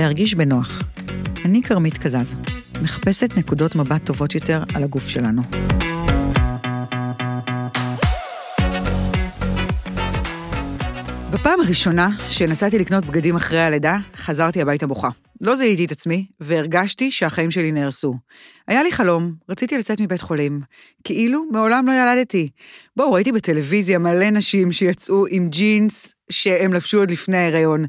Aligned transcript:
להרגיש 0.00 0.34
בנוח. 0.34 0.82
אני 1.44 1.62
כרמית 1.62 1.98
קזז, 1.98 2.36
מחפשת 2.82 3.36
נקודות 3.36 3.76
מבט 3.76 4.04
טובות 4.04 4.34
יותר 4.34 4.62
על 4.74 4.82
הגוף 4.82 5.08
שלנו. 5.08 5.42
בפעם 11.40 11.60
הראשונה 11.60 12.08
שנסעתי 12.28 12.78
לקנות 12.78 13.06
בגדים 13.06 13.36
אחרי 13.36 13.60
הלידה, 13.60 13.96
חזרתי 14.16 14.62
הביתה 14.62 14.86
בוכה. 14.86 15.08
לא 15.40 15.56
זיהיתי 15.56 15.84
את 15.84 15.92
עצמי, 15.92 16.26
והרגשתי 16.40 17.10
שהחיים 17.10 17.50
שלי 17.50 17.72
נהרסו. 17.72 18.14
היה 18.68 18.82
לי 18.82 18.92
חלום, 18.92 19.34
רציתי 19.48 19.78
לצאת 19.78 20.00
מבית 20.00 20.20
חולים. 20.20 20.60
כאילו 21.04 21.44
מעולם 21.50 21.86
לא 21.86 21.92
ילדתי. 21.92 22.48
בואו, 22.96 23.12
ראיתי 23.12 23.32
בטלוויזיה 23.32 23.98
מלא 23.98 24.30
נשים 24.30 24.72
שיצאו 24.72 25.24
עם 25.30 25.48
ג'ינס 25.48 26.14
שהם 26.30 26.72
לבשו 26.72 26.98
עוד 26.98 27.10
לפני 27.10 27.36
ההיריון. 27.36 27.84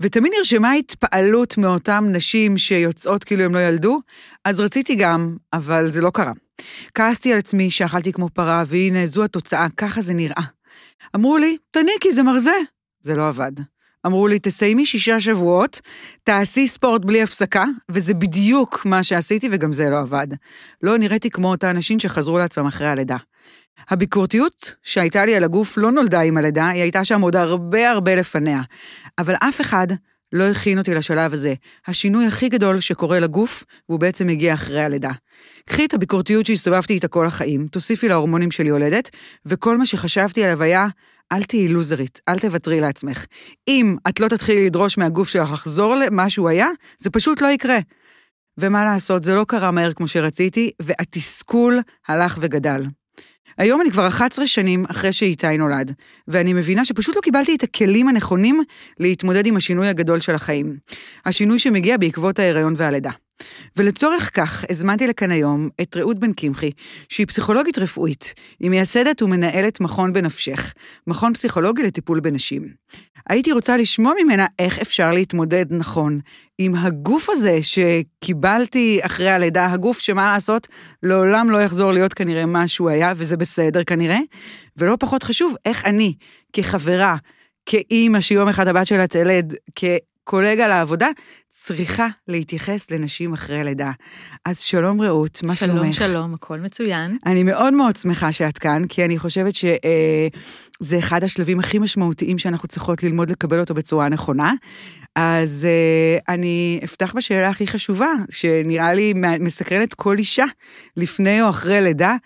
ותמיד 0.00 0.32
נרשמה 0.38 0.72
התפעלות 0.72 1.58
מאותן 1.58 2.04
נשים 2.12 2.58
שיוצאות 2.58 3.24
כאילו 3.24 3.44
הם 3.44 3.54
לא 3.54 3.58
ילדו, 3.58 4.00
אז 4.44 4.60
רציתי 4.60 4.94
גם, 4.94 5.36
אבל 5.52 5.90
זה 5.90 6.00
לא 6.00 6.10
קרה. 6.10 6.32
כעסתי 6.94 7.32
על 7.32 7.38
עצמי 7.38 7.70
שאכלתי 7.70 8.12
כמו 8.12 8.28
פרה, 8.28 8.64
והנה, 8.66 9.06
זו 9.06 9.24
התוצאה, 9.24 9.66
ככה 9.76 10.02
זה 10.02 10.14
נראה. 10.14 10.42
אמרו 11.16 11.38
לי, 11.38 11.56
תניקי, 11.70 12.12
זה 12.12 12.22
מרזה. 12.22 12.79
זה 13.00 13.14
לא 13.14 13.28
עבד. 13.28 13.52
אמרו 14.06 14.28
לי, 14.28 14.38
תסיימי 14.38 14.86
שישה 14.86 15.20
שבועות, 15.20 15.80
תעשי 16.22 16.66
ספורט 16.66 17.04
בלי 17.04 17.22
הפסקה, 17.22 17.64
וזה 17.90 18.14
בדיוק 18.14 18.86
מה 18.86 19.02
שעשיתי, 19.02 19.48
וגם 19.52 19.72
זה 19.72 19.90
לא 19.90 19.98
עבד. 19.98 20.26
לא 20.82 20.98
נראיתי 20.98 21.30
כמו 21.30 21.50
אותה 21.50 21.72
נשים 21.72 22.00
שחזרו 22.00 22.38
לעצמם 22.38 22.66
אחרי 22.66 22.88
הלידה. 22.88 23.16
הביקורתיות 23.88 24.74
שהייתה 24.82 25.24
לי 25.24 25.36
על 25.36 25.44
הגוף 25.44 25.78
לא 25.78 25.92
נולדה 25.92 26.20
עם 26.20 26.36
הלידה, 26.36 26.68
היא 26.68 26.82
הייתה 26.82 27.04
שם 27.04 27.20
עוד 27.20 27.36
הרבה 27.36 27.90
הרבה 27.90 28.14
לפניה. 28.14 28.60
אבל 29.18 29.34
אף 29.34 29.60
אחד 29.60 29.86
לא 30.32 30.44
הכין 30.44 30.78
אותי 30.78 30.94
לשלב 30.94 31.32
הזה. 31.32 31.54
השינוי 31.86 32.26
הכי 32.26 32.48
גדול 32.48 32.80
שקורה 32.80 33.20
לגוף, 33.20 33.64
והוא 33.88 34.00
בעצם 34.00 34.26
מגיע 34.26 34.54
אחרי 34.54 34.84
הלידה. 34.84 35.10
קחי 35.64 35.84
את 35.84 35.94
הביקורתיות 35.94 36.46
שהסתובבתי 36.46 36.92
איתה 36.92 37.08
כל 37.08 37.26
החיים, 37.26 37.66
תוסיפי 37.66 38.08
להורמונים 38.08 38.50
של 38.50 38.66
יולדת, 38.66 39.10
וכל 39.46 39.78
מה 39.78 39.86
שחשבתי 39.86 40.44
עליו 40.44 40.62
היה, 40.62 40.86
אל 41.32 41.42
תהיי 41.42 41.68
לוזרית, 41.68 42.20
אל 42.28 42.38
תוותרי 42.38 42.80
לעצמך. 42.80 43.24
אם 43.68 43.96
את 44.08 44.20
לא 44.20 44.28
תתחילי 44.28 44.66
לדרוש 44.66 44.98
מהגוף 44.98 45.28
שלך 45.28 45.50
לחזור 45.50 45.94
למה 45.94 46.30
שהוא 46.30 46.48
היה, 46.48 46.68
זה 46.98 47.10
פשוט 47.10 47.40
לא 47.40 47.46
יקרה. 47.46 47.78
ומה 48.58 48.84
לעשות, 48.84 49.22
זה 49.22 49.34
לא 49.34 49.44
קרה 49.48 49.70
מהר 49.70 49.92
כמו 49.92 50.08
שרציתי, 50.08 50.70
והתסכול 50.82 51.78
הלך 52.08 52.38
וגדל. 52.40 52.82
היום 53.58 53.80
אני 53.80 53.90
כבר 53.90 54.06
11 54.06 54.46
שנים 54.46 54.84
אחרי 54.90 55.12
שאיתי 55.12 55.56
נולד, 55.58 55.94
ואני 56.28 56.52
מבינה 56.52 56.84
שפשוט 56.84 57.16
לא 57.16 57.20
קיבלתי 57.20 57.54
את 57.54 57.62
הכלים 57.62 58.08
הנכונים 58.08 58.62
להתמודד 58.98 59.46
עם 59.46 59.56
השינוי 59.56 59.88
הגדול 59.88 60.20
של 60.20 60.34
החיים. 60.34 60.76
השינוי 61.26 61.58
שמגיע 61.58 61.96
בעקבות 61.96 62.38
ההיריון 62.38 62.74
והלידה. 62.76 63.10
ולצורך 63.76 64.30
כך 64.34 64.64
הזמנתי 64.70 65.06
לכאן 65.06 65.30
היום 65.30 65.68
את 65.80 65.96
רעות 65.96 66.18
בן 66.18 66.32
קמחי, 66.32 66.70
שהיא 67.08 67.26
פסיכולוגית 67.26 67.78
רפואית. 67.78 68.34
היא 68.60 68.70
מייסדת 68.70 69.22
ומנהלת 69.22 69.80
מכון 69.80 70.12
בנפשך, 70.12 70.74
מכון 71.06 71.34
פסיכולוגי 71.34 71.82
לטיפול 71.82 72.20
בנשים. 72.20 72.68
הייתי 73.28 73.52
רוצה 73.52 73.76
לשמוע 73.76 74.12
ממנה 74.24 74.46
איך 74.58 74.78
אפשר 74.78 75.12
להתמודד 75.12 75.66
נכון 75.70 76.20
עם 76.58 76.74
הגוף 76.74 77.30
הזה 77.30 77.58
שקיבלתי 77.62 79.00
אחרי 79.02 79.30
הלידה, 79.30 79.72
הגוף 79.72 79.98
שמה 79.98 80.32
לעשות, 80.32 80.68
לעולם 81.02 81.50
לא 81.50 81.58
יחזור 81.58 81.92
להיות 81.92 82.14
כנראה 82.14 82.46
מה 82.46 82.68
שהוא 82.68 82.90
היה, 82.90 83.12
וזה 83.16 83.36
בסדר 83.36 83.84
כנראה, 83.84 84.18
ולא 84.76 84.96
פחות 85.00 85.22
חשוב, 85.22 85.54
איך 85.64 85.84
אני, 85.84 86.14
כחברה, 86.52 87.16
כאימא 87.66 88.20
שיום 88.20 88.48
אחד 88.48 88.68
הבת 88.68 88.86
שלה 88.86 89.06
תלד, 89.06 89.54
קולגה 90.30 90.66
לעבודה, 90.66 91.08
צריכה 91.48 92.06
להתייחס 92.28 92.90
לנשים 92.90 93.32
אחרי 93.32 93.64
לידה. 93.64 93.90
אז 94.44 94.60
שלום 94.60 95.02
רעות, 95.02 95.40
מה 95.46 95.54
שלום, 95.54 95.76
שלומך? 95.76 95.94
שלום, 95.94 96.10
שלום, 96.10 96.34
הכל 96.34 96.60
מצוין. 96.60 97.16
אני 97.26 97.42
מאוד 97.42 97.74
מאוד 97.74 97.96
שמחה 97.96 98.32
שאת 98.32 98.58
כאן, 98.58 98.82
כי 98.88 99.04
אני 99.04 99.18
חושבת 99.18 99.54
שזה 99.54 100.98
אחד 100.98 101.24
השלבים 101.24 101.60
הכי 101.60 101.78
משמעותיים 101.78 102.38
שאנחנו 102.38 102.68
צריכות 102.68 103.02
ללמוד 103.02 103.30
לקבל 103.30 103.60
אותו 103.60 103.74
בצורה 103.74 104.08
נכונה. 104.08 104.52
אז 105.16 105.66
uh, 105.66 106.24
אני 106.28 106.80
אפתח 106.84 107.12
בשאלה 107.16 107.48
הכי 107.48 107.66
חשובה, 107.66 108.10
שנראה 108.30 108.94
לי 108.94 109.12
מסקרנת 109.40 109.94
כל 109.94 110.18
אישה, 110.18 110.44
לפני 110.96 111.42
או 111.42 111.48
אחרי 111.48 111.80
לידה, 111.80 112.16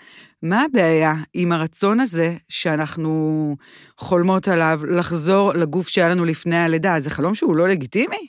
מה 0.44 0.62
הבעיה 0.62 1.15
עם 1.34 1.53
הרצון 1.53 2.00
הזה 2.00 2.37
שאנחנו 2.49 3.56
חולמות 3.99 4.49
עליו 4.49 4.81
לחזור 4.88 5.53
לגוף 5.53 5.88
שהיה 5.88 6.09
לנו 6.09 6.25
לפני 6.25 6.56
הלידה? 6.56 7.00
זה 7.00 7.10
חלום 7.10 7.34
שהוא 7.34 7.56
לא 7.56 7.69
לגיטימי? 7.69 8.27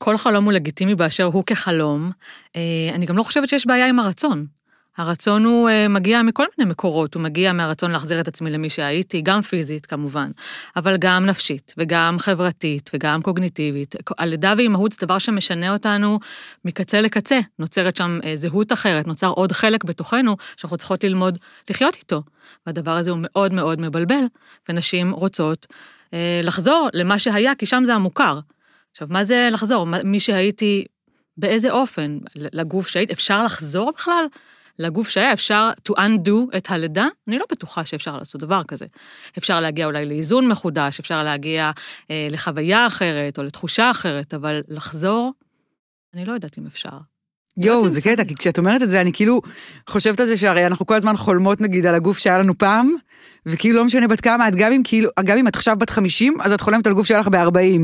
כל 0.00 0.16
חלום 0.16 0.44
הוא 0.44 0.52
לגיטימי 0.52 0.94
באשר 0.94 1.24
הוא 1.24 1.44
כחלום. 1.46 2.10
אה, 2.56 2.90
אני 2.94 3.06
גם 3.06 3.16
לא 3.16 3.22
חושבת 3.22 3.48
שיש 3.48 3.66
בעיה 3.66 3.86
עם 3.86 3.98
הרצון. 3.98 4.46
הרצון 4.96 5.44
הוא 5.44 5.68
uh, 5.68 5.88
מגיע 5.88 6.22
מכל 6.22 6.44
מיני 6.58 6.70
מקורות, 6.70 7.14
הוא 7.14 7.22
מגיע 7.22 7.52
מהרצון 7.52 7.90
להחזיר 7.90 8.20
את 8.20 8.28
עצמי 8.28 8.50
למי 8.50 8.70
שהייתי, 8.70 9.20
גם 9.22 9.42
פיזית 9.42 9.86
כמובן, 9.86 10.30
אבל 10.76 10.96
גם 10.96 11.26
נפשית, 11.26 11.74
וגם 11.78 12.18
חברתית, 12.18 12.90
וגם 12.94 13.22
קוגניטיבית. 13.22 13.94
הלידה 14.18 14.54
ואימהות 14.56 14.92
זה 14.92 15.06
דבר 15.06 15.18
שמשנה 15.18 15.72
אותנו 15.72 16.18
מקצה 16.64 17.00
לקצה, 17.00 17.40
נוצרת 17.58 17.96
שם 17.96 18.18
uh, 18.22 18.26
זהות 18.34 18.72
אחרת, 18.72 19.06
נוצר 19.06 19.28
עוד 19.28 19.52
חלק 19.52 19.84
בתוכנו 19.84 20.36
שאנחנו 20.56 20.76
צריכות 20.76 21.04
ללמוד 21.04 21.38
לחיות 21.70 21.94
איתו. 21.94 22.22
והדבר 22.66 22.96
הזה 22.96 23.10
הוא 23.10 23.18
מאוד 23.22 23.52
מאוד 23.52 23.80
מבלבל, 23.80 24.24
ונשים 24.68 25.10
רוצות 25.10 25.66
uh, 25.70 26.14
לחזור 26.42 26.88
למה 26.92 27.18
שהיה, 27.18 27.54
כי 27.54 27.66
שם 27.66 27.82
זה 27.84 27.94
המוכר. 27.94 28.40
עכשיו, 28.92 29.08
מה 29.10 29.24
זה 29.24 29.48
לחזור? 29.52 29.86
מי 30.04 30.20
שהייתי, 30.20 30.84
באיזה 31.36 31.70
אופן? 31.70 32.18
לגוף 32.34 32.88
שהייתי, 32.88 33.12
אפשר 33.12 33.44
לחזור 33.44 33.92
בכלל? 33.96 34.24
לגוף 34.78 35.08
שהיה, 35.08 35.32
אפשר 35.32 35.70
to 35.88 35.92
undo 35.92 36.56
את 36.56 36.70
הלידה, 36.70 37.06
אני 37.28 37.38
לא 37.38 37.44
בטוחה 37.52 37.84
שאפשר 37.84 38.16
לעשות 38.16 38.40
דבר 38.40 38.62
כזה. 38.68 38.86
אפשר 39.38 39.60
להגיע 39.60 39.86
אולי 39.86 40.06
לאיזון 40.06 40.48
מחודש, 40.48 41.00
אפשר 41.00 41.22
להגיע 41.22 41.70
אה, 42.10 42.28
לחוויה 42.30 42.86
אחרת 42.86 43.38
או 43.38 43.42
לתחושה 43.42 43.90
אחרת, 43.90 44.34
אבל 44.34 44.62
לחזור, 44.68 45.32
אני 46.14 46.24
לא 46.24 46.32
יודעת 46.32 46.58
אם 46.58 46.66
אפשר. 46.66 47.13
יואו, 47.56 47.88
זה 47.88 48.00
קטע, 48.00 48.24
כי 48.24 48.34
כשאת 48.34 48.58
אומרת 48.58 48.82
את 48.82 48.90
זה, 48.90 49.00
אני 49.00 49.12
כאילו 49.12 49.42
חושבת 49.90 50.20
על 50.20 50.26
זה 50.26 50.36
שהרי 50.36 50.66
אנחנו 50.66 50.86
כל 50.86 50.94
הזמן 50.94 51.16
חולמות 51.16 51.60
נגיד 51.60 51.86
על 51.86 51.94
הגוף 51.94 52.18
שהיה 52.18 52.38
לנו 52.38 52.58
פעם, 52.58 52.94
וכאילו 53.46 53.78
לא 53.78 53.84
משנה 53.84 54.08
בת 54.08 54.20
כמה 54.20 54.48
את, 54.48 54.54
גם 54.54 54.72
אם 54.72 54.80
כאילו, 54.84 55.10
גם 55.24 55.38
אם 55.38 55.48
את 55.48 55.56
עכשיו 55.56 55.76
בת 55.78 55.90
50, 55.90 56.36
אז 56.40 56.52
את 56.52 56.60
חולמת 56.60 56.86
על 56.86 56.92
גוף 56.92 57.06
שהיה 57.06 57.20
לך 57.20 57.28
ב-40. 57.28 57.80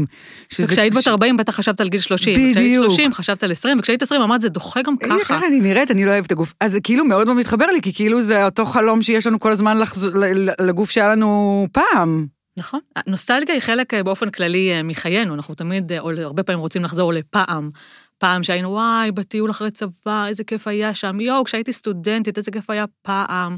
וכשהיית 0.61 0.95
בת 0.95 1.09
40 1.09 1.37
בטח 1.37 1.55
חשבת 1.57 1.81
על 1.81 1.89
גיל 1.89 2.01
30. 2.01 2.35
בדיוק. 2.35 2.57
כשהיית 2.57 2.91
30 2.91 3.15
חשבת 3.15 3.43
על 3.43 3.51
20, 3.51 3.79
וכשהיית 3.79 4.03
20 4.03 4.23
אמרת 4.23 4.41
זה 4.41 4.49
דוחה 4.49 4.83
גם 4.83 4.97
ככה. 4.97 5.19
ככה 5.25 5.47
אני 5.47 5.61
נראית, 5.61 5.91
אני 5.91 6.05
לא 6.05 6.11
אוהבת 6.11 6.27
את 6.27 6.33
הגוף. 6.33 6.55
אז 6.61 6.73
זה 6.73 6.81
כאילו 6.81 7.05
מאוד 7.05 7.27
מאוד 7.27 7.37
מתחבר 7.37 7.67
לי, 7.67 7.81
כי 7.83 7.93
כאילו 7.93 8.23
זה 8.23 8.45
אותו 8.45 8.67
חלום 8.67 9.03
שיש 9.03 9.27
לנו 9.27 9.41
כל 9.41 9.53
הזמן 9.53 9.77
לגוף 10.61 10.91
שהיה 10.91 11.09
לנו 11.09 11.67
פעם. 11.73 12.27
נכון. 12.59 12.81
נוסטלגיה 13.07 13.55
היא 13.55 13.63
חלק 13.63 13.95
אה, 13.95 14.03
באופן 14.03 14.31
כללי 14.31 14.73
אה, 14.73 14.83
מחיינו, 14.83 15.35
אנחנו 15.35 15.55
תמיד, 15.55 15.93
או 15.99 16.11
אה, 16.11 16.23
הרבה 16.23 16.43
פעמים 16.43 16.61
רוצים 16.61 16.85
לחזור 16.85 17.13
לפעם. 17.13 17.71
פעם 18.21 18.43
שהיינו, 18.43 18.71
וואי, 18.71 19.13
בטיול 19.13 19.51
אחרי 19.51 19.71
צבא, 19.71 20.27
איזה 20.27 20.45
כיף 20.45 20.69
היה 20.69 20.95
שם, 20.95 21.21
יואו, 21.21 21.45
כשהייתי 21.45 21.73
סטודנטית, 21.73 22.39
איזה 22.39 22.51
כיף 22.51 22.71
היה 22.71 22.85
פעם. 23.03 23.57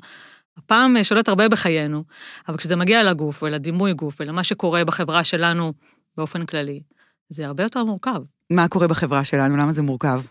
הפעם 0.57 0.97
שולט 1.03 1.29
הרבה 1.29 1.49
בחיינו, 1.49 2.05
אבל 2.49 2.57
כשזה 2.57 2.77
מגיע 2.77 3.03
לגוף 3.03 3.43
ולדימוי 3.43 3.95
גוף 3.95 4.21
ולמה 4.21 4.45
שקורה 4.45 4.85
בחברה 4.85 5.25
שלנו 5.25 5.73
באופן 6.17 6.47
כללי, 6.47 6.83
זה 7.29 7.47
הרבה 7.47 7.63
יותר 7.63 7.85
מורכב. 7.85 8.23
מה 8.51 8.69
קורה 8.69 8.89
בחברה 8.89 9.25
שלנו? 9.25 9.57
למה 9.57 9.73
זה 9.73 9.83
מורכב? 9.83 10.23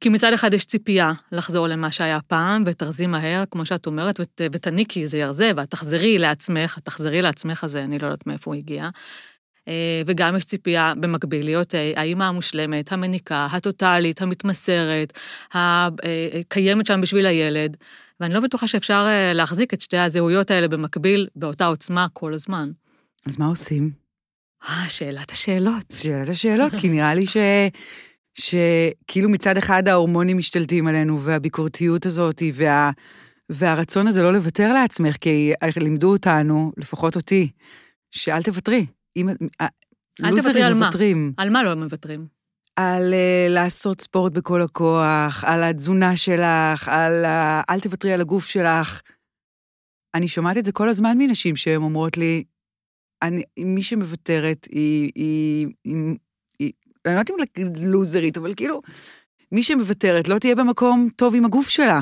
כי 0.00 0.08
מצד 0.08 0.32
אחד 0.32 0.54
יש 0.54 0.64
ציפייה 0.64 1.12
לחזור 1.32 1.66
למה 1.66 1.92
שהיה 1.92 2.18
פעם, 2.26 2.62
ותרזי 2.66 3.06
מהר, 3.06 3.44
כמו 3.50 3.66
שאת 3.66 3.86
אומרת, 3.86 4.20
ות, 4.20 4.40
ותניקי, 4.52 5.06
זה 5.06 5.18
ירזה, 5.18 5.52
ואת 5.56 5.70
תחזרי 5.70 6.18
לעצמך, 6.18 6.78
תחזרי 6.84 7.22
לעצמך 7.22 7.64
הזה, 7.64 7.84
אני 7.84 7.98
לא 7.98 8.06
יודעת 8.06 8.26
מאיפה 8.26 8.50
הוא 8.50 8.54
הגיע. 8.54 8.88
אה, 9.68 10.02
וגם 10.06 10.36
יש 10.36 10.44
ציפייה 10.44 10.92
במקביל 11.00 11.44
להיות 11.44 11.74
אה, 11.74 11.92
האימא 11.96 12.24
המושלמת, 12.24 12.92
המניקה, 12.92 13.46
הטוטאלית, 13.50 14.22
המתמסרת, 14.22 15.12
הקיימת 15.52 16.90
אה, 16.90 16.94
שם 16.94 17.00
בשביל 17.00 17.26
הילד, 17.26 17.76
ואני 18.20 18.34
לא 18.34 18.40
בטוחה 18.40 18.66
שאפשר 18.66 19.06
להחזיק 19.34 19.74
את 19.74 19.80
שתי 19.80 19.98
הזהויות 19.98 20.50
האלה 20.50 20.68
במקביל, 20.68 21.26
באותה 21.36 21.66
עוצמה 21.66 22.06
כל 22.12 22.34
הזמן. 22.34 22.70
אז 23.26 23.38
מה 23.38 23.46
עושים? 23.46 23.90
אה, 24.68 24.88
שאלת 24.88 25.30
השאלות. 25.30 25.92
שאלת 25.92 26.28
השאלות, 26.28 26.76
כי 26.76 26.88
נראה 26.88 27.14
לי 27.14 27.26
ש... 27.26 27.36
שכאילו 28.34 29.28
מצד 29.28 29.56
אחד 29.56 29.88
ההורמונים 29.88 30.38
משתלטים 30.38 30.86
עלינו, 30.86 31.22
והביקורתיות 31.22 32.06
הזאת, 32.06 32.42
וה... 32.54 32.90
והרצון 33.50 34.06
הזה 34.06 34.22
לא 34.22 34.32
לוותר 34.32 34.72
לעצמך, 34.72 35.16
כי 35.16 35.52
לימדו 35.76 36.12
אותנו, 36.12 36.72
לפחות 36.76 37.16
אותי, 37.16 37.50
שאל 38.10 38.42
תוותרי. 38.42 38.86
אם... 39.16 39.28
אה, 39.60 39.66
תוותרי 40.16 40.62
על 40.62 40.74
מוותרים. 40.74 41.32
מה? 41.36 41.42
על 41.42 41.50
מה 41.50 41.62
לא 41.62 41.74
מוותרים? 41.74 42.26
על 42.76 43.12
uh, 43.12 43.52
לעשות 43.52 44.00
ספורט 44.00 44.32
בכל 44.32 44.62
הכוח, 44.62 45.44
על 45.46 45.62
התזונה 45.62 46.16
שלך, 46.16 46.88
על 46.88 47.24
uh, 47.24 47.64
אל 47.70 47.80
תוותרי 47.80 48.12
על 48.12 48.20
הגוף 48.20 48.46
שלך. 48.46 49.02
אני 50.14 50.28
שומעת 50.28 50.56
את 50.56 50.64
זה 50.64 50.72
כל 50.72 50.88
הזמן 50.88 51.18
מנשים 51.18 51.56
שהן 51.56 51.82
אומרות 51.82 52.16
לי, 52.16 52.44
אני, 53.22 53.42
מי 53.58 53.82
שמוותרת 53.82 54.66
היא, 54.70 55.10
היא, 55.14 55.66
היא, 55.84 56.16
היא 56.58 56.72
אני 57.06 57.14
לא 57.14 57.18
יודעת 57.18 57.58
אם 57.58 57.66
לוזרית, 57.86 58.36
אבל 58.36 58.54
כאילו, 58.56 58.82
מי 59.52 59.62
שמוותרת 59.62 60.28
לא 60.28 60.38
תהיה 60.38 60.54
במקום 60.54 61.08
טוב 61.16 61.34
עם 61.34 61.44
הגוף 61.44 61.68
שלה. 61.68 62.00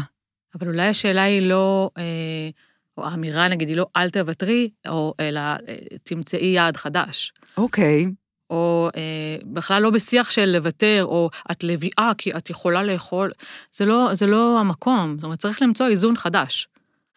אבל 0.55 0.69
אולי 0.69 0.89
השאלה 0.89 1.23
היא 1.23 1.43
לא, 1.43 1.91
אה, 1.99 2.51
או 2.99 3.05
האמירה 3.05 3.49
נגיד 3.49 3.69
היא 3.69 3.77
לא 3.77 3.87
אל 3.97 4.11
תוותרי, 4.11 4.71
או 4.89 5.15
אלא 5.21 5.41
אה, 5.41 5.77
תמצאי 6.03 6.47
יעד 6.47 6.77
חדש. 6.77 7.33
אוקיי. 7.57 8.07
או 8.51 8.89
אה, 8.97 9.37
בכלל 9.45 9.83
לא 9.83 9.91
בשיח 9.91 10.31
של 10.31 10.45
לוותר, 10.45 11.05
או 11.05 11.31
את 11.51 11.65
לביאה 11.65 12.11
כי 12.19 12.31
את 12.33 12.51
יכולה 12.51 12.83
לאכול, 12.83 13.33
זה 13.73 13.85
לא, 13.85 14.09
זה 14.13 14.27
לא 14.27 14.61
המקום. 14.61 15.15
זאת 15.17 15.25
אומרת, 15.25 15.39
צריך 15.39 15.63
למצוא 15.63 15.87
איזון 15.89 16.17
חדש. 16.17 16.69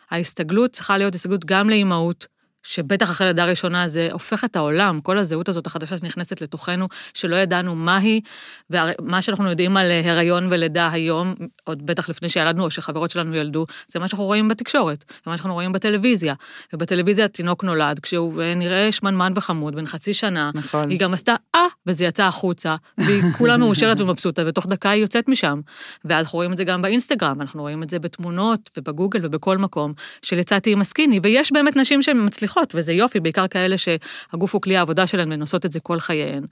ההסתגלות 0.10 0.72
צריכה 0.72 0.98
להיות 0.98 1.16
הסתגלות 1.16 1.46
גם 1.46 1.70
לאימהות, 1.70 2.28
שבטח 2.66 3.12
אחרי 3.12 3.28
לידה 3.28 3.46
ראשונה 3.46 3.88
זה 3.88 4.10
הופך 4.12 4.44
את 4.44 4.56
העולם, 4.56 5.00
כל 5.02 5.18
הזהות 5.18 5.50
הזאת 5.50 5.68
החדשה 5.68 5.98
שנכנסת 5.98 6.42
לתוכנו, 6.42 6.88
שלא 7.14 7.36
ידענו 7.36 7.76
מה 7.76 7.98
היא, 7.98 8.22
ומה 8.70 9.22
שאנחנו 9.22 9.50
יודעים 9.50 9.78
על 9.78 9.92
הריון 10.04 10.48
ולידה 10.52 10.90
היום, 10.92 11.36
עוד 11.64 11.86
בטח 11.86 12.10
לפני 12.10 12.30
שילדנו, 12.30 12.64
או 12.64 12.72
שחברות 12.72 13.12
שלנו 13.12 13.36
ילדו, 13.36 13.66
זה 13.88 14.00
מה 14.00 14.08
שאנחנו 14.08 14.26
רואים 14.26 14.48
בתקשורת, 14.48 15.06
זה 15.08 15.32
מה 15.32 15.38
שאנחנו 15.38 15.54
רואים 15.54 15.72
בטלוויזיה. 15.72 16.34
ובטלוויזיה 16.74 17.28
תינוק 17.28 17.64
נולד, 17.64 18.00
כשהוא 18.00 18.44
נראה 18.56 18.92
שמנמן 18.92 19.34
וחמוד, 19.36 19.76
בן 19.76 19.86
חצי 19.86 20.14
שנה, 20.14 20.52
נכון. 20.54 20.90
היא 20.90 21.00
גם 21.00 21.14
עשתה 21.14 21.36
אה, 21.56 21.62
וזה 21.88 22.06
יצא 22.06 22.24
החוצה, 22.24 22.76
והיא 22.98 23.22
כולה 23.38 23.58
מאושרת 23.58 24.02
ומבסוטה, 24.02 24.42
ותוך 24.48 24.68
דקה 24.68 24.90
היא 24.90 25.02
יוצאת 25.02 25.28
משם. 25.28 25.62
ואז 26.06 26.26
אנחנו 26.26 26.38
רואים 26.38 26.52
את 26.52 26.58
זה 26.58 26.64
גם 26.64 26.82
באינסטגרם, 26.82 27.42
אנחנו 27.42 27.62
רואים 27.62 27.84
את 27.84 27.90
זה 27.90 28.00
בתמונות 28.00 28.70
ובגוגל 28.78 29.20
ובכל 29.24 29.58
מקום, 29.58 29.94
של 30.22 30.40
יצאתי 30.40 30.72
עם 30.72 30.82
הסקיני, 30.82 31.20
ויש 31.24 31.52
באמת 31.52 31.78
נשים 31.78 32.00
מצליחות, 32.16 32.55
וזה 32.74 32.94
יופי, 32.94 33.20
בעיקר 33.20 33.48
כאלה 33.48 33.76
שהגוף 33.78 34.54
הוא 34.54 34.62
כלי 34.62 34.78
העבודה 34.78 35.08
שלהן 35.08 35.42
עושות 35.42 35.66
את 35.66 35.72
זה 35.72 35.80
כל 35.80 36.00
חייהן. 36.00 36.46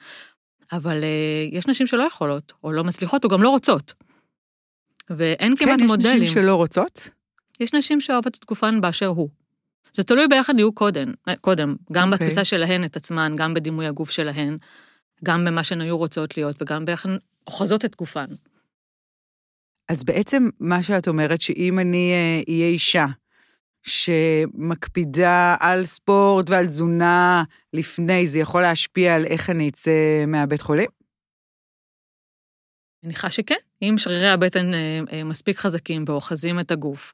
אבל 0.72 1.02
uh, 1.02 1.56
יש 1.56 1.68
נשים 1.68 1.88
שלא 1.88 2.04
יכולות, 2.04 2.54
או 2.64 2.72
לא 2.72 2.84
מצליחות, 2.84 3.24
או 3.24 3.30
גם 3.30 3.44
לא 3.44 3.50
רוצות. 3.50 3.94
ואין 5.10 5.56
כן, 5.58 5.66
כמעט 5.66 5.80
יש 5.80 5.86
מודלים. 5.88 6.24
נשים 6.24 6.44
שלא 6.44 6.56
רוצות? 6.56 7.10
יש 7.60 7.74
נשים 7.74 8.02
שאוהבות 8.02 8.38
את 8.38 8.46
גופן 8.46 8.82
באשר 8.82 9.08
הוא. 9.08 9.30
זה 9.94 10.04
תלוי 10.04 10.28
באיך 10.28 10.50
הן 10.50 10.60
יהיו 10.60 10.72
קודם, 10.72 11.14
אה, 11.28 11.36
קודם, 11.36 11.76
גם 11.92 12.14
אוקיי. 12.14 12.28
בתפיסה 12.28 12.44
שלהן 12.44 12.84
את 12.84 12.96
עצמן, 12.96 13.34
גם 13.38 13.54
בדימוי 13.54 13.88
הגוף 13.88 14.12
שלהן, 14.12 14.58
גם 15.24 15.46
במה 15.46 15.64
שהן 15.64 15.82
היו 15.82 15.98
רוצות 15.98 16.38
להיות, 16.38 16.62
וגם 16.62 16.86
באיך 16.86 17.06
הן 17.06 17.18
אוחזות 17.48 17.86
את 17.86 17.96
גופן. 17.96 18.26
אז 19.90 20.04
בעצם 20.04 20.50
מה 20.60 20.84
שאת 20.84 21.08
אומרת, 21.08 21.42
שאם 21.42 21.80
אני 21.80 22.12
אה, 22.12 22.42
אהיה 22.50 22.68
אישה 22.68 23.06
שמקפידה 23.84 25.56
על 25.60 25.86
ספורט 25.86 26.50
ועל 26.50 26.66
תזונה 26.66 27.44
לפני, 27.74 28.28
זה 28.28 28.40
יכול 28.40 28.62
להשפיע 28.62 29.16
על 29.16 29.26
איך 29.26 29.50
אני 29.50 29.70
אצא 29.70 30.24
מהבית 30.28 30.62
חולים? 30.62 30.90
מניחה 33.04 33.30
שכן. 33.30 33.56
אם 33.82 33.96
שרירי 33.98 34.30
הבטן 34.30 34.74
אה, 34.74 35.00
אה, 35.12 35.24
מספיק 35.24 35.60
חזקים 35.60 36.04
ואוחזים 36.08 36.60
את 36.60 36.72
הגוף, 36.72 37.14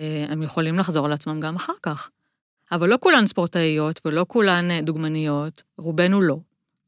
אה, 0.00 0.26
הם 0.28 0.42
יכולים 0.42 0.78
לחזור 0.78 1.06
על 1.06 1.12
עצמם 1.12 1.40
גם 1.40 1.56
אחר 1.56 1.72
כך. 1.82 2.10
אבל 2.72 2.88
לא 2.88 2.98
כולן 3.00 3.26
ספורטאיות 3.26 4.00
ולא 4.04 4.24
כולן 4.28 4.84
דוגמניות, 4.84 5.62
רובנו 5.78 6.20
לא. 6.20 6.38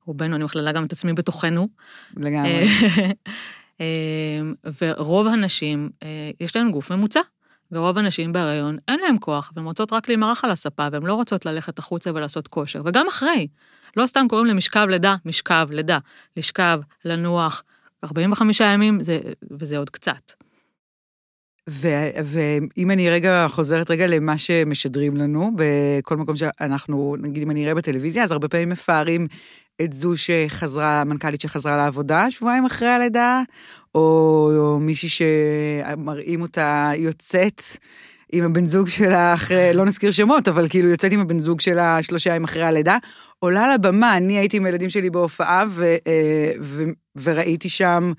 רובנו, 0.06 0.36
אני 0.36 0.44
מכללה 0.44 0.72
גם 0.72 0.84
את 0.84 0.92
עצמי 0.92 1.12
בתוכנו. 1.12 1.68
לגמרי. 2.16 2.66
ורוב 4.80 5.26
הנשים, 5.26 5.90
יש 6.40 6.56
להן 6.56 6.70
גוף 6.70 6.92
ממוצע. 6.92 7.20
ורוב 7.72 7.98
הנשים 7.98 8.32
בהיריון 8.32 8.76
אין 8.88 9.00
להן 9.00 9.16
כוח, 9.20 9.52
והן 9.56 9.64
רוצות 9.64 9.92
רק 9.92 10.08
להימרח 10.08 10.44
על 10.44 10.50
הספה, 10.50 10.88
והן 10.92 11.02
לא 11.02 11.14
רוצות 11.14 11.46
ללכת 11.46 11.78
החוצה 11.78 12.10
ולעשות 12.14 12.48
כושר, 12.48 12.82
וגם 12.84 13.08
אחרי. 13.08 13.46
לא 13.96 14.06
סתם 14.06 14.26
קוראים 14.28 14.46
למשכב 14.46 14.86
לידה, 14.90 15.16
משכב 15.24 15.68
לידה. 15.70 15.98
לשכב, 16.36 16.80
לנוח, 17.04 17.62
45 18.04 18.60
ימים, 18.60 19.02
זה, 19.02 19.20
וזה 19.50 19.78
עוד 19.78 19.90
קצת. 19.90 20.32
ו- 21.70 22.10
ואם 22.24 22.90
אני 22.90 23.10
רגע 23.10 23.46
חוזרת 23.48 23.90
רגע 23.90 24.06
למה 24.06 24.38
שמשדרים 24.38 25.16
לנו, 25.16 25.50
בכל 25.56 26.16
מקום 26.16 26.36
שאנחנו, 26.36 27.16
נגיד 27.20 27.42
אם 27.42 27.50
אני 27.50 27.64
אראה 27.64 27.74
בטלוויזיה, 27.74 28.24
אז 28.24 28.32
הרבה 28.32 28.48
פעמים 28.48 28.68
מפארים 28.68 29.26
את 29.82 29.92
זו 29.92 30.12
שחזרה, 30.16 31.00
המנכ"לית 31.00 31.40
שחזרה 31.40 31.76
לעבודה 31.76 32.30
שבועיים 32.30 32.64
אחרי 32.64 32.88
הלידה, 32.88 33.42
או, 33.94 34.50
או 34.56 34.78
מישהי 34.80 35.08
שמראים 35.08 36.42
אותה 36.42 36.92
יוצאת 36.96 37.62
עם 38.32 38.44
הבן 38.44 38.66
זוג 38.66 38.88
שלה 38.88 39.32
אחרי, 39.32 39.70
לא 39.74 39.84
נזכיר 39.84 40.10
שמות, 40.10 40.48
אבל 40.48 40.68
כאילו 40.68 40.88
יוצאת 40.88 41.12
עם 41.12 41.20
הבן 41.20 41.38
זוג 41.38 41.60
שלה 41.60 42.02
שלושה 42.02 42.30
ימים 42.30 42.44
אחרי 42.44 42.62
הלידה, 42.62 42.96
עולה 43.38 43.74
לבמה, 43.74 44.16
אני 44.16 44.38
הייתי 44.38 44.56
עם 44.56 44.66
הילדים 44.66 44.90
שלי 44.90 45.10
בהופעה, 45.10 45.64
ו, 45.68 45.84
אה, 46.06 46.52
ו, 46.60 46.84
וראיתי 47.22 47.68
שם 47.68 48.12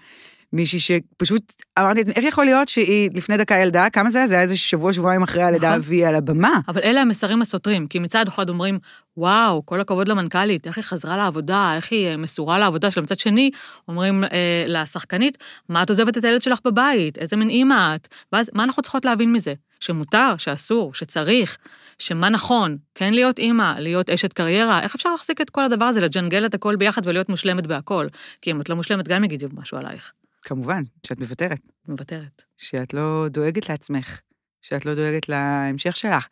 מישהי 0.55 0.79
שפשוט, 0.79 1.53
אמרתי 1.79 2.01
איך 2.15 2.25
יכול 2.25 2.45
להיות 2.45 2.67
שהיא 2.67 3.09
לפני 3.13 3.37
דקה 3.37 3.55
ילדה, 3.55 3.89
כמה 3.89 4.09
זה 4.09 4.17
היה? 4.17 4.27
זה 4.27 4.33
היה 4.33 4.43
איזה 4.43 4.57
שבוע, 4.57 4.93
שבועיים 4.93 5.23
אחרי 5.23 5.43
הלידה, 5.43 5.69
נכון. 5.69 5.81
והיא 5.83 6.07
על 6.07 6.15
הבמה. 6.15 6.59
אבל 6.67 6.81
אלה 6.83 7.01
המסרים 7.01 7.41
הסותרים, 7.41 7.87
כי 7.87 7.99
מצד 7.99 8.27
אחד 8.27 8.49
אומרים, 8.49 8.79
וואו, 9.17 9.65
כל 9.65 9.81
הכבוד 9.81 10.07
למנכ"לית, 10.07 10.67
איך 10.67 10.77
היא 10.77 10.83
חזרה 10.83 11.17
לעבודה, 11.17 11.73
איך 11.75 11.91
היא 11.91 12.07
אה, 12.07 12.17
מסורה 12.17 12.59
לעבודה 12.59 12.91
שלה. 12.91 13.03
מצד 13.03 13.19
שני, 13.19 13.51
אומרים 13.87 14.23
אה, 14.23 14.29
לשחקנית, 14.67 15.37
מה 15.69 15.83
את 15.83 15.89
עוזבת 15.89 16.17
את 16.17 16.23
הילד 16.23 16.41
שלך 16.41 16.59
בבית? 16.65 17.17
איזה 17.17 17.35
מין 17.35 17.49
אימא 17.49 17.95
את? 17.95 18.07
ואז, 18.31 18.49
מה 18.53 18.63
אנחנו 18.63 18.81
צריכות 18.81 19.05
להבין 19.05 19.31
מזה? 19.31 19.53
שמותר, 19.79 20.33
שאסור, 20.37 20.93
שצריך, 20.93 21.57
שמה 21.99 22.29
נכון, 22.29 22.77
כן 22.95 23.13
להיות 23.13 23.39
אימא, 23.39 23.73
להיות 23.77 24.09
אשת 24.09 24.33
קריירה, 24.33 24.81
איך 24.81 24.95
אפשר 24.95 25.09
להחזיק 25.11 25.41
את 25.41 25.49
כל 25.49 25.65
הדבר 25.65 25.85
הזה, 25.85 26.01
לג'נגל 26.01 26.45
את 26.45 26.53
הכל 26.53 26.75
ביחד 26.75 27.07
ולהיות 27.07 27.29
מושלמת 27.29 27.67
בהכל? 27.67 28.07
כי 28.41 28.51
אם 28.51 28.61
את 28.61 28.69
לא 28.69 28.75
מושלמת, 28.75 29.07
גם 29.07 29.23
יגידו 29.23 29.47
משהו 29.53 29.77
עלייך. 29.77 30.11
כמובן, 30.45 30.83
שאת 31.07 31.19
מוותרת, 31.19 31.69
מוותרת. 31.87 32.43
שאת 32.57 32.93
לא 32.93 33.25
דואגת 33.29 33.69
לעצמך, 33.69 34.19
שאת 34.61 34.85
לא 34.85 34.95
דואגת 34.95 35.29
להמשך 35.29 35.95
שלך. 35.95 36.27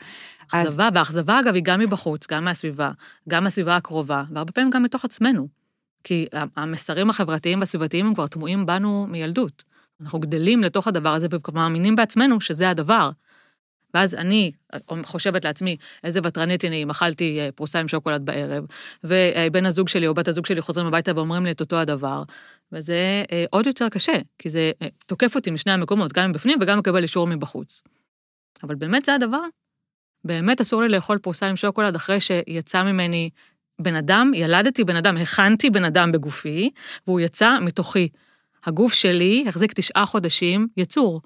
אז 0.53 0.67
אכזבה, 0.67 0.89
והאכזבה 0.93 1.39
אגב 1.39 1.53
היא 1.53 1.63
גם 1.65 1.79
מבחוץ, 1.79 2.27
גם 2.27 2.45
מהסביבה, 2.45 2.91
גם 3.29 3.43
מהסביבה 3.43 3.75
הקרובה, 3.75 4.23
והרבה 4.33 4.51
פעמים 4.51 4.69
גם 4.69 4.83
מתוך 4.83 5.05
עצמנו. 5.05 5.47
כי 6.03 6.25
המסרים 6.55 7.09
החברתיים 7.09 7.59
והסביבתיים 7.59 8.07
הם 8.07 8.13
כבר 8.13 8.27
טמועים 8.27 8.65
בנו 8.65 9.07
מילדות. 9.07 9.63
אנחנו 10.01 10.19
גדלים 10.19 10.63
לתוך 10.63 10.87
הדבר 10.87 11.13
הזה 11.13 11.27
ומאמינים 11.47 11.95
בעצמנו 11.95 12.41
שזה 12.41 12.69
הדבר. 12.69 13.09
ואז 13.93 14.15
אני 14.15 14.51
חושבת 15.03 15.45
לעצמי, 15.45 15.77
איזה 16.03 16.19
ותרנית 16.23 16.65
אני, 16.65 16.83
אם 16.83 16.89
אכלתי 16.89 17.39
אה, 17.39 17.49
פרוסה 17.51 17.79
עם 17.79 17.87
שוקולד 17.87 18.25
בערב, 18.25 18.65
ובן 19.03 19.65
הזוג 19.65 19.87
שלי 19.87 20.07
או 20.07 20.13
בת 20.13 20.27
הזוג 20.27 20.45
שלי 20.45 20.61
חוזרים 20.61 20.87
הביתה 20.87 21.11
ואומרים 21.15 21.45
לי 21.45 21.51
את 21.51 21.59
אותו 21.59 21.75
הדבר, 21.75 22.23
וזה 22.71 23.23
אה, 23.31 23.45
עוד 23.49 23.67
יותר 23.67 23.89
קשה, 23.89 24.17
כי 24.39 24.49
זה 24.49 24.71
אה, 24.81 24.87
תוקף 25.05 25.35
אותי 25.35 25.51
משני 25.51 25.71
המקומות, 25.71 26.13
גם 26.13 26.29
מבפנים 26.29 26.57
וגם 26.61 26.79
מקבל 26.79 27.03
אישור 27.03 27.27
מבחוץ. 27.27 27.81
אבל 28.63 28.75
באמת 28.75 29.05
זה 29.05 29.15
הדבר. 29.15 29.43
באמת 30.25 30.61
אסור 30.61 30.81
לי 30.81 30.89
לאכול 30.89 31.17
פרוסה 31.17 31.47
עם 31.47 31.55
שוקולד 31.55 31.95
אחרי 31.95 32.19
שיצא 32.19 32.83
ממני 32.83 33.29
בן 33.81 33.95
אדם, 33.95 34.31
ילדתי 34.35 34.83
בן 34.83 34.95
אדם, 34.95 35.17
הכנתי 35.17 35.69
בן 35.69 35.85
אדם 35.85 36.11
בגופי, 36.11 36.69
והוא 37.07 37.19
יצא 37.19 37.59
מתוכי. 37.61 38.09
הגוף 38.65 38.93
שלי 38.93 39.45
החזיק 39.47 39.73
תשעה 39.73 40.05
חודשים 40.05 40.67
יצור, 40.77 41.21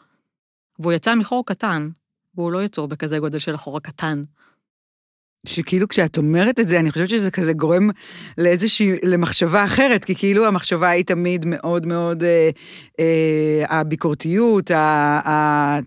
והוא 0.80 0.94
יצא 0.94 1.16
מחור 1.16 1.46
קטן, 1.46 1.90
והוא 2.38 2.52
לא 2.52 2.64
יצור 2.64 2.88
בכזה 2.88 3.20
גודל 3.20 3.40
של 3.40 3.56
החור 3.56 3.78
הקטן. 3.78 4.24
שכאילו 5.46 5.88
כשאת 5.88 6.18
אומרת 6.18 6.60
את 6.60 6.68
זה, 6.68 6.80
אני 6.80 6.92
חושבת 6.92 7.10
שזה 7.10 7.32
כזה 7.32 7.54
גורם 7.54 7.90
לאיזושהי, 8.38 8.92
למחשבה 9.04 9.64
אחרת, 9.64 10.06
כי 10.06 10.16
כאילו 10.16 10.46
המחשבה 10.46 10.90
היא 10.90 11.06
תמיד 11.06 11.46
מאוד 11.46 11.86
מאוד, 11.86 12.24
אה, 12.24 12.50
אה, 13.00 13.80
הביקורתיות, 13.80 14.72
ה, 14.72 14.80
ה, 15.26 15.80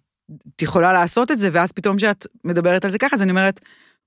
את 0.56 0.62
יכולה 0.62 0.92
לעשות 0.92 1.30
את 1.30 1.38
זה, 1.38 1.48
ואז 1.52 1.72
פתאום 1.72 1.96
כשאת 1.96 2.26
מדברת 2.44 2.84
על 2.84 2.90
זה 2.90 2.98
ככה, 2.98 3.16
אז 3.16 3.22
אני 3.22 3.30
אומרת, 3.30 3.60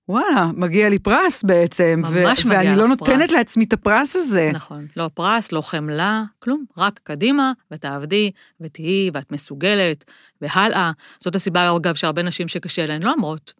וואלה, 0.10 0.51
מגיע 0.53 0.89
לי 0.89 1.00
פרס 1.00 1.43
בעצם, 1.43 2.01
ממש 2.03 2.45
מגיע 2.45 2.57
ואני 2.57 2.69
לך 2.69 2.77
לא 2.77 2.95
פרס. 2.95 3.10
נותנת 3.10 3.31
לעצמי 3.31 3.63
את 3.63 3.74
הפרס 3.74 4.15
הזה. 4.15 4.51
נכון. 4.53 4.88
לא 4.98 5.10
פרס, 5.13 5.51
לא 5.51 5.62
חמלה, 5.62 6.24
כלום. 6.39 6.65
רק 6.77 7.00
קדימה, 7.03 7.51
ותעבדי, 7.72 8.31
ותהיי, 8.62 9.10
ואת 9.13 9.31
מסוגלת, 9.31 10.03
והלאה. 10.41 10.91
זאת 11.19 11.36
הסיבה, 11.36 11.75
אגב, 11.75 11.95
שהרבה 11.95 12.24
נשים 12.24 12.48
שקשה 12.48 12.86
להן 12.86 13.03
לא 13.03 13.12
אומרות. 13.12 13.53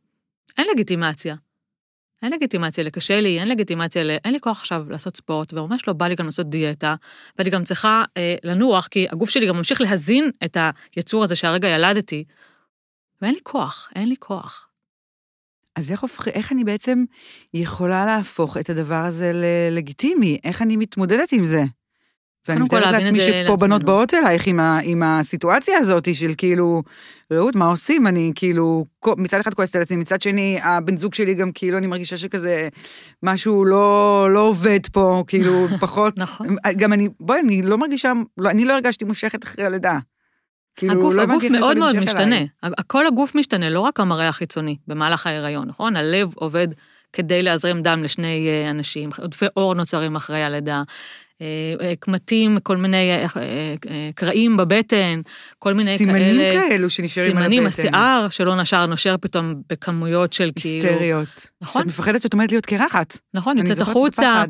אין 0.58 0.66
לגיטימציה. 0.72 1.36
אין 2.24 2.32
לגיטימציה 2.32 2.84
לקשה 2.84 3.22
לי, 3.22 3.40
אין 3.40 3.48
לגיטימציה 3.48 4.04
ל... 4.04 4.12
אין 4.26 4.34
לי 4.34 4.40
כוח 4.40 4.60
עכשיו 4.60 4.86
לעשות 4.90 5.18
ספורט, 5.18 5.54
וממש 5.54 5.88
לא 5.88 5.94
בא 5.94 6.08
לי 6.08 6.16
גם 6.16 6.26
לעשות 6.26 6.50
דיאטה, 6.50 6.96
ואני 7.38 7.50
גם 7.50 7.64
צריכה 7.64 8.04
אה, 8.18 8.36
לנוח, 8.44 8.88
כי 8.88 9.08
הגוף 9.12 9.30
שלי 9.30 9.48
גם 9.48 9.58
ממשיך 9.58 9.82
להזין 9.82 10.32
את 10.46 10.58
היצור 10.96 11.24
הזה 11.24 11.36
שהרגע 11.36 11.68
ילדתי, 11.68 12.24
ואין 13.22 13.34
לי 13.34 13.40
כוח, 13.44 13.90
אין 13.96 14.10
לי 14.10 14.16
כוח. 14.20 14.68
אז 15.76 15.92
איך, 15.92 16.02
הופכ... 16.02 16.28
איך 16.28 16.52
אני 16.52 16.64
בעצם 16.64 17.04
יכולה 17.54 18.06
להפוך 18.06 18.58
את 18.58 18.70
הדבר 18.70 18.96
הזה 19.06 19.32
ללגיטימי? 19.34 20.38
איך 20.44 20.62
אני 20.62 20.78
מתמודדת 20.78 21.32
עם 21.32 21.46
זה? 21.46 21.64
ואני 22.48 22.60
מתארת 22.60 22.92
לעצמי 22.92 23.20
שפה 23.20 23.56
בנות 23.56 23.62
לעצמנו. 23.62 23.80
באות 23.80 24.14
אלייך 24.14 24.48
עם, 24.48 24.60
ה, 24.60 24.80
עם 24.84 25.04
הסיטואציה 25.04 25.78
הזאת 25.78 26.16
של 26.16 26.34
כאילו, 26.38 26.84
רעות, 27.32 27.56
מה 27.56 27.66
עושים? 27.66 28.08
אני 28.08 28.32
כאילו, 28.36 28.86
מצד 29.18 29.40
אחד 29.40 29.54
כועסת 29.54 29.76
על 29.76 29.82
עצמי, 29.82 29.98
מצד 29.98 30.22
שני, 30.22 30.60
הבן 30.62 30.98
זוג 30.98 31.14
שלי 31.14 31.36
גם 31.36 31.52
כאילו, 31.52 31.78
אני 31.78 31.88
מרגישה 31.88 32.18
שכזה, 32.18 32.68
משהו 33.24 33.66
לא, 33.66 34.28
לא 34.32 34.40
עובד 34.40 34.80
פה, 34.92 35.24
כאילו, 35.28 35.68
פחות... 35.82 36.18
נכון. 36.18 36.56
גם 36.78 36.94
אני, 36.94 37.10
בואי, 37.20 37.40
אני 37.40 37.62
לא 37.62 37.78
מרגישה, 37.78 38.14
לא, 38.38 38.50
אני 38.50 38.66
לא 38.66 38.74
הרגשתי 38.74 39.06
מושכת 39.06 39.44
אחרי 39.44 39.66
הלידה. 39.66 40.00
כאילו, 40.76 40.94
הגוף, 40.94 41.14
לא 41.14 41.22
הגוף 41.22 41.44
מאוד 41.44 41.78
מאוד 41.78 41.96
משתנה. 42.00 42.38
אליי. 42.38 42.48
כל 42.88 43.08
הגוף 43.08 43.36
משתנה, 43.36 43.70
לא 43.70 43.80
רק 43.80 44.00
המראה 44.00 44.28
החיצוני 44.28 44.78
במהלך 44.88 45.28
ההיריון, 45.28 45.68
נכון? 45.68 45.96
הלב 45.96 46.34
עובד 46.36 46.68
כדי 47.14 47.44
להזרים 47.44 47.82
דם 47.82 48.04
לשני 48.04 48.48
אה, 48.48 48.70
אנשים, 48.70 49.10
עודפי 49.18 49.46
עור 49.54 49.76
נוצרים 49.76 50.16
אחרי 50.16 50.44
הלידה, 50.44 50.84
אה, 51.42 51.48
אה, 51.82 51.94
קמטים, 52.00 52.58
כל 52.64 52.78
מיני 52.78 53.12
קרעים 54.16 54.58
בבטן, 54.58 55.22
כל 55.60 55.74
מיני 55.74 55.98
סימנים 55.98 56.36
כאלה. 56.36 56.70
כאלו 56.70 56.90
שנשארים 56.90 57.38
על 57.38 57.44
הבטן. 57.44 57.52
סימנים, 57.52 57.68
השיער 57.68 58.28
שלא 58.30 58.56
נשר, 58.56 58.86
נושר 58.86 59.16
פתאום 59.22 59.54
בכמויות 59.70 60.34
של 60.34 60.50
כאילו... 60.56 60.88
היסטריות. 60.88 61.50
נכון. 61.62 61.82
שאת 61.82 61.88
מפחדת 61.88 62.22
שאת 62.22 62.34
עומדת 62.34 62.52
להיות 62.52 62.66
קרחת. 62.66 63.18
נכון, 63.34 63.58
יוצאת 63.58 63.80
החוצה. 63.80 64.44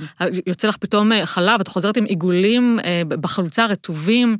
יוצא 0.48 0.68
לך 0.68 0.78
פתאום 0.78 1.12
חלב, 1.26 1.60
את 1.60 1.68
חוזרת 1.68 1.98
עם 1.98 2.04
עיגולים 2.06 2.80
בחלוצה 3.08 3.66
רטובים, 3.66 4.38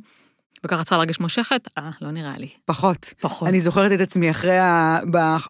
וככה 0.64 0.84
צריכה 0.84 0.96
להרגיש 0.96 1.20
מושכת? 1.20 1.68
אה, 1.78 1.90
לא 2.00 2.10
נראה 2.10 2.34
לי. 2.38 2.48
פחות. 2.64 3.14
פחות. 3.20 3.48
אני 3.48 3.60
זוכרת 3.60 3.92
את 3.92 4.00
עצמי 4.00 4.30
אחרי, 4.30 4.58
ה... 4.58 4.98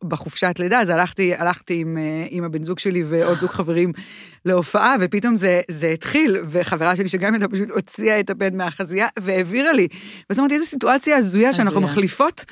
בחופשת 0.02 0.54
לידה, 0.58 0.80
אז 0.80 0.88
הלכתי, 0.88 1.34
הלכתי 1.34 1.74
עם, 1.80 1.98
אה, 1.98 2.26
עם 2.30 2.44
הבן 2.44 2.62
זוג 2.62 2.78
שלי 2.78 3.02
ועוד 3.06 3.38
זוג 3.38 3.50
חברים 3.50 3.92
להופעה, 4.44 4.94
ופתאום 5.00 5.36
זה, 5.36 5.60
זה 5.70 5.88
התחיל, 5.88 6.36
וחברה 6.48 6.96
שלי 6.96 7.08
שגם 7.08 7.34
הייתה 7.34 7.48
פשוט 7.48 7.70
הוציאה 7.70 8.20
את 8.20 8.30
הפד 8.30 8.54
מהחזייה 8.54 9.08
והעבירה 9.18 9.72
לי. 9.72 9.88
ואז 10.30 10.38
אמרתי, 10.38 10.54
איזו 10.54 10.66
סיטואציה 10.66 11.16
הזויה 11.16 11.52
שאנחנו. 11.52 11.80
מחליפות. 11.80 12.44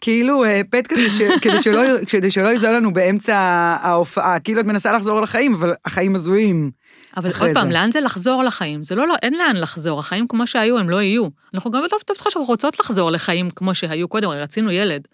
כאילו 0.00 0.44
אה, 0.44 0.60
פד 0.70 0.86
כזה, 0.86 1.10
ש... 1.10 1.20
כדי, 1.42 1.58
שלא, 1.62 1.82
כדי 2.06 2.30
שלא 2.30 2.48
יזול 2.48 2.70
לנו 2.70 2.92
באמצע 2.92 3.36
ההופעה. 3.82 4.40
כאילו 4.40 4.60
את 4.60 4.66
מנסה 4.66 4.92
לחזור 4.92 5.20
לחיים, 5.20 5.54
אבל 5.54 5.74
החיים 5.84 6.14
הזויים. 6.14 6.70
אבל 7.16 7.30
עוד 7.40 7.50
פעם, 7.54 7.66
זה. 7.66 7.72
לאן 7.72 7.92
זה 7.92 8.00
לחזור 8.00 8.44
לחיים? 8.44 8.82
זה 8.82 8.94
לא, 8.94 9.08
לא, 9.08 9.14
אין 9.22 9.34
לאן 9.34 9.56
לחזור, 9.56 9.98
החיים 9.98 10.28
כמו 10.28 10.46
שהיו, 10.46 10.78
הם 10.78 10.90
לא 10.90 11.02
יהיו. 11.02 11.28
אנחנו 11.54 11.70
גם 11.70 11.80
לא 11.80 11.86
בטוחה 12.00 12.30
שאנחנו 12.30 12.46
רוצות 12.46 12.80
לחזור 12.80 13.10
לחיים 13.10 13.50
כמו 13.50 13.74
שהיו 13.74 14.08
קודם, 14.08 14.28
הרי 14.28 14.40
רצינו 14.40 14.70
ילד. 14.70 15.08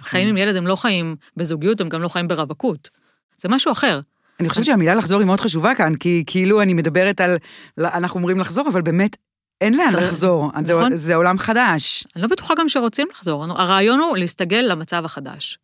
חיים 0.00 0.28
עם 0.28 0.36
ילד 0.36 0.56
הם 0.56 0.66
לא 0.66 0.76
חיים 0.76 1.16
בזוגיות, 1.36 1.80
הם 1.80 1.88
גם 1.88 2.02
לא 2.02 2.08
חיים 2.08 2.28
ברווקות. 2.28 2.90
זה 3.36 3.48
משהו 3.48 3.72
אחר. 3.72 4.00
אני 4.40 4.48
חושבת 4.48 4.64
שהמילה 4.64 4.94
לחזור 4.94 5.18
היא 5.18 5.26
מאוד 5.26 5.40
חשובה 5.40 5.74
כאן, 5.74 5.94
כי 5.94 6.24
כאילו 6.26 6.62
אני 6.62 6.74
מדברת 6.74 7.20
על, 7.20 7.36
אנחנו 7.78 8.18
אומרים 8.18 8.40
לחזור, 8.40 8.68
אבל 8.68 8.82
באמת 8.82 9.16
אין 9.60 9.76
לאן 9.76 9.94
לחזור. 9.94 10.50
זה, 10.64 10.74
נכון. 10.74 10.96
זה 10.96 11.14
עולם 11.14 11.38
חדש. 11.38 12.04
אני 12.16 12.22
לא 12.22 12.28
בטוחה 12.28 12.54
גם 12.58 12.68
שרוצים 12.68 13.06
לחזור. 13.10 13.44
הרעיון 13.44 14.00
הוא 14.00 14.16
להסתגל 14.16 14.66
למצב 14.68 15.04
החדש. 15.04 15.58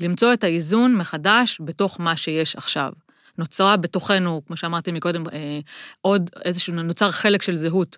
למצוא 0.00 0.32
את 0.32 0.44
האיזון 0.44 0.94
מחדש 0.94 1.58
בתוך 1.64 2.00
מה 2.00 2.16
שיש 2.16 2.56
עכשיו. 2.56 2.92
נוצרה 3.38 3.76
בתוכנו, 3.76 4.42
כמו 4.46 4.56
שאמרתי 4.56 4.92
מקודם, 4.92 5.26
אה, 5.32 5.60
עוד 6.00 6.30
איזשהו, 6.44 6.74
נוצר 6.74 7.10
חלק 7.10 7.42
של 7.42 7.56
זהות 7.56 7.96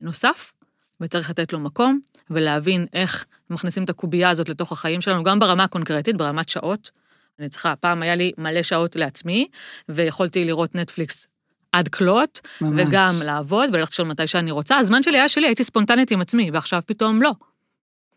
נוסף, 0.00 0.52
וצריך 1.00 1.30
לתת 1.30 1.52
לו 1.52 1.60
מקום, 1.60 2.00
ולהבין 2.30 2.86
איך 2.92 3.24
מכניסים 3.50 3.84
את 3.84 3.90
הקובייה 3.90 4.30
הזאת 4.30 4.48
לתוך 4.48 4.72
החיים 4.72 5.00
שלנו, 5.00 5.24
גם 5.24 5.38
ברמה 5.38 5.64
הקונקרטית, 5.64 6.16
ברמת 6.16 6.48
שעות. 6.48 6.90
אני 7.38 7.48
צריכה, 7.48 7.76
פעם 7.76 8.02
היה 8.02 8.14
לי 8.14 8.32
מלא 8.38 8.62
שעות 8.62 8.96
לעצמי, 8.96 9.48
ויכולתי 9.88 10.44
לראות 10.44 10.74
נטפליקס 10.74 11.26
עד 11.72 11.88
כלות, 11.88 12.40
ממש. 12.60 12.86
וגם 12.86 13.12
לעבוד 13.24 13.68
וללכת 13.72 13.92
לישון 13.92 14.08
מתי 14.08 14.26
שאני 14.26 14.50
רוצה. 14.50 14.76
הזמן 14.76 15.02
שלי 15.02 15.18
היה 15.18 15.28
שלי, 15.28 15.46
הייתי 15.46 15.64
ספונטנית 15.64 16.10
עם 16.10 16.20
עצמי, 16.20 16.50
ועכשיו 16.50 16.82
פתאום 16.86 17.22
לא. 17.22 17.32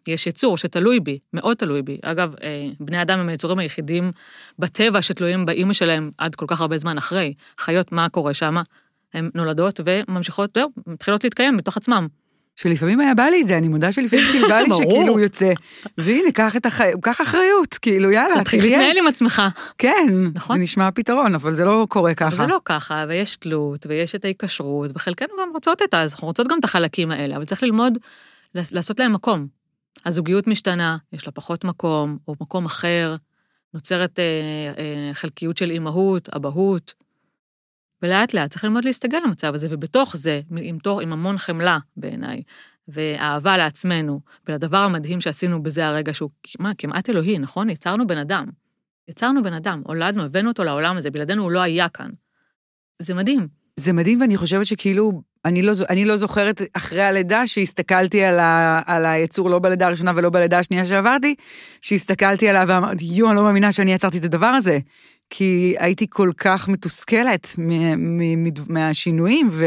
יש 0.07 0.27
יצור 0.27 0.57
שתלוי 0.57 0.99
בי, 0.99 1.19
מאוד 1.33 1.57
תלוי 1.57 1.81
בי. 1.81 1.97
אגב, 2.03 2.33
אה, 2.43 2.47
בני 2.79 3.01
אדם 3.01 3.19
הם 3.19 3.29
היצורים 3.29 3.59
היחידים 3.59 4.11
בטבע 4.59 5.01
שתלויים 5.01 5.45
באימא 5.45 5.73
שלהם 5.73 6.11
עד 6.17 6.35
כל 6.35 6.45
כך 6.47 6.61
הרבה 6.61 6.77
זמן 6.77 6.97
אחרי. 6.97 7.33
חיות, 7.59 7.91
מה 7.91 8.09
קורה 8.09 8.33
שם? 8.33 8.55
הן 9.13 9.29
נולדות 9.35 9.79
וממשיכות, 9.85 10.49
זהו, 10.57 10.69
מתחילות 10.87 11.23
להתקיים 11.23 11.57
בתוך 11.57 11.77
עצמם. 11.77 12.07
שלפעמים 12.55 12.99
היה 12.99 13.13
בא 13.15 13.23
לי 13.23 13.41
את 13.41 13.47
זה, 13.47 13.57
אני 13.57 13.67
מודה 13.67 13.91
שלפעמים 13.91 14.25
כאילו 14.31 14.47
בא 14.47 14.59
לי. 14.59 14.65
שכאילו 14.77 15.07
הוא 15.13 15.19
יוצא, 15.19 15.53
והנה, 15.97 16.31
קח 16.33 16.55
את 16.55 16.65
החיים, 16.65 17.01
קח 17.01 17.21
אחריות, 17.21 17.73
כאילו, 17.73 18.11
יאללה, 18.11 18.41
תתחיל. 18.41 18.61
להתנהל 18.63 18.97
עם 18.97 19.07
עצמך. 19.07 19.41
כן, 19.77 20.07
נכון. 20.35 20.57
זה 20.57 20.63
נשמע 20.63 20.89
פתרון, 20.95 21.35
אבל 21.35 21.53
זה 21.53 21.65
לא 21.65 21.85
קורה 21.89 22.13
ככה. 22.13 22.35
זה 22.35 22.47
לא 22.47 22.59
ככה, 22.65 23.05
ויש 23.09 23.35
תלות, 23.35 23.85
ויש 23.89 24.15
את 24.15 24.25
ההיקשרות, 24.25 24.91
וחלקנו 24.95 25.27
גם 25.41 25.49
רוצות 25.53 25.81
את 25.81 25.93
ה... 25.93 26.03
אנחנו 26.03 26.27
רוצות 26.27 26.47
גם 26.47 26.59
את 26.59 26.63
החלקים 26.63 27.11
האלה, 27.11 27.35
אבל 27.35 27.45
צריך 27.45 27.63
ללמוד 27.63 27.97
לעש- 28.55 28.73
לעשות 28.73 28.99
להם 28.99 29.13
מקום. 29.13 29.47
הזוגיות 30.05 30.47
משתנה, 30.47 30.97
יש 31.13 31.25
לה 31.25 31.31
פחות 31.31 31.63
מקום, 31.63 32.17
או 32.27 32.35
מקום 32.41 32.65
אחר, 32.65 33.15
נוצרת 33.73 34.19
אה, 34.19 34.23
אה, 34.77 35.13
חלקיות 35.13 35.57
של 35.57 35.69
אימהות, 35.69 36.29
אבהות, 36.29 36.93
ולאט 38.01 38.33
לאט 38.33 38.51
צריך 38.51 38.63
ללמוד 38.63 38.85
להסתגל 38.85 39.17
למצב 39.25 39.53
הזה, 39.53 39.67
ובתוך 39.71 40.17
זה, 40.17 40.41
עם, 40.61 40.79
תור, 40.79 41.01
עם 41.01 41.13
המון 41.13 41.37
חמלה 41.37 41.77
בעיניי, 41.97 42.41
ואהבה 42.87 43.57
לעצמנו, 43.57 44.21
ולדבר 44.47 44.77
המדהים 44.77 45.21
שעשינו 45.21 45.63
בזה 45.63 45.87
הרגע 45.87 46.13
שהוא, 46.13 46.29
מה, 46.59 46.71
כמעט 46.77 47.09
אלוהי, 47.09 47.39
נכון? 47.39 47.69
יצרנו 47.69 48.07
בן 48.07 48.17
אדם. 48.17 48.45
יצרנו 49.07 49.43
בן 49.43 49.53
אדם, 49.53 49.81
הולדנו, 49.85 50.23
הבאנו 50.23 50.49
אותו 50.49 50.63
לעולם 50.63 50.97
הזה, 50.97 51.11
בלעדינו 51.11 51.43
הוא 51.43 51.51
לא 51.51 51.59
היה 51.59 51.89
כאן. 51.89 52.09
זה 52.99 53.13
מדהים. 53.13 53.47
זה 53.75 53.93
מדהים, 53.93 54.21
ואני 54.21 54.37
חושבת 54.37 54.65
שכאילו, 54.65 55.21
אני 55.45 55.61
לא, 55.61 55.71
אני 55.89 56.05
לא 56.05 56.15
זוכרת 56.15 56.61
אחרי 56.73 57.01
הלידה 57.01 57.47
שהסתכלתי 57.47 58.23
על, 58.23 58.39
ה, 58.39 58.81
על 58.85 59.05
היצור, 59.05 59.49
לא 59.49 59.59
בלידה 59.59 59.87
הראשונה 59.87 60.11
ולא 60.15 60.29
בלידה 60.29 60.59
השנייה 60.59 60.85
שעברתי, 60.85 61.35
שהסתכלתי 61.81 62.49
עליו 62.49 62.65
ואמרתי, 62.67 63.05
יואו, 63.05 63.29
אני 63.29 63.37
לא 63.37 63.43
מאמינה 63.43 63.71
שאני 63.71 63.93
יצרתי 63.93 64.17
את 64.17 64.23
הדבר 64.23 64.45
הזה. 64.45 64.79
כי 65.29 65.75
הייתי 65.79 66.05
כל 66.09 66.31
כך 66.37 66.67
מתוסכלת 66.67 67.55
מ- 67.57 68.17
מ- 68.17 68.43
מ- 68.43 68.73
מהשינויים, 68.73 69.47
ו, 69.51 69.65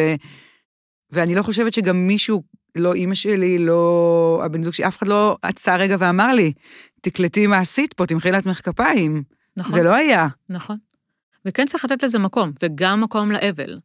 ואני 1.11 1.35
לא 1.35 1.43
חושבת 1.43 1.73
שגם 1.73 2.07
מישהו, 2.07 2.43
לא 2.77 2.95
אימא 2.95 3.15
שלי, 3.15 3.59
לא 3.59 4.43
הבן 4.45 4.63
זוג 4.63 4.75
שלי, 4.75 4.87
אף 4.87 4.99
אחד 4.99 5.09
לא 5.09 5.37
עצר 5.43 5.77
רגע 5.77 5.97
ואמר 5.99 6.33
לי, 6.33 6.53
תקלטי 7.01 7.47
מה 7.47 7.59
עשית 7.59 7.93
פה, 7.93 8.07
תמחאי 8.07 8.31
לעצמך 8.31 8.61
כפיים. 8.65 9.23
נכון. 9.57 9.73
זה 9.73 9.83
לא 9.83 9.95
היה. 9.95 10.27
נכון. 10.49 10.77
וכן 11.47 11.67
צריך 11.67 11.85
לתת 11.85 12.03
לזה 12.03 12.19
מקום, 12.19 12.53
וגם 12.63 13.01
מקום 13.01 13.31
לאבל. 13.31 13.79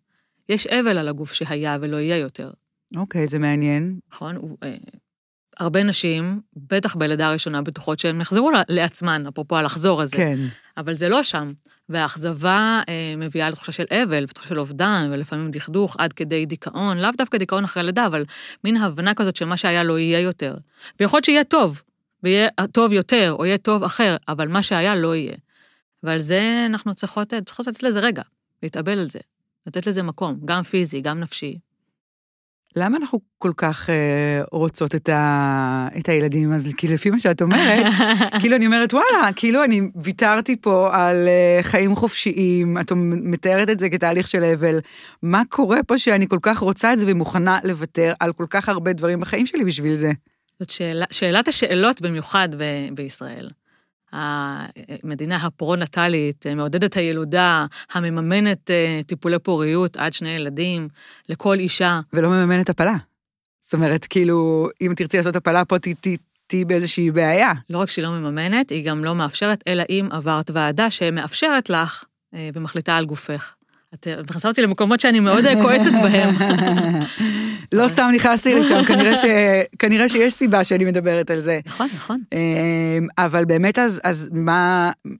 יש 0.49 0.67
אבל 0.67 0.97
על 0.97 1.07
הגוף 1.07 1.33
שהיה 1.33 1.77
ולא 1.81 1.97
יהיה 1.97 2.17
יותר, 2.17 2.51
אוקיי, 2.95 3.27
זה 3.27 3.39
מעניין. 3.39 3.99
נכון? 4.11 4.35
הוא, 4.35 4.57
אה, 4.63 4.75
הרבה 5.59 5.83
נשים, 5.83 6.41
בטח 6.55 6.95
בלידה 6.95 7.27
הראשונה, 7.27 7.61
בטוחות 7.61 7.99
שהן 7.99 8.21
יחזרו 8.21 8.51
לעצמן, 8.69 9.27
אפרופו 9.27 9.57
הלחזור 9.57 10.01
הזה. 10.01 10.17
כן. 10.17 10.37
אבל 10.77 10.93
זה 10.93 11.09
לא 11.09 11.23
שם. 11.23 11.47
והאכזבה 11.89 12.81
אה, 12.89 13.13
מביאה 13.17 13.49
לתחושה 13.49 13.71
של 13.71 13.83
אבל, 14.03 14.23
ותחושה 14.23 14.49
של 14.49 14.59
אובדן, 14.59 15.09
ולפעמים 15.11 15.51
דכדוך 15.51 15.95
עד 15.99 16.13
כדי 16.13 16.45
דיכאון, 16.45 16.97
לאו 16.97 17.09
דווקא 17.17 17.37
דיכאון 17.37 17.63
אחרי 17.63 17.83
לידה, 17.83 18.05
אבל 18.05 18.25
מין 18.63 18.77
הבנה 18.77 19.13
כזאת 19.13 19.35
שמה 19.35 19.57
שהיה 19.57 19.83
לא 19.83 19.99
יהיה 19.99 20.19
יותר. 20.19 20.55
ויכול 20.99 21.17
להיות 21.17 21.25
שיהיה 21.25 21.43
טוב, 21.43 21.81
ויהיה 22.23 22.49
טוב 22.71 22.93
יותר, 22.93 23.35
או 23.39 23.45
יהיה 23.45 23.57
טוב 23.57 23.83
אחר, 23.83 24.15
אבל 24.27 24.47
מה 24.47 24.63
שהיה 24.63 24.95
לא 24.95 25.15
יהיה. 25.15 25.35
ועל 26.03 26.19
זה 26.19 26.63
אנחנו 26.65 26.95
צריכות, 26.95 27.33
צריכות 27.45 27.67
לתת 27.67 27.83
לזה 27.83 27.99
רגע, 27.99 28.23
להתאבל 28.63 28.99
על 28.99 29.09
זה, 29.09 29.19
לתת 29.67 29.87
לזה 29.87 30.03
מקום, 30.03 30.39
גם 30.45 30.63
פיזי, 30.63 31.01
גם 31.01 31.19
נפשי. 31.19 31.57
למה 32.75 32.97
אנחנו 32.97 33.19
כל 33.37 33.51
כך 33.57 33.89
אה, 33.89 34.41
רוצות 34.51 34.95
את, 34.95 35.09
ה, 35.09 35.87
את 35.99 36.09
הילדים? 36.09 36.53
אז 36.53 36.73
כאילו, 36.77 36.93
לפי 36.93 37.09
מה 37.09 37.19
שאת 37.19 37.41
אומרת, 37.41 37.85
כאילו 38.41 38.55
אני 38.55 38.65
אומרת, 38.65 38.93
וואלה, 38.93 39.33
כאילו 39.35 39.63
אני 39.63 39.81
ויתרתי 39.95 40.55
פה 40.61 40.89
על 40.95 41.27
אה, 41.27 41.59
חיים 41.61 41.95
חופשיים, 41.95 42.77
את 42.77 42.91
מתארת 42.95 43.69
את 43.69 43.79
זה 43.79 43.89
כתהליך 43.89 44.27
של 44.27 44.43
אבל. 44.43 44.79
מה 45.21 45.41
קורה 45.49 45.83
פה 45.83 45.97
שאני 45.97 46.27
כל 46.27 46.39
כך 46.41 46.59
רוצה 46.59 46.93
את 46.93 46.99
זה 46.99 47.05
ומוכנה 47.07 47.59
לוותר 47.63 48.13
על 48.19 48.33
כל 48.33 48.45
כך 48.49 48.69
הרבה 48.69 48.93
דברים 48.93 49.19
בחיים 49.19 49.45
שלי 49.45 49.65
בשביל 49.65 49.95
זה? 49.95 50.11
זאת 50.59 50.69
שאלה, 50.69 51.05
שאלת 51.11 51.47
השאלות 51.47 52.01
במיוחד 52.01 52.49
ב- 52.57 52.93
בישראל. 52.95 53.49
המדינה 54.13 55.35
הפרו-נטלית, 55.35 56.45
מעודדת 56.55 56.97
הילודה, 56.97 57.65
המממנת 57.93 58.71
אה, 58.71 59.01
טיפולי 59.05 59.39
פוריות 59.39 59.97
עד 59.97 60.13
שני 60.13 60.29
ילדים, 60.29 60.87
לכל 61.29 61.59
אישה. 61.59 61.99
ולא 62.13 62.29
מממנת 62.29 62.69
הפלה. 62.69 62.95
זאת 63.61 63.73
אומרת, 63.73 64.05
כאילו, 64.05 64.67
אם 64.81 64.93
תרצי 64.95 65.17
לעשות 65.17 65.35
הפלה 65.35 65.65
פה, 65.65 65.79
ת- 65.79 65.87
ת- 65.87 66.17
תהיי 66.47 66.65
באיזושהי 66.65 67.11
בעיה. 67.11 67.51
לא 67.69 67.77
רק 67.77 67.89
שהיא 67.89 68.03
לא 68.03 68.11
מממנת, 68.11 68.69
היא 68.69 68.85
גם 68.89 69.03
לא 69.03 69.15
מאפשרת, 69.15 69.63
אלא 69.67 69.83
אם 69.89 70.09
עברת 70.11 70.51
ועדה 70.53 70.91
שמאפשרת 70.91 71.69
לך 71.69 72.03
אה, 72.33 72.49
ומחליטה 72.53 72.97
על 72.97 73.05
גופך. 73.05 73.53
את 73.93 74.07
אה, 74.07 74.21
מכנסה 74.23 74.47
אותי 74.47 74.61
למקומות 74.61 74.99
שאני 74.99 75.19
מאוד 75.19 75.45
אה, 75.45 75.61
כועסת 75.61 75.91
בהם. 75.91 76.35
לא 77.73 77.87
סתם 77.87 78.09
נכנסתי 78.15 78.53
לשם, 78.55 78.83
כנראה, 78.83 79.17
ש... 79.17 79.25
כנראה 79.79 80.09
שיש 80.09 80.33
סיבה 80.33 80.63
שאני 80.63 80.85
מדברת 80.85 81.31
על 81.31 81.41
זה. 81.41 81.59
נכון, 81.65 81.87
נכון. 81.95 82.21
אמ, 82.33 83.07
אבל 83.17 83.45
באמת, 83.45 83.79
אז, 83.79 84.01
אז 84.03 84.29
מה, 84.33 84.91
אה, 85.05 85.11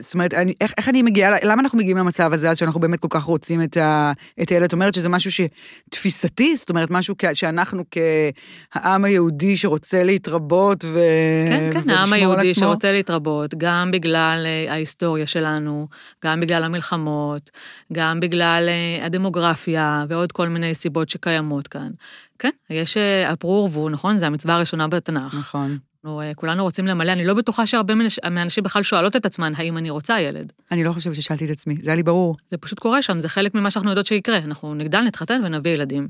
זאת 0.00 0.14
אומרת, 0.14 0.34
אני, 0.34 0.54
איך, 0.60 0.72
איך 0.78 0.88
אני 0.88 1.02
מגיעה, 1.02 1.30
למה 1.42 1.62
אנחנו 1.62 1.78
מגיעים 1.78 1.96
למצב 1.96 2.32
הזה, 2.32 2.50
אז 2.50 2.58
שאנחנו 2.58 2.80
באמת 2.80 3.00
כל 3.00 3.08
כך 3.10 3.22
רוצים 3.22 3.62
את, 3.62 3.76
ה, 3.76 4.12
את 4.42 4.48
הילד? 4.48 4.64
את 4.64 4.72
אומרת 4.72 4.94
שזה 4.94 5.08
משהו 5.08 5.30
שתפיסתי, 5.30 6.56
זאת 6.56 6.70
אומרת, 6.70 6.90
משהו 6.90 7.14
כ, 7.18 7.24
שאנחנו 7.34 7.84
כעם 7.90 9.04
היהודי 9.04 9.56
שרוצה 9.56 10.02
להתרבות 10.02 10.84
ו... 10.84 11.00
כן, 11.48 11.80
כן, 11.80 11.90
העם 11.90 12.12
היהודי 12.12 12.50
עצמו? 12.50 12.60
שרוצה 12.60 12.92
להתרבות, 12.92 13.54
גם 13.58 13.90
בגלל 13.90 14.46
אה, 14.46 14.72
ההיסטוריה 14.72 15.26
שלנו, 15.26 15.88
גם 16.24 16.40
בגלל 16.40 16.64
המלחמות, 16.64 17.50
גם 17.92 18.20
בגלל 18.20 18.68
אה, 18.68 19.06
הדמוגרפיה 19.06 20.04
ועוד 20.08 20.32
כל 20.32 20.48
מיני 20.48 20.74
סיבות 20.74 21.08
שקיימות 21.08 21.68
כאן. 21.68 21.90
כן, 22.38 22.50
יש 22.70 22.96
אה, 22.96 23.30
הפרו 23.30 23.68
ורבו, 23.72 23.88
נכון? 23.88 24.16
זו 24.16 24.26
המצווה 24.26 24.54
הראשונה 24.54 24.88
בתנ"ך. 24.88 25.34
נכון. 25.34 25.78
אנחנו 26.04 26.20
אה, 26.20 26.34
כולנו 26.34 26.62
רוצים 26.62 26.86
למלא, 26.86 27.12
אני 27.12 27.24
לא 27.24 27.34
בטוחה 27.34 27.66
שהרבה 27.66 27.94
מהאנשים 28.30 28.64
בכלל 28.64 28.82
שואלות 28.82 29.16
את 29.16 29.26
עצמן, 29.26 29.52
האם 29.56 29.78
אני 29.78 29.90
רוצה 29.90 30.20
ילד. 30.20 30.52
אני 30.70 30.84
לא 30.84 30.92
חושבת 30.92 31.14
ששאלתי 31.14 31.44
את 31.44 31.50
עצמי, 31.50 31.76
זה 31.82 31.90
היה 31.90 31.96
לי 31.96 32.02
ברור. 32.02 32.36
זה 32.48 32.58
פשוט 32.58 32.78
קורה 32.78 33.02
שם, 33.02 33.20
זה 33.20 33.28
חלק 33.28 33.54
ממה 33.54 33.70
שאנחנו 33.70 33.90
יודעות 33.90 34.06
שיקרה. 34.06 34.38
אנחנו 34.38 34.74
נגדל, 34.74 35.00
נתחתן 35.00 35.42
ונביא 35.44 35.72
ילדים. 35.72 36.08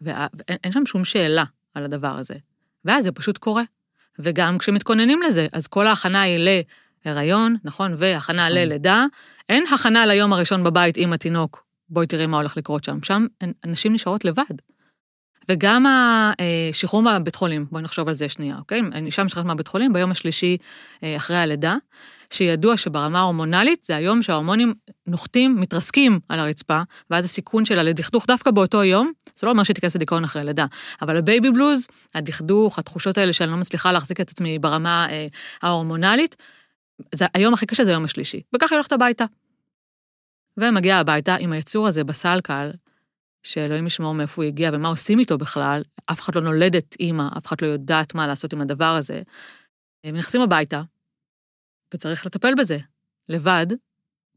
ואין 0.00 0.28
אין 0.64 0.72
שם 0.72 0.86
שום 0.86 1.04
שאלה 1.04 1.44
על 1.74 1.84
הדבר 1.84 2.16
הזה. 2.16 2.34
ואז 2.84 3.04
זה 3.04 3.12
פשוט 3.12 3.38
קורה. 3.38 3.62
וגם 4.18 4.58
כשמתכוננים 4.58 5.22
לזה, 5.22 5.46
אז 5.52 5.66
כל 5.66 5.86
ההכנה 5.86 6.20
היא 6.22 6.64
להיריון, 7.04 7.56
נכון? 7.64 7.94
והכנה 7.96 8.48
נכון. 8.48 8.58
ללידה. 8.58 9.06
אין 9.48 9.64
הכנה 9.74 10.06
ליום 10.06 10.32
הראשון 10.32 10.64
בבית 10.64 10.96
עם 10.96 11.12
התינוק, 11.12 11.64
בואי 11.88 12.06
תראי 12.06 12.26
מה 12.26 12.36
הולך 12.36 12.56
לקרות 12.56 12.84
שם. 12.84 12.98
שם 13.02 13.26
הנשים 13.64 13.92
נשארות 13.92 14.24
לבד. 14.24 14.54
וגם 15.48 15.86
השחרור 16.70 17.02
מהבית 17.02 17.34
חולים, 17.34 17.66
בואי 17.70 17.82
נחשוב 17.82 18.08
על 18.08 18.14
זה 18.14 18.28
שנייה, 18.28 18.56
אוקיי? 18.58 18.80
אישה 19.06 19.24
משתחררת 19.24 19.46
מהבית 19.46 19.68
חולים 19.68 19.92
ביום 19.92 20.10
השלישי 20.10 20.56
אה, 21.02 21.16
אחרי 21.16 21.36
הלידה, 21.36 21.76
שידוע 22.32 22.76
שברמה 22.76 23.18
ההורמונלית 23.18 23.84
זה 23.84 23.96
היום 23.96 24.22
שההורמונים 24.22 24.74
נוחתים, 25.06 25.60
מתרסקים 25.60 26.20
על 26.28 26.40
הרצפה, 26.40 26.82
ואז 27.10 27.24
הסיכון 27.24 27.64
שלה 27.64 27.82
לדכדוך 27.82 28.26
דווקא 28.26 28.50
באותו 28.50 28.84
יום, 28.84 29.12
זה 29.36 29.46
לא 29.46 29.52
אומר 29.52 29.62
שהיא 29.62 29.74
תיכנס 29.74 29.94
לדיכאון 29.96 30.24
אחרי 30.24 30.44
לידה, 30.44 30.66
אבל 31.02 31.16
ה 31.16 31.23
baby 31.23 31.50
blues, 31.50 31.86
הדכדוך, 32.14 32.78
התחושות 32.78 33.18
האלה 33.18 33.32
שאני 33.32 33.50
לא 33.50 33.56
מצליחה 33.56 33.92
להחזיק 33.92 34.20
את 34.20 34.30
עצמי 34.30 34.58
ברמה 34.58 35.06
אה, 35.10 35.26
ההורמונלית, 35.62 36.36
זה 37.14 37.26
היום 37.34 37.54
הכי 37.54 37.66
קשה 37.66 37.84
זה 37.84 37.90
היום 37.90 38.04
השלישי, 38.04 38.40
וככה 38.54 38.74
היא 38.74 38.76
הולכת 38.76 38.92
הביתה. 38.92 39.24
ומגיעה 40.56 41.00
הביתה 41.00 41.34
עם 41.34 41.52
היצור 41.52 41.86
הזה 41.86 42.04
בסלקל, 42.04 42.70
שאלוהים 43.42 43.86
ישמור 43.86 44.14
מאיפה 44.14 44.42
הוא 44.42 44.48
הגיע 44.48 44.70
ומה 44.72 44.88
עושים 44.88 45.18
איתו 45.18 45.38
בכלל, 45.38 45.82
אף 46.10 46.20
אחד 46.20 46.34
לא 46.34 46.40
נולדת 46.42 46.96
אימא, 47.00 47.28
אף 47.38 47.46
אחד 47.46 47.56
לא 47.62 47.66
יודעת 47.66 48.14
מה 48.14 48.26
לעשות 48.26 48.52
עם 48.52 48.60
הדבר 48.60 48.94
הזה. 48.98 49.22
הם 50.04 50.16
נכנסים 50.16 50.40
הביתה, 50.40 50.82
וצריך 51.94 52.26
לטפל 52.26 52.54
בזה, 52.58 52.78
לבד, 53.28 53.66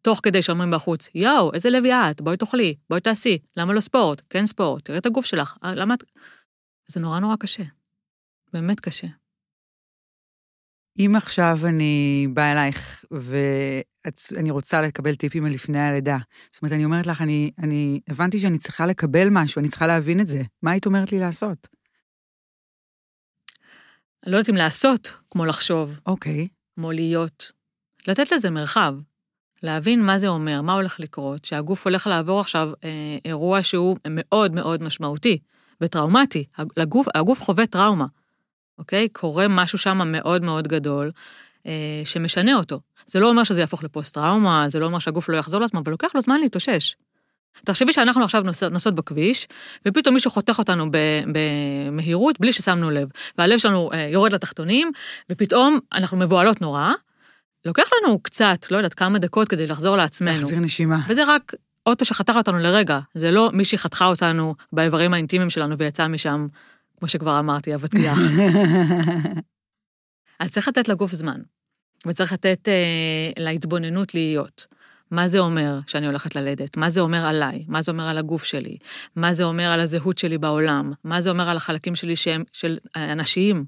תוך 0.02 0.20
כדי 0.24 0.42
שאומרים 0.42 0.72
בחוץ, 0.72 1.10
יואו, 1.16 1.54
איזה 1.54 1.70
לוי 1.70 1.94
את, 1.94 2.22
בואי 2.22 2.38
תאכלי, 2.38 2.76
בואי 2.90 3.02
תעשי, 3.02 3.38
למה 3.58 3.74
לא 3.74 3.80
ספורט? 3.80 4.22
כן 4.30 4.46
ספורט, 4.46 4.86
תראי 4.86 4.98
את 4.98 5.06
הגוף 5.06 5.26
שלך, 5.26 5.58
"אה, 5.64 5.76
למה 5.76 5.94
את... 5.94 6.04
זה 6.88 7.00
נורא 7.00 7.20
נורא 7.20 7.36
קשה, 7.36 7.64
באמת 8.54 8.80
קשה. 8.80 9.08
אם 11.00 11.14
עכשיו 11.16 11.60
אני 11.64 12.28
באה 12.34 12.52
אלייך 12.52 13.06
ואני 13.12 14.52
רוצה 14.52 14.82
לקבל 14.82 15.16
טיפים 15.16 15.44
מלפני 15.44 15.80
הלידה, 15.80 16.18
זאת 16.52 16.62
אומרת, 16.62 16.74
אני 16.74 16.86
אומרת 16.86 17.08
לך, 17.08 17.22
אני, 17.22 17.52
אני 17.60 18.00
הבנתי 18.08 18.40
שאני 18.40 18.58
צריכה 18.58 18.86
לקבל 18.86 19.28
משהו, 19.32 19.60
אני 19.60 19.68
צריכה 19.68 19.88
להבין 19.88 20.20
את 20.20 20.28
זה. 20.28 20.42
מה 20.64 20.72
היית 20.72 20.86
אומרת 20.86 21.12
לי 21.12 21.20
לעשות? 21.20 21.68
אני 24.24 24.32
לא 24.32 24.38
יודעת 24.38 24.50
אם 24.50 24.56
לעשות 24.56 25.12
כמו 25.30 25.46
לחשוב, 25.46 26.00
אוקיי, 26.06 26.48
כמו 26.76 26.92
להיות. 26.92 27.52
לתת 28.08 28.32
לזה 28.32 28.50
מרחב, 28.50 28.96
להבין 29.64 30.02
מה 30.02 30.18
זה 30.18 30.28
אומר, 30.28 30.62
מה 30.62 30.74
הולך 30.74 31.00
לקרות, 31.00 31.46
שהגוף 31.46 31.88
הולך 31.88 32.08
לעבור 32.08 32.40
עכשיו 32.40 32.70
אה, 32.84 33.18
אירוע 33.26 33.64
שהוא 33.64 33.98
מאוד 34.10 34.54
מאוד 34.54 34.84
משמעותי 34.84 35.40
וטראומטי. 35.82 36.46
הגוף, 36.78 37.08
הגוף 37.16 37.42
חווה 37.42 37.68
טראומה, 37.68 38.06
אוקיי? 38.80 39.10
קורה 39.10 39.48
משהו 39.48 39.78
שם 39.78 40.12
מאוד 40.12 40.42
מאוד 40.42 40.68
גדול, 40.68 41.12
אה, 41.66 42.02
שמשנה 42.06 42.56
אותו. 42.56 42.80
זה 43.06 43.20
לא 43.20 43.30
אומר 43.30 43.44
שזה 43.44 43.62
יהפוך 43.62 43.84
לפוסט-טראומה, 43.84 44.70
זה 44.70 44.80
לא 44.80 44.86
אומר 44.86 45.00
שהגוף 45.00 45.30
לא 45.30 45.38
יחזור 45.38 45.62
לעצמו, 45.62 45.80
אבל 45.80 45.92
לוקח 45.92 46.16
לו 46.16 46.22
זמן 46.22 46.40
להתאושש. 46.40 46.96
תחשבי 47.66 47.94
שאנחנו 47.94 48.24
עכשיו 48.24 48.42
נוסעות, 48.42 48.72
נוסעות 48.72 48.96
בכביש, 48.96 49.48
ופתאום 49.88 50.14
מישהו 50.14 50.32
חותך 50.32 50.60
אותנו 50.60 50.86
במהירות 51.32 52.40
בלי 52.40 52.54
ששמנו 52.54 52.90
לב, 52.90 53.08
והלב 53.38 53.58
שלנו 53.58 53.90
אה, 53.94 54.10
יורד 54.12 54.34
לתחתונים, 54.34 54.92
ופתאום 55.30 55.80
אנחנו 55.94 56.18
מבוהלות 56.18 56.62
נורא. 56.62 56.92
לוקח 57.66 57.90
לנו 57.94 58.20
קצת, 58.20 58.72
לא 58.72 58.78
יודעת, 58.78 58.94
כמה 58.94 59.20
דקות 59.20 59.48
כדי 59.48 59.68
לחזור 59.68 59.98
לעצמנו. 59.98 60.32
להחזיר 60.32 60.60
נשימה. 60.60 61.00
וזה 61.08 61.24
רק 61.28 61.54
אוטו 61.86 62.06
שחתך 62.06 62.34
אותנו 62.36 62.58
לרגע, 62.58 63.00
זה 63.14 63.32
לא 63.32 63.50
מישהי 63.54 63.78
חתכה 63.78 64.06
אותנו 64.06 64.56
באיברים 64.74 65.14
האינטימיים 65.14 65.50
שלנו 65.50 65.78
ויצאה 65.78 66.08
משם, 66.08 66.48
כמו 67.00 67.08
שכבר 67.08 67.40
אמרתי, 67.40 67.76
אבטיח. 67.76 68.18
אז 70.40 70.52
צריך 70.52 70.68
לתת 70.68 70.88
לגוף 70.88 71.12
זמן, 71.12 71.42
וצריך 72.08 72.34
לתת 72.34 72.70
אה, 72.70 73.44
להתבוננות 73.44 74.14
להיות. 74.14 74.66
מה 75.12 75.28
זה 75.28 75.40
אומר 75.40 75.80
שאני 75.88 76.06
הולכת 76.06 76.36
ללדת? 76.36 76.78
מה 76.78 76.90
זה 76.90 77.02
אומר 77.02 77.26
עליי? 77.26 77.66
מה 77.68 77.82
זה 77.82 77.92
אומר 77.92 78.08
על 78.08 78.18
הגוף 78.18 78.44
שלי? 78.44 78.78
מה 79.16 79.34
זה 79.34 79.44
אומר 79.44 79.64
על 79.64 79.82
הזהות 79.82 80.18
שלי 80.18 80.38
בעולם? 80.38 80.92
מה 81.04 81.22
זה 81.22 81.30
אומר 81.30 81.50
על 81.50 81.58
החלקים 81.58 81.96
שלי 81.96 82.16
שהם 82.16 82.44
של 82.52 82.78
אנשיים? 82.96 83.66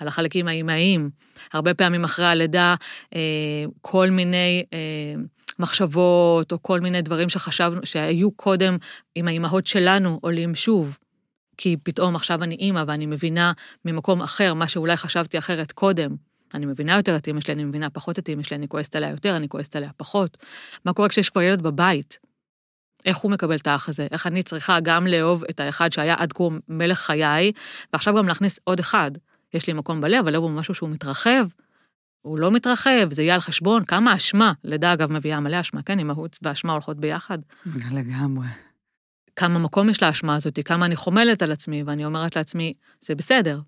על 0.00 0.08
החלקים 0.08 0.48
האימהיים? 0.48 1.10
הרבה 1.52 1.74
פעמים 1.74 2.04
אחרי 2.04 2.26
הלידה, 2.26 2.74
אה, 3.14 3.20
כל 3.80 4.10
מיני 4.10 4.64
אה, 4.72 4.78
מחשבות, 5.58 6.52
או 6.52 6.62
כל 6.62 6.80
מיני 6.80 7.02
דברים 7.02 7.28
שחשבנו, 7.28 7.80
שהיו 7.84 8.30
קודם 8.30 8.76
עם 9.14 9.28
האימהות 9.28 9.66
שלנו, 9.66 10.18
עולים 10.22 10.54
שוב. 10.54 10.98
כי 11.58 11.76
פתאום 11.84 12.16
עכשיו 12.16 12.42
אני 12.42 12.54
אימא 12.54 12.84
ואני 12.86 13.06
מבינה 13.06 13.52
ממקום 13.84 14.22
אחר, 14.22 14.54
מה 14.54 14.68
שאולי 14.68 14.96
חשבתי 14.96 15.38
אחרת 15.38 15.72
קודם. 15.72 16.16
אני 16.54 16.66
מבינה 16.66 16.96
יותר 16.96 17.16
את 17.16 17.26
אימא 17.26 17.40
שלי, 17.40 17.54
אני 17.54 17.64
מבינה 17.64 17.90
פחות 17.90 18.18
את 18.18 18.28
אימא 18.28 18.42
שלי, 18.42 18.56
אני 18.56 18.68
כועסת 18.68 18.96
עליה 18.96 19.10
יותר, 19.10 19.36
אני 19.36 19.48
כועסת 19.48 19.76
עליה 19.76 19.90
פחות. 19.96 20.38
מה 20.84 20.92
קורה 20.92 21.08
כשיש 21.08 21.30
כבר 21.30 21.42
ילד 21.42 21.62
בבית? 21.62 22.18
איך 23.06 23.16
הוא 23.16 23.30
מקבל 23.30 23.56
את 23.56 23.66
האח 23.66 23.88
הזה? 23.88 24.06
איך 24.10 24.26
אני 24.26 24.42
צריכה 24.42 24.80
גם 24.80 25.06
לאהוב 25.06 25.44
את 25.50 25.60
האחד 25.60 25.92
שהיה 25.92 26.14
עד 26.18 26.32
כה 26.32 26.44
מלך 26.68 26.98
חיי, 26.98 27.52
ועכשיו 27.92 28.14
גם 28.14 28.28
להכניס 28.28 28.58
עוד 28.64 28.80
אחד. 28.80 29.10
יש 29.54 29.66
לי 29.66 29.72
מקום 29.72 30.00
בלב, 30.00 30.26
הלב 30.26 30.42
הוא 30.42 30.50
משהו 30.50 30.74
שהוא 30.74 30.88
מתרחב, 30.88 31.46
הוא 32.22 32.38
לא 32.38 32.50
מתרחב, 32.50 33.10
זה 33.10 33.22
יהיה 33.22 33.34
על 33.34 33.40
חשבון, 33.40 33.84
כמה 33.84 34.14
אשמה, 34.14 34.52
לידה 34.64 34.92
אגב 34.92 35.12
מביאה 35.12 35.40
מלא 35.40 35.60
אשמה, 35.60 35.82
כן, 35.82 35.98
אימהות 35.98 36.38
ואשמה 36.42 36.72
הולכות 36.72 36.96
ביחד. 36.96 37.38
לגמרי. 37.92 38.67
כמה 39.38 39.58
מקום 39.58 39.88
יש 39.88 40.02
לאשמה 40.02 40.36
הזאת, 40.36 40.58
כמה 40.64 40.86
אני 40.86 40.96
חומלת 40.96 41.42
על 41.42 41.52
עצמי, 41.52 41.82
ואני 41.82 42.04
אומרת 42.04 42.36
לעצמי, 42.36 42.74
זה 43.00 43.14
בסדר, 43.14 43.60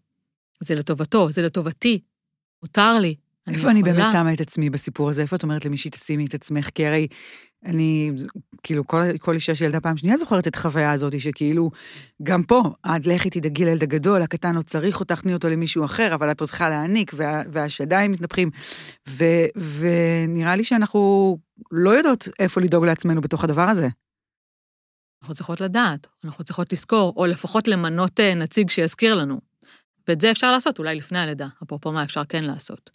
זה 0.60 0.74
לטובתו, 0.74 1.30
זה 1.30 1.42
לטובתי, 1.42 2.00
מותר 2.62 2.98
לי, 2.98 3.14
אני 3.46 3.56
איפה 3.56 3.70
אני 3.70 3.82
באמת 3.82 3.96
יכולה. 3.96 4.10
שמה 4.12 4.32
את 4.32 4.40
עצמי 4.40 4.70
בסיפור 4.70 5.08
הזה? 5.08 5.22
איפה 5.22 5.36
את 5.36 5.42
אומרת 5.42 5.64
למישהי, 5.64 5.90
תשימי 5.90 6.24
את 6.24 6.34
עצמך? 6.34 6.70
כי 6.74 6.86
הרי 6.86 7.06
אני, 7.64 8.10
כאילו, 8.62 8.86
כל, 8.86 9.02
כל 9.18 9.34
אישה 9.34 9.54
שילדה 9.54 9.80
פעם 9.80 9.96
שנייה 9.96 10.16
זוכרת 10.16 10.46
את 10.46 10.56
החוויה 10.56 10.92
הזאת, 10.92 11.20
שכאילו, 11.20 11.70
גם 12.22 12.42
פה, 12.42 12.62
את 12.86 13.06
לכי 13.06 13.30
תדאגי 13.30 13.64
לילד 13.64 13.82
הגדול, 13.82 14.22
הקטן 14.22 14.54
לא 14.54 14.62
צריך 14.62 15.00
אותך, 15.00 15.20
תני 15.20 15.34
אותו 15.34 15.48
למישהו 15.48 15.84
אחר, 15.84 16.14
אבל 16.14 16.30
את 16.30 16.42
צריכה 16.42 16.68
להעניק, 16.68 17.12
וה, 17.14 17.42
והשדיים 17.52 18.12
מתנפחים. 18.12 18.50
ו, 19.08 19.24
ונראה 19.78 20.56
לי 20.56 20.64
שאנחנו 20.64 21.38
לא 21.70 21.90
יודעות 21.90 22.28
איפה 22.38 22.60
לדאוג 22.60 22.84
לעצמנו 22.84 23.20
בתוך 23.20 23.44
הדבר 23.44 23.68
הזה. 23.68 23.88
אנחנו 25.22 25.34
צריכות 25.34 25.60
לדעת, 25.60 26.06
אנחנו 26.24 26.44
צריכות 26.44 26.72
לזכור, 26.72 27.12
או 27.16 27.26
לפחות 27.26 27.68
למנות 27.68 28.20
אה, 28.20 28.34
נציג 28.34 28.70
שיזכיר 28.70 29.14
לנו. 29.14 29.40
ואת 30.08 30.20
זה 30.20 30.30
אפשר 30.30 30.52
לעשות 30.52 30.78
אולי 30.78 30.94
לפני 30.94 31.18
הלידה, 31.18 31.46
אפרופו 31.62 31.92
מה 31.92 32.02
אפשר 32.02 32.24
כן 32.28 32.44
לעשות. 32.44 32.90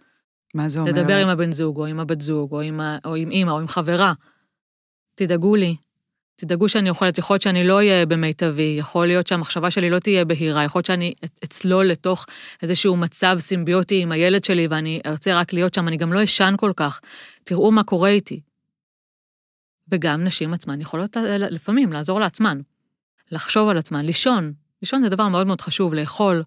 מה 0.55 0.69
זה 0.69 0.79
אומר? 0.79 0.91
לדבר 0.91 1.17
עם 1.17 1.27
הבן 1.27 1.51
זוג, 1.51 1.77
או 1.77 1.85
עם 1.85 1.99
הבת 1.99 2.21
זוג, 2.21 2.51
או 2.51 2.61
עם, 2.61 2.79
או 3.05 3.15
עם 3.15 3.31
אימא, 3.31 3.51
או 3.51 3.59
עם 3.59 3.67
חברה. 3.67 4.13
תדאגו 5.15 5.55
לי, 5.55 5.75
תדאגו 6.35 6.69
שאני 6.69 6.89
אוכלת, 6.89 7.17
יכול 7.17 7.33
להיות 7.35 7.41
שאני 7.41 7.67
לא 7.67 7.73
אהיה 7.75 8.05
במיטבי, 8.05 8.75
יכול 8.79 9.07
להיות 9.07 9.27
שהמחשבה 9.27 9.71
שלי 9.71 9.89
לא 9.89 9.99
תהיה 9.99 10.25
בהירה, 10.25 10.63
יכול 10.63 10.79
להיות 10.79 10.85
שאני 10.85 11.13
אצ- 11.25 11.39
אצלול 11.43 11.85
לתוך 11.85 12.25
איזשהו 12.63 12.97
מצב 12.97 13.35
סימביוטי 13.39 14.01
עם 14.01 14.11
הילד 14.11 14.43
שלי, 14.43 14.67
ואני 14.67 15.01
ארצה 15.05 15.39
רק 15.39 15.53
להיות 15.53 15.73
שם, 15.73 15.87
אני 15.87 15.97
גם 15.97 16.13
לא 16.13 16.23
אשן 16.23 16.53
כל 16.57 16.71
כך. 16.75 17.01
תראו 17.43 17.71
מה 17.71 17.83
קורה 17.83 18.09
איתי. 18.09 18.41
וגם 19.91 20.23
נשים 20.23 20.53
עצמן 20.53 20.81
יכולות 20.81 21.17
אה, 21.17 21.37
לפעמים 21.37 21.93
לעזור 21.93 22.19
לעצמן, 22.19 22.61
לחשוב 23.31 23.69
על 23.69 23.77
עצמן, 23.77 24.05
לישון. 24.05 24.53
לישון 24.81 25.03
זה 25.03 25.09
דבר 25.09 25.27
מאוד 25.27 25.47
מאוד 25.47 25.61
חשוב, 25.61 25.93
לאכול, 25.93 26.43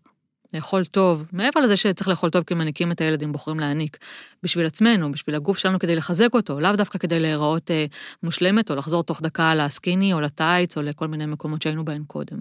לאכול 0.54 0.84
טוב, 0.84 1.26
מעבר 1.32 1.60
לזה 1.60 1.76
שצריך 1.76 2.08
לאכול 2.08 2.30
טוב 2.30 2.42
כי 2.42 2.54
מניקים 2.54 2.92
את 2.92 3.00
הילד 3.00 3.22
אם 3.22 3.32
בוחרים 3.32 3.60
להניק, 3.60 3.98
בשביל 4.42 4.66
עצמנו, 4.66 5.12
בשביל 5.12 5.36
הגוף 5.36 5.58
שלנו 5.58 5.78
כדי 5.78 5.96
לחזק 5.96 6.34
אותו, 6.34 6.60
לאו 6.60 6.76
דווקא 6.76 6.98
כדי 6.98 7.20
להיראות 7.20 7.70
אה, 7.70 7.86
מושלמת 8.22 8.70
או 8.70 8.76
לחזור 8.76 9.02
תוך 9.02 9.22
דקה 9.22 9.54
לסקיני 9.54 10.12
או 10.12 10.20
לטייץ 10.20 10.76
או 10.76 10.82
לכל 10.82 11.08
מיני 11.08 11.26
מקומות 11.26 11.62
שהיינו 11.62 11.84
בהן 11.84 12.04
קודם. 12.06 12.38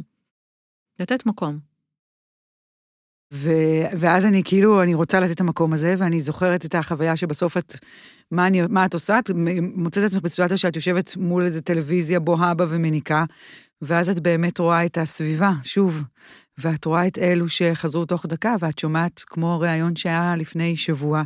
לתת 0.99 1.25
מקום. 1.25 1.76
ו, 3.33 3.51
ואז 3.97 4.25
אני 4.25 4.41
כאילו, 4.45 4.83
אני 4.83 4.93
רוצה 4.93 5.19
לתת 5.19 5.31
את 5.31 5.41
המקום 5.41 5.73
הזה, 5.73 5.95
ואני 5.97 6.19
זוכרת 6.19 6.65
את 6.65 6.75
החוויה 6.75 7.15
שבסוף 7.15 7.57
את, 7.57 7.73
מה, 8.31 8.47
אני, 8.47 8.61
מה 8.69 8.85
את 8.85 8.93
עושה? 8.93 9.19
את 9.19 9.31
מוצאת 9.75 10.03
את 10.03 10.09
עצמך 10.09 10.21
בסיטואציה 10.21 10.57
שאת 10.57 10.75
יושבת 10.75 11.17
מול 11.17 11.43
איזה 11.43 11.61
טלוויזיה 11.61 12.19
בוהה 12.19 12.53
בה 12.53 12.65
ומניקה, 12.69 13.25
ואז 13.81 14.09
את 14.09 14.19
באמת 14.19 14.59
רואה 14.59 14.85
את 14.85 14.97
הסביבה, 14.97 15.51
שוב, 15.63 16.03
ואת 16.57 16.85
רואה 16.85 17.07
את 17.07 17.17
אלו 17.17 17.49
שחזרו 17.49 18.05
תוך 18.05 18.25
דקה, 18.25 18.55
ואת 18.59 18.79
שומעת 18.79 19.23
כמו 19.27 19.59
ראיון 19.59 19.95
שהיה 19.95 20.35
לפני 20.35 20.77
שבוע, 20.77 21.23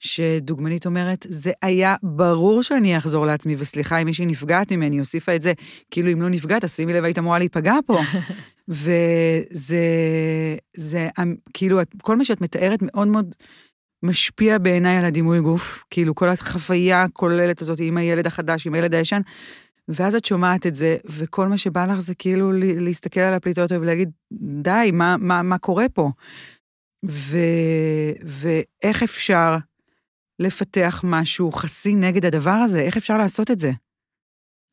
שדוגמנית 0.00 0.86
אומרת, 0.86 1.26
זה 1.28 1.52
היה 1.62 1.96
ברור 2.02 2.62
שאני 2.62 2.96
אחזור 2.96 3.26
לעצמי, 3.26 3.56
וסליחה 3.58 3.98
אם 3.98 4.06
מישהי 4.06 4.26
נפגעת 4.26 4.72
ממני, 4.72 4.98
הוסיפה 4.98 5.36
את 5.36 5.42
זה, 5.42 5.52
כאילו 5.90 6.12
אם 6.12 6.22
לא 6.22 6.28
נפגעת, 6.28 6.64
אז 6.64 6.74
שימי 6.74 6.92
לב, 6.92 7.04
היית 7.04 7.18
אמורה 7.18 7.38
להיפגע 7.38 7.74
פה. 7.86 7.98
וזה, 8.68 9.84
זה, 10.76 11.08
כאילו, 11.54 11.80
כל 12.02 12.16
מה 12.16 12.24
שאת 12.24 12.40
מתארת 12.40 12.78
מאוד 12.82 13.08
מאוד 13.08 13.34
משפיע 14.02 14.58
בעיניי 14.58 14.96
על 14.96 15.04
הדימוי 15.04 15.40
גוף, 15.40 15.84
כאילו 15.90 16.14
כל 16.14 16.28
החוויה 16.28 17.02
הכוללת 17.02 17.60
הזאת 17.60 17.78
עם 17.80 17.96
הילד 17.96 18.26
החדש, 18.26 18.66
עם 18.66 18.74
הילד 18.74 18.94
הישן, 18.94 19.20
ואז 19.88 20.14
את 20.14 20.24
שומעת 20.24 20.66
את 20.66 20.74
זה, 20.74 20.96
וכל 21.04 21.48
מה 21.48 21.56
שבא 21.56 21.86
לך 21.86 21.98
זה 21.98 22.14
כאילו 22.14 22.52
להסתכל 22.54 23.20
על 23.20 23.34
הפליטות 23.34 23.72
ולהגיד, 23.72 24.10
די, 24.62 24.90
מה, 24.92 25.16
מה, 25.18 25.42
מה 25.42 25.58
קורה 25.58 25.88
פה? 25.88 26.10
ו, 27.06 27.38
ואיך 28.24 29.02
אפשר 29.02 29.56
לפתח 30.40 31.00
משהו 31.04 31.52
חסי 31.52 31.94
נגד 31.94 32.24
הדבר 32.24 32.50
הזה? 32.50 32.80
איך 32.80 32.96
אפשר 32.96 33.18
לעשות 33.18 33.50
את 33.50 33.58
זה? 33.58 33.70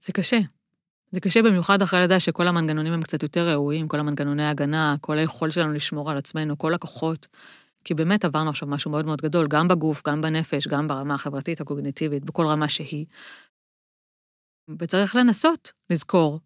זה 0.05 0.13
קשה. 0.13 0.39
זה 1.11 1.19
קשה 1.19 1.41
במיוחד 1.41 1.81
אחרי 1.81 1.99
לידה 1.99 2.19
שכל 2.19 2.47
המנגנונים 2.47 2.93
הם 2.93 3.01
קצת 3.01 3.23
יותר 3.23 3.49
ראויים, 3.49 3.87
כל 3.87 3.99
המנגנוני 3.99 4.43
ההגנה, 4.43 4.95
כל 5.01 5.17
היכולת 5.17 5.53
שלנו 5.53 5.73
לשמור 5.73 6.11
על 6.11 6.17
עצמנו, 6.17 6.57
כל 6.57 6.73
הכוחות. 6.73 7.27
כי 7.83 7.93
באמת 7.93 8.25
עברנו 8.25 8.49
עכשיו 8.49 8.67
משהו 8.67 8.91
מאוד 8.91 9.05
מאוד 9.05 9.21
גדול, 9.21 9.47
גם 9.47 9.67
בגוף, 9.67 10.01
גם 10.07 10.21
בנפש, 10.21 10.67
גם 10.67 10.87
ברמה 10.87 11.13
החברתית, 11.13 11.61
הקוגניטיבית, 11.61 12.25
בכל 12.25 12.45
רמה 12.47 12.69
שהיא. 12.69 13.05
וצריך 14.79 15.15
לנסות 15.15 15.71
לזכור 15.89 16.39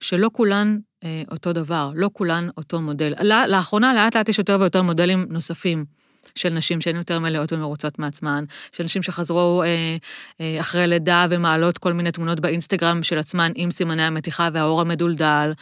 שלא 0.00 0.30
כולן 0.32 0.78
אה, 1.04 1.22
אותו 1.30 1.52
דבר, 1.52 1.90
לא 1.94 2.10
כולן 2.12 2.48
אותו 2.56 2.80
מודל. 2.80 3.14
לאחרונה 3.48 3.94
לאט 3.94 4.16
לאט 4.16 4.28
יש 4.28 4.38
יותר 4.38 4.56
ויותר 4.60 4.82
מודלים 4.82 5.26
נוספים 5.30 5.84
של 6.36 6.48
נשים 6.48 6.80
שהן 6.80 6.96
יותר 6.96 7.20
מלאות 7.20 7.52
ומרוצות 7.52 7.98
מעצמן, 7.98 8.44
של 8.72 8.84
נשים 8.84 9.02
שחזרו 9.02 9.62
אה, 9.62 9.96
אה, 10.40 10.60
אחרי 10.60 10.86
לידה 10.86 11.26
ומעלות 11.30 11.78
כל 11.78 11.92
מיני 11.92 12.12
תמונות 12.12 12.40
באינסטגרם 12.40 13.02
של 13.02 13.18
עצמן 13.18 13.52
עם 13.54 13.70
סימני 13.70 14.02
המתיחה 14.02 14.48
והאור 14.52 14.80
המדולדל. 14.80 15.52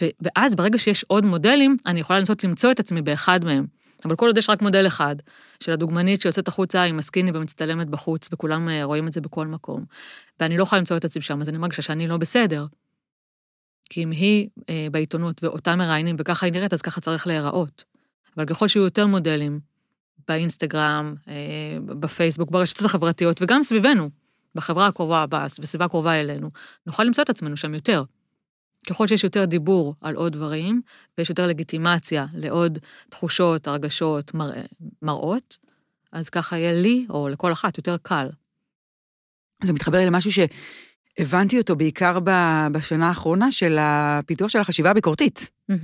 ו- 0.00 0.08
ואז 0.20 0.54
ברגע 0.54 0.78
שיש 0.78 1.04
עוד 1.08 1.24
מודלים, 1.24 1.76
אני 1.86 2.00
יכולה 2.00 2.18
לנסות 2.18 2.44
למצוא 2.44 2.70
את 2.70 2.80
עצמי 2.80 3.02
באחד 3.02 3.44
מהם. 3.44 3.66
אבל 4.04 4.16
כל 4.16 4.26
עוד 4.26 4.38
יש 4.38 4.50
רק 4.50 4.62
מודל 4.62 4.86
אחד, 4.86 5.16
של 5.60 5.72
הדוגמנית 5.72 6.20
שיוצאת 6.20 6.48
החוצה 6.48 6.82
עם 6.82 6.98
הסקיני 6.98 7.30
ומצטלמת 7.34 7.88
בחוץ, 7.88 8.28
וכולם 8.32 8.68
אה, 8.68 8.84
רואים 8.84 9.06
את 9.06 9.12
זה 9.12 9.20
בכל 9.20 9.46
מקום, 9.46 9.84
ואני 10.40 10.56
לא 10.56 10.62
יכולה 10.62 10.78
למצוא 10.78 10.96
את 10.96 11.04
עצמי 11.04 11.22
שם, 11.22 11.40
אז 11.40 11.48
אני 11.48 11.58
מרגישה 11.58 11.82
שאני 11.82 12.06
לא 12.06 12.16
בסדר. 12.16 12.66
כי 13.90 14.02
אם 14.02 14.10
היא 14.10 14.48
אה, 14.68 14.86
בעיתונות 14.90 15.44
ואותה 15.44 15.76
מראיינים 15.76 16.16
וככה 16.18 16.46
היא 16.46 16.52
נראית, 16.52 16.72
אז 16.72 16.82
ככה 16.82 17.00
צריך 17.00 17.26
להיראות. 17.26 17.84
אבל 18.36 18.46
ככל 18.46 18.68
שיהיו 18.68 18.84
יותר 18.84 19.06
מודלים, 19.06 19.60
באינסטגרם, 20.30 21.14
אה, 21.28 21.34
בפייסבוק, 21.86 22.50
ברשתות 22.50 22.84
החברתיות, 22.84 23.42
וגם 23.42 23.62
סביבנו, 23.62 24.10
בחברה 24.54 24.86
הקרובה, 24.86 25.24
בסביבה 25.28 25.84
הקרובה 25.84 26.20
אלינו, 26.20 26.50
נוכל 26.86 27.04
למצוא 27.04 27.24
את 27.24 27.30
עצמנו 27.30 27.56
שם 27.56 27.74
יותר. 27.74 28.04
ככל 28.88 29.06
שיש 29.06 29.24
יותר 29.24 29.44
דיבור 29.44 29.94
על 30.00 30.14
עוד 30.14 30.32
דברים, 30.32 30.82
ויש 31.18 31.30
יותר 31.30 31.46
לגיטימציה 31.46 32.26
לעוד 32.34 32.78
תחושות, 33.08 33.68
הרגשות, 33.68 34.34
מרא, 34.34 34.54
מראות, 35.02 35.58
אז 36.12 36.28
ככה 36.28 36.58
יהיה 36.58 36.72
לי, 36.72 37.06
או 37.10 37.28
לכל 37.28 37.52
אחת, 37.52 37.78
יותר 37.78 37.96
קל. 38.02 38.28
זה 39.64 39.72
מתחבר 39.72 39.98
לי 39.98 40.06
למשהו 40.06 40.30
שהבנתי 40.32 41.58
אותו 41.58 41.76
בעיקר 41.76 42.18
בשנה 42.72 43.08
האחרונה, 43.08 43.52
של 43.52 43.76
הפיתוח 43.80 44.48
של 44.48 44.58
החשיבה 44.58 44.90
הביקורתית. 44.90 45.50
Mm-hmm. 45.70 45.74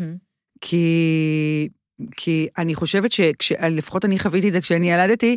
כי, 0.61 1.69
כי 2.17 2.49
אני 2.59 2.75
חושבת 2.75 3.11
שלפחות 3.43 4.05
אני 4.05 4.19
חוויתי 4.19 4.49
את 4.49 4.53
זה 4.53 4.61
כשאני 4.61 4.93
ילדתי, 4.93 5.37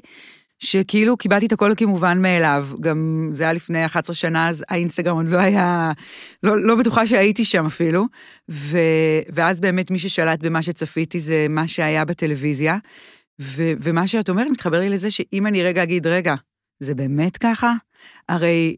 שכאילו 0.59 1.17
קיבלתי 1.17 1.45
את 1.45 1.51
הכל 1.51 1.73
כמובן 1.77 2.21
מאליו. 2.21 2.67
גם 2.79 3.29
זה 3.31 3.43
היה 3.43 3.53
לפני 3.53 3.85
11 3.85 4.15
שנה, 4.15 4.49
אז 4.49 4.63
האינסטגרם 4.69 5.15
עוד 5.15 5.29
לא 5.29 5.37
היה, 5.37 5.91
לא, 6.43 6.61
לא 6.61 6.75
בטוחה 6.75 7.07
שהייתי 7.07 7.45
שם 7.45 7.65
אפילו. 7.65 8.05
ו, 8.49 8.77
ואז 9.33 9.61
באמת 9.61 9.91
מי 9.91 9.99
ששלט 9.99 10.39
במה 10.39 10.61
שצפיתי 10.61 11.19
זה 11.19 11.45
מה 11.49 11.67
שהיה 11.67 12.05
בטלוויזיה. 12.05 12.77
ו, 13.41 13.71
ומה 13.79 14.07
שאת 14.07 14.29
אומרת 14.29 14.47
מתחבר 14.51 14.79
לי 14.79 14.89
לזה 14.89 15.11
שאם 15.11 15.47
אני 15.47 15.63
רגע 15.63 15.83
אגיד, 15.83 16.07
רגע, 16.07 16.35
זה 16.79 16.95
באמת 16.95 17.37
ככה? 17.37 17.73
הרי 18.29 18.75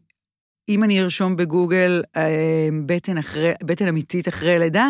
אם 0.68 0.84
אני 0.84 1.00
ארשום 1.00 1.36
בגוגל 1.36 2.02
אה, 2.16 2.68
בטן, 2.86 3.18
אחרי, 3.18 3.52
בטן 3.62 3.88
אמיתית 3.88 4.28
אחרי 4.28 4.58
לידה, 4.58 4.88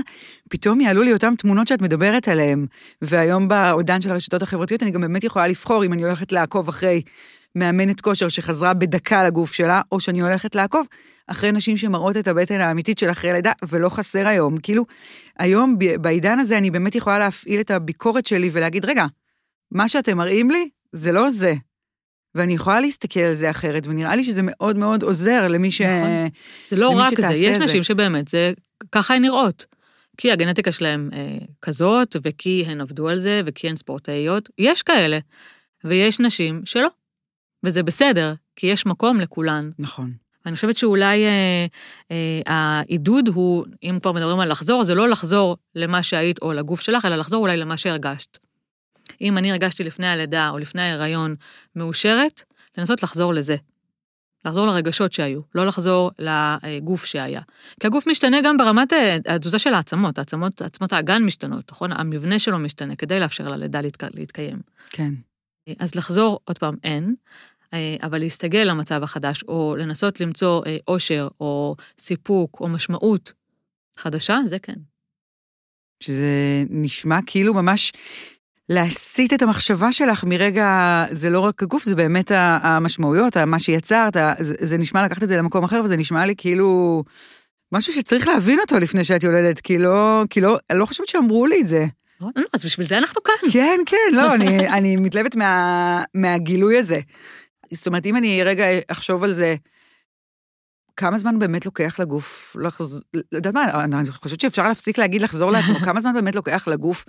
פתאום 0.51 0.81
יעלו 0.81 1.03
לי 1.03 1.13
אותן 1.13 1.35
תמונות 1.35 1.69
שאת 1.69 1.83
מדברת 1.83 2.29
עליהן. 2.29 2.67
והיום 3.03 3.49
בעודן 3.49 4.01
של 4.01 4.11
הרשתות 4.11 4.43
החברתיות 4.43 4.83
אני 4.83 4.91
גם 4.91 5.01
באמת 5.01 5.25
יכולה 5.25 5.47
לבחור 5.47 5.85
אם 5.85 5.93
אני 5.93 6.03
הולכת 6.03 6.33
לעקוב 6.33 6.69
אחרי 6.69 7.03
מאמנת 7.57 8.01
כושר 8.01 8.29
שחזרה 8.29 8.75
בדקה 8.75 9.25
לגוף 9.25 9.53
שלה, 9.53 9.81
או 9.93 10.01
שאני 10.01 10.21
הולכת 10.21 10.55
לעקוב 10.55 10.87
אחרי 11.27 11.53
נשים 11.53 11.77
שמראות 11.77 12.17
את 12.17 12.29
הבטן 12.29 12.61
האמיתית 12.61 12.99
של 12.99 13.11
אחרי 13.11 13.33
לידה, 13.33 13.53
ולא 13.69 13.89
חסר 13.89 14.29
היום. 14.29 14.57
כאילו, 14.57 14.85
היום 15.39 15.77
בעידן 16.01 16.39
הזה 16.39 16.59
אני 16.59 16.71
באמת 16.71 16.95
יכולה 16.95 17.19
להפעיל 17.19 17.61
את 17.61 17.71
הביקורת 17.71 18.27
שלי 18.27 18.51
ולהגיד, 18.53 18.85
רגע, 18.85 19.07
מה 19.71 19.89
שאתם 19.89 20.19
מראים 20.19 20.51
לי, 20.51 20.69
זה 20.93 21.13
לא 21.13 21.31
זה. 21.31 21.55
ואני 22.35 22.55
יכולה 22.55 22.81
להסתכל 22.81 23.21
על 23.21 23.35
זה 23.35 23.51
אחרת, 23.51 23.87
ונראה 23.87 24.16
לי 24.16 24.25
שזה 24.25 24.40
מאוד 24.45 24.77
מאוד 24.77 25.03
עוזר 25.03 25.49
למי 25.49 25.71
ש... 25.71 25.81
נכון. 25.81 26.29
זה 26.66 26.77
לא 26.77 26.90
רק 26.90 27.21
זה, 27.21 27.33
יש 27.33 27.59
זה. 27.59 27.64
נשים 27.64 27.83
שבאמת, 27.83 28.29
זה, 28.29 28.53
ככה 28.92 29.14
הן 29.14 29.23
נראות. 29.23 29.64
כי 30.16 30.33
הגנטיקה 30.33 30.73
שלהן 30.73 31.11
אה, 31.12 31.38
כזאת, 31.62 32.16
וכי 32.23 32.64
הן 32.66 32.81
עבדו 32.81 33.09
על 33.09 33.21
זה, 33.21 33.40
וכי 33.47 33.68
הן 33.68 33.77
ספורטאיות, 33.77 34.49
יש 34.59 34.83
כאלה. 34.83 35.18
ויש 35.85 36.21
נשים 36.21 36.62
שלא. 36.64 36.88
וזה 37.64 37.83
בסדר, 37.83 38.35
כי 38.57 38.66
יש 38.66 38.87
מקום 38.87 39.21
לכולן. 39.21 39.71
נכון. 39.79 40.12
אני 40.47 40.55
חושבת 40.55 40.77
שאולי 40.77 41.25
אה, 41.25 41.66
אה, 42.11 42.40
העידוד 42.47 43.29
הוא, 43.29 43.64
אם 43.83 43.99
כבר 44.03 44.12
מדברים 44.12 44.40
על 44.40 44.51
לחזור, 44.51 44.85
זה 44.85 44.95
לא 44.95 45.09
לחזור 45.09 45.57
למה 45.75 46.03
שהיית 46.03 46.42
או 46.42 46.53
לגוף 46.53 46.81
שלך, 46.81 47.05
אלא 47.05 47.16
לחזור 47.16 47.42
אולי 47.42 47.57
למה 47.57 47.77
שהרגשת. 47.77 48.38
אם 49.23 49.39
אני 49.39 49.51
הרגשתי 49.51 49.85
לפני 49.85 50.07
הלידה 50.07 50.51
או 50.51 50.59
לפני 50.59 50.83
ההיריון 50.83 51.35
מאושרת, 51.77 52.43
לנסות 52.79 53.03
לחזור 53.03 53.35
לזה. 53.35 53.57
לחזור 54.45 54.67
לרגשות 54.67 55.13
שהיו, 55.13 55.41
לא 55.55 55.67
לחזור 55.67 56.11
לגוף 56.19 57.05
שהיה. 57.05 57.41
כי 57.81 57.87
הגוף 57.87 58.07
משתנה 58.07 58.37
גם 58.45 58.57
ברמת 58.57 58.93
אה, 58.93 59.17
התזוזה 59.27 59.59
של 59.59 59.75
העצמות, 59.75 60.19
העצמות, 60.19 60.63
עצמות 60.63 60.93
האגן 60.93 61.23
משתנות, 61.23 61.73
נכון? 61.73 61.93
המבנה 61.93 62.39
שלו 62.39 62.59
משתנה 62.59 62.97
כדי 62.97 63.21
לאפשר 63.21 63.49
ללידה 63.49 63.81
להתקיים. 64.15 64.61
כן. 64.91 65.13
אז 65.79 65.95
לחזור, 65.95 66.41
עוד 66.45 66.59
פעם, 66.59 66.77
אין, 66.85 67.15
אה, 67.75 67.97
אבל 68.03 68.19
להסתגל 68.19 68.63
למצב 68.63 69.03
החדש, 69.03 69.43
או 69.49 69.77
לנסות 69.79 70.21
למצוא 70.21 70.63
אה, 70.67 70.77
אושר, 70.89 71.29
או 71.41 71.77
סיפוק, 71.99 72.61
או 72.61 72.69
משמעות 72.69 73.33
חדשה, 73.97 74.39
זה 74.45 74.59
כן. 74.59 74.79
שזה 76.01 76.65
נשמע 76.71 77.19
כאילו 77.27 77.55
ממש 77.55 77.93
להסיט 78.68 79.33
את 79.33 79.42
המחשבה 79.42 79.92
שלך 79.92 80.25
מרגע, 80.25 81.05
זה 81.11 81.31
לא 81.31 81.40
רק 81.40 81.62
הגוף, 81.62 81.83
זה 81.83 81.96
באמת 81.96 82.31
המשמעויות, 82.35 83.37
מה 83.37 83.59
שיצרת, 83.59 84.16
זה, 84.40 84.55
זה 84.61 84.79
נשמע 84.79 85.05
לקחת 85.05 85.22
את 85.22 85.29
זה 85.29 85.37
למקום 85.37 85.64
אחר, 85.64 85.81
וזה 85.85 85.96
נשמע 85.96 86.27
לי 86.27 86.35
כאילו 86.37 87.03
משהו 87.72 87.92
שצריך 87.92 88.29
להבין 88.29 88.61
אותו 88.61 88.79
לפני 88.79 89.05
שאת 89.05 89.25
יולדת, 89.25 89.61
כי 89.61 89.79
לא, 89.79 90.22
כי 90.31 90.40
לא, 90.40 90.59
אני 90.70 90.79
לא 90.79 90.87
חושבת 90.87 91.09
שאמרו 91.09 91.46
לי 91.46 91.61
את 91.61 91.66
זה. 91.66 91.85
לא, 92.20 92.29
לא, 92.37 92.42
אז 92.53 92.64
בשביל 92.64 92.87
זה 92.87 92.98
אנחנו 92.98 93.22
כאן. 93.22 93.51
כן, 93.53 93.81
כן, 93.87 93.96
לא, 94.12 94.35
אני, 94.35 94.68
אני 94.77 94.96
מתלהבת 94.96 95.37
מה, 95.37 96.05
מהגילוי 96.14 96.79
הזה. 96.79 97.01
זאת 97.72 97.87
אומרת, 97.87 98.07
אם 98.07 98.16
אני 98.16 98.42
רגע 98.42 98.64
אחשוב 98.88 99.25
על 99.25 99.33
זה, 99.33 99.55
כמה 100.96 101.18
זמן 101.18 101.38
באמת 101.38 101.66
לוקח 101.66 102.01
לגוף 102.01 102.57
לחזור, 102.61 103.01
לא 103.14 103.22
יודעת 103.33 103.55
מה, 103.55 103.85
אני 103.85 104.11
חושבת 104.11 104.40
שאפשר 104.40 104.68
להפסיק 104.68 104.98
להגיד 104.98 105.22
לחזור 105.22 105.51
לעצמו, 105.51 105.75
כמה 105.75 106.01
זמן 106.01 106.14
באמת 106.14 106.35
לוקח 106.35 106.68
לגוף 106.68 107.05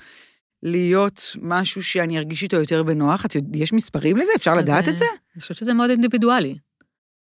להיות 0.63 1.35
משהו 1.41 1.83
שאני 1.83 2.17
ארגיש 2.17 2.43
איתו 2.43 2.57
יותר 2.57 2.83
בנוח? 2.83 3.25
את, 3.25 3.35
יש 3.53 3.73
מספרים 3.73 4.17
לזה? 4.17 4.31
אפשר 4.35 4.55
לדעת 4.55 4.89
את 4.89 4.95
זה? 4.95 5.05
אני 5.35 5.41
חושבת 5.41 5.57
שזה 5.57 5.73
מאוד 5.73 5.89
אינדיבידואלי. 5.89 6.55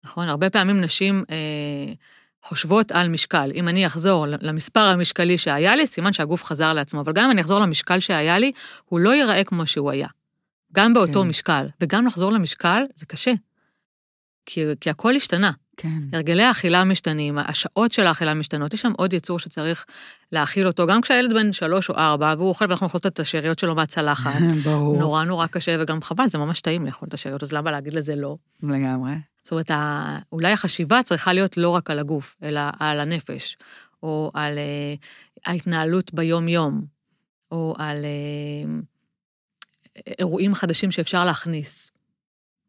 נכון, 0.03 0.29
הרבה 0.29 0.49
פעמים 0.49 0.81
נשים 0.81 1.23
אה, 1.29 1.93
חושבות 2.43 2.91
על 2.91 3.09
משקל. 3.09 3.51
אם 3.55 3.67
אני 3.67 3.85
אחזור 3.85 4.25
למספר 4.41 4.79
המשקלי 4.79 5.37
שהיה 5.37 5.75
לי, 5.75 5.87
סימן 5.87 6.13
שהגוף 6.13 6.43
חזר 6.43 6.73
לעצמו. 6.73 7.01
אבל 7.01 7.13
גם 7.13 7.25
אם 7.25 7.31
אני 7.31 7.41
אחזור 7.41 7.59
למשקל 7.59 7.99
שהיה 7.99 8.39
לי, 8.39 8.51
הוא 8.85 8.99
לא 8.99 9.15
ייראה 9.15 9.43
כמו 9.43 9.67
שהוא 9.67 9.91
היה. 9.91 10.07
גם 10.73 10.93
באותו 10.93 11.21
כן. 11.21 11.27
משקל. 11.27 11.67
וגם 11.81 12.05
לחזור 12.05 12.31
למשקל 12.31 12.83
זה 12.95 13.05
קשה. 13.05 13.33
כי, 14.45 14.61
כי 14.81 14.89
הכל 14.89 15.15
השתנה. 15.15 15.51
כן. 15.77 15.89
הרגלי 16.13 16.43
האכילה 16.43 16.83
משתנים, 16.83 17.37
השעות 17.37 17.91
של 17.91 18.07
האכילה 18.07 18.33
משתנות, 18.33 18.73
יש 18.73 18.81
שם 18.81 18.91
עוד 18.97 19.13
יצור 19.13 19.39
שצריך 19.39 19.85
להאכיל 20.31 20.67
אותו, 20.67 20.87
גם 20.87 21.01
כשהילד 21.01 21.33
בן 21.33 21.51
שלוש 21.51 21.89
או 21.89 21.95
ארבע, 21.95 22.33
והוא 22.37 22.49
אוכל 22.49 22.65
ואנחנו 22.65 22.85
אוכלות 22.85 23.05
את 23.05 23.19
השאריות 23.19 23.59
שלו 23.59 23.75
מהצלחת. 23.75 24.41
ברור. 24.65 24.97
נורא 24.99 25.23
נורא 25.23 25.47
קשה 25.47 25.77
וגם 25.79 26.01
חבל, 26.01 26.29
זה 26.29 26.37
ממש 26.37 26.61
טעים 26.61 26.85
לאכול 26.85 27.07
את 27.07 27.13
השאריות, 27.13 27.43
אז 27.43 27.53
למה 27.53 27.71
להגיד 27.71 27.93
לזה 27.93 28.15
לא? 28.15 28.37
לגמרי. 28.63 29.11
זאת 29.43 29.51
אומרת, 29.51 29.71
אולי 30.31 30.51
החשיבה 30.51 31.03
צריכה 31.03 31.33
להיות 31.33 31.57
לא 31.57 31.69
רק 31.69 31.89
על 31.89 31.99
הגוף, 31.99 32.35
אלא 32.43 32.61
על 32.79 32.99
הנפש, 32.99 33.57
או 34.03 34.31
על 34.33 34.57
uh, 34.57 34.99
ההתנהלות 35.45 36.13
ביום-יום, 36.13 36.85
או 37.51 37.75
על 37.77 38.05
uh, 38.05 40.03
אירועים 40.19 40.55
חדשים 40.55 40.91
שאפשר 40.91 41.25
להכניס. 41.25 41.91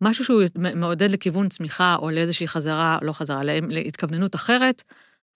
משהו 0.04 0.24
שהוא 0.24 0.42
מעודד 0.54 1.10
לכיוון 1.10 1.48
צמיחה, 1.48 1.96
או 1.98 2.10
לאיזושהי 2.10 2.48
חזרה, 2.48 2.98
לא 3.02 3.12
חזרה, 3.12 3.42
לה- 3.42 3.58
להתכווננות 3.68 4.34
אחרת, 4.34 4.82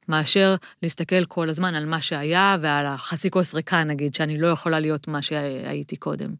מאשר 0.08 0.54
להסתכל 0.82 1.24
כל 1.24 1.48
הזמן 1.48 1.74
על 1.74 1.86
מה 1.86 2.02
שהיה 2.02 2.56
ועל 2.62 2.86
החצי 2.86 3.30
כוס 3.30 3.54
ריקה, 3.54 3.84
נגיד, 3.84 4.14
שאני 4.14 4.38
לא 4.38 4.46
יכולה 4.46 4.80
להיות 4.80 5.08
מה 5.08 5.22
שהייתי 5.22 5.96
קודם. 5.96 6.34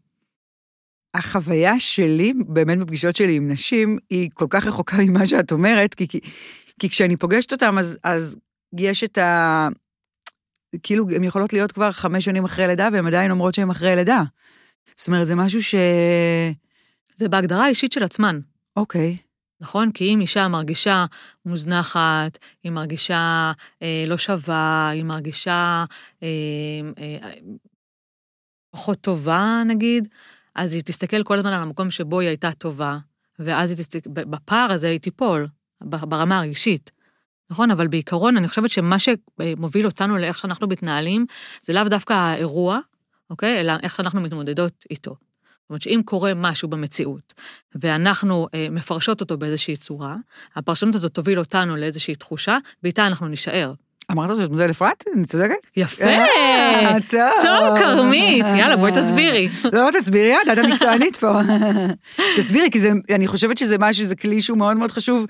החוויה 1.13 1.79
שלי, 1.79 2.33
באמת 2.47 2.77
בפגישות 2.79 3.15
שלי 3.15 3.35
עם 3.35 3.51
נשים, 3.51 3.97
היא 4.09 4.29
כל 4.33 4.47
כך 4.49 4.65
רחוקה 4.65 4.97
ממה 4.97 5.25
שאת 5.25 5.51
אומרת, 5.51 5.93
כי, 5.93 6.07
כי, 6.07 6.19
כי 6.79 6.89
כשאני 6.89 7.17
פוגשת 7.17 7.51
אותם, 7.51 7.77
אז, 7.77 7.97
אז 8.03 8.37
יש 8.79 9.03
את 9.03 9.17
ה... 9.17 9.67
כאילו, 10.83 11.05
הן 11.15 11.23
יכולות 11.23 11.53
להיות 11.53 11.71
כבר 11.71 11.91
חמש 11.91 12.25
שנים 12.25 12.45
אחרי 12.45 12.67
לידה, 12.67 12.89
והן 12.93 13.07
עדיין 13.07 13.31
אומרות 13.31 13.55
שהן 13.55 13.69
אחרי 13.69 13.95
לידה. 13.95 14.21
זאת 14.95 15.07
אומרת, 15.07 15.27
זה 15.27 15.35
משהו 15.35 15.63
ש... 15.63 15.75
זה 17.19 17.29
בהגדרה 17.29 17.65
האישית 17.65 17.91
של 17.91 18.03
עצמן. 18.03 18.39
אוקיי. 18.75 19.17
נכון? 19.61 19.91
כי 19.91 20.13
אם 20.13 20.21
אישה 20.21 20.47
מרגישה 20.47 21.05
מוזנחת, 21.45 22.37
היא 22.63 22.71
מרגישה 22.71 23.51
אה, 23.81 24.03
לא 24.07 24.17
שווה, 24.17 24.89
היא 24.89 25.03
מרגישה 25.03 25.85
אה, 26.23 26.27
אה, 26.97 27.33
פחות 28.71 29.01
טובה, 29.01 29.63
נגיד, 29.65 30.07
אז 30.55 30.73
היא 30.73 30.81
תסתכל 30.81 31.23
כל 31.23 31.37
הזמן 31.37 31.53
על 31.53 31.61
המקום 31.61 31.91
שבו 31.91 32.19
היא 32.19 32.27
הייתה 32.27 32.51
טובה, 32.51 32.97
ואז 33.39 33.69
היא 33.69 33.77
תסתכל, 33.77 34.09
בפער 34.09 34.71
הזה 34.71 34.87
היא 34.89 34.99
תיפול, 34.99 35.47
ברמה 35.81 36.37
הרגשית. 36.37 36.91
נכון? 37.49 37.71
אבל 37.71 37.87
בעיקרון, 37.87 38.37
אני 38.37 38.47
חושבת 38.47 38.69
שמה 38.69 38.95
שמוביל 38.99 39.85
אותנו 39.85 40.17
לאיך 40.17 40.37
שאנחנו 40.37 40.67
מתנהלים, 40.67 41.25
זה 41.61 41.73
לאו 41.73 41.83
דווקא 41.83 42.13
האירוע, 42.13 42.79
אוקיי? 43.29 43.59
אלא 43.59 43.73
איך 43.83 43.95
שאנחנו 43.95 44.21
מתמודדות 44.21 44.85
איתו. 44.91 45.15
זאת 45.69 45.71
אומרת 45.71 45.81
שאם 45.81 46.01
קורה 46.05 46.33
משהו 46.33 46.67
במציאות, 46.67 47.33
ואנחנו 47.75 48.47
אה, 48.53 48.67
מפרשות 48.71 49.21
אותו 49.21 49.37
באיזושהי 49.37 49.77
צורה, 49.77 50.15
הפרשנות 50.55 50.95
הזאת 50.95 51.13
תוביל 51.13 51.39
אותנו 51.39 51.75
לאיזושהי 51.75 52.15
תחושה, 52.15 52.57
ואיתה 52.83 53.07
אנחנו 53.07 53.27
נישאר. 53.27 53.73
אמרת 54.11 54.37
שאת 54.37 54.49
מודדת 54.49 54.69
אפרת? 54.69 55.03
אני 55.15 55.25
צודקת? 55.25 55.55
יפה! 55.77 56.05
אה, 56.05 56.97
טוב. 57.09 57.19
צום 57.41 57.79
כרמית, 57.79 58.45
יאללה, 58.57 58.77
בואי 58.77 58.91
תסבירי. 58.91 59.49
לא, 59.73 59.85
לא, 59.85 59.89
תסבירי 59.99 60.35
את, 60.35 60.47
את 60.53 60.57
המקצוענית 60.57 61.15
פה. 61.15 61.39
תסבירי, 62.37 62.71
כי 62.71 62.79
אני 63.15 63.27
חושבת 63.27 63.57
שזה 63.57 63.77
משהו, 63.77 64.05
זה 64.05 64.15
כלי 64.15 64.41
שהוא 64.41 64.57
מאוד 64.57 64.77
מאוד 64.77 64.91
חשוב. 64.91 65.25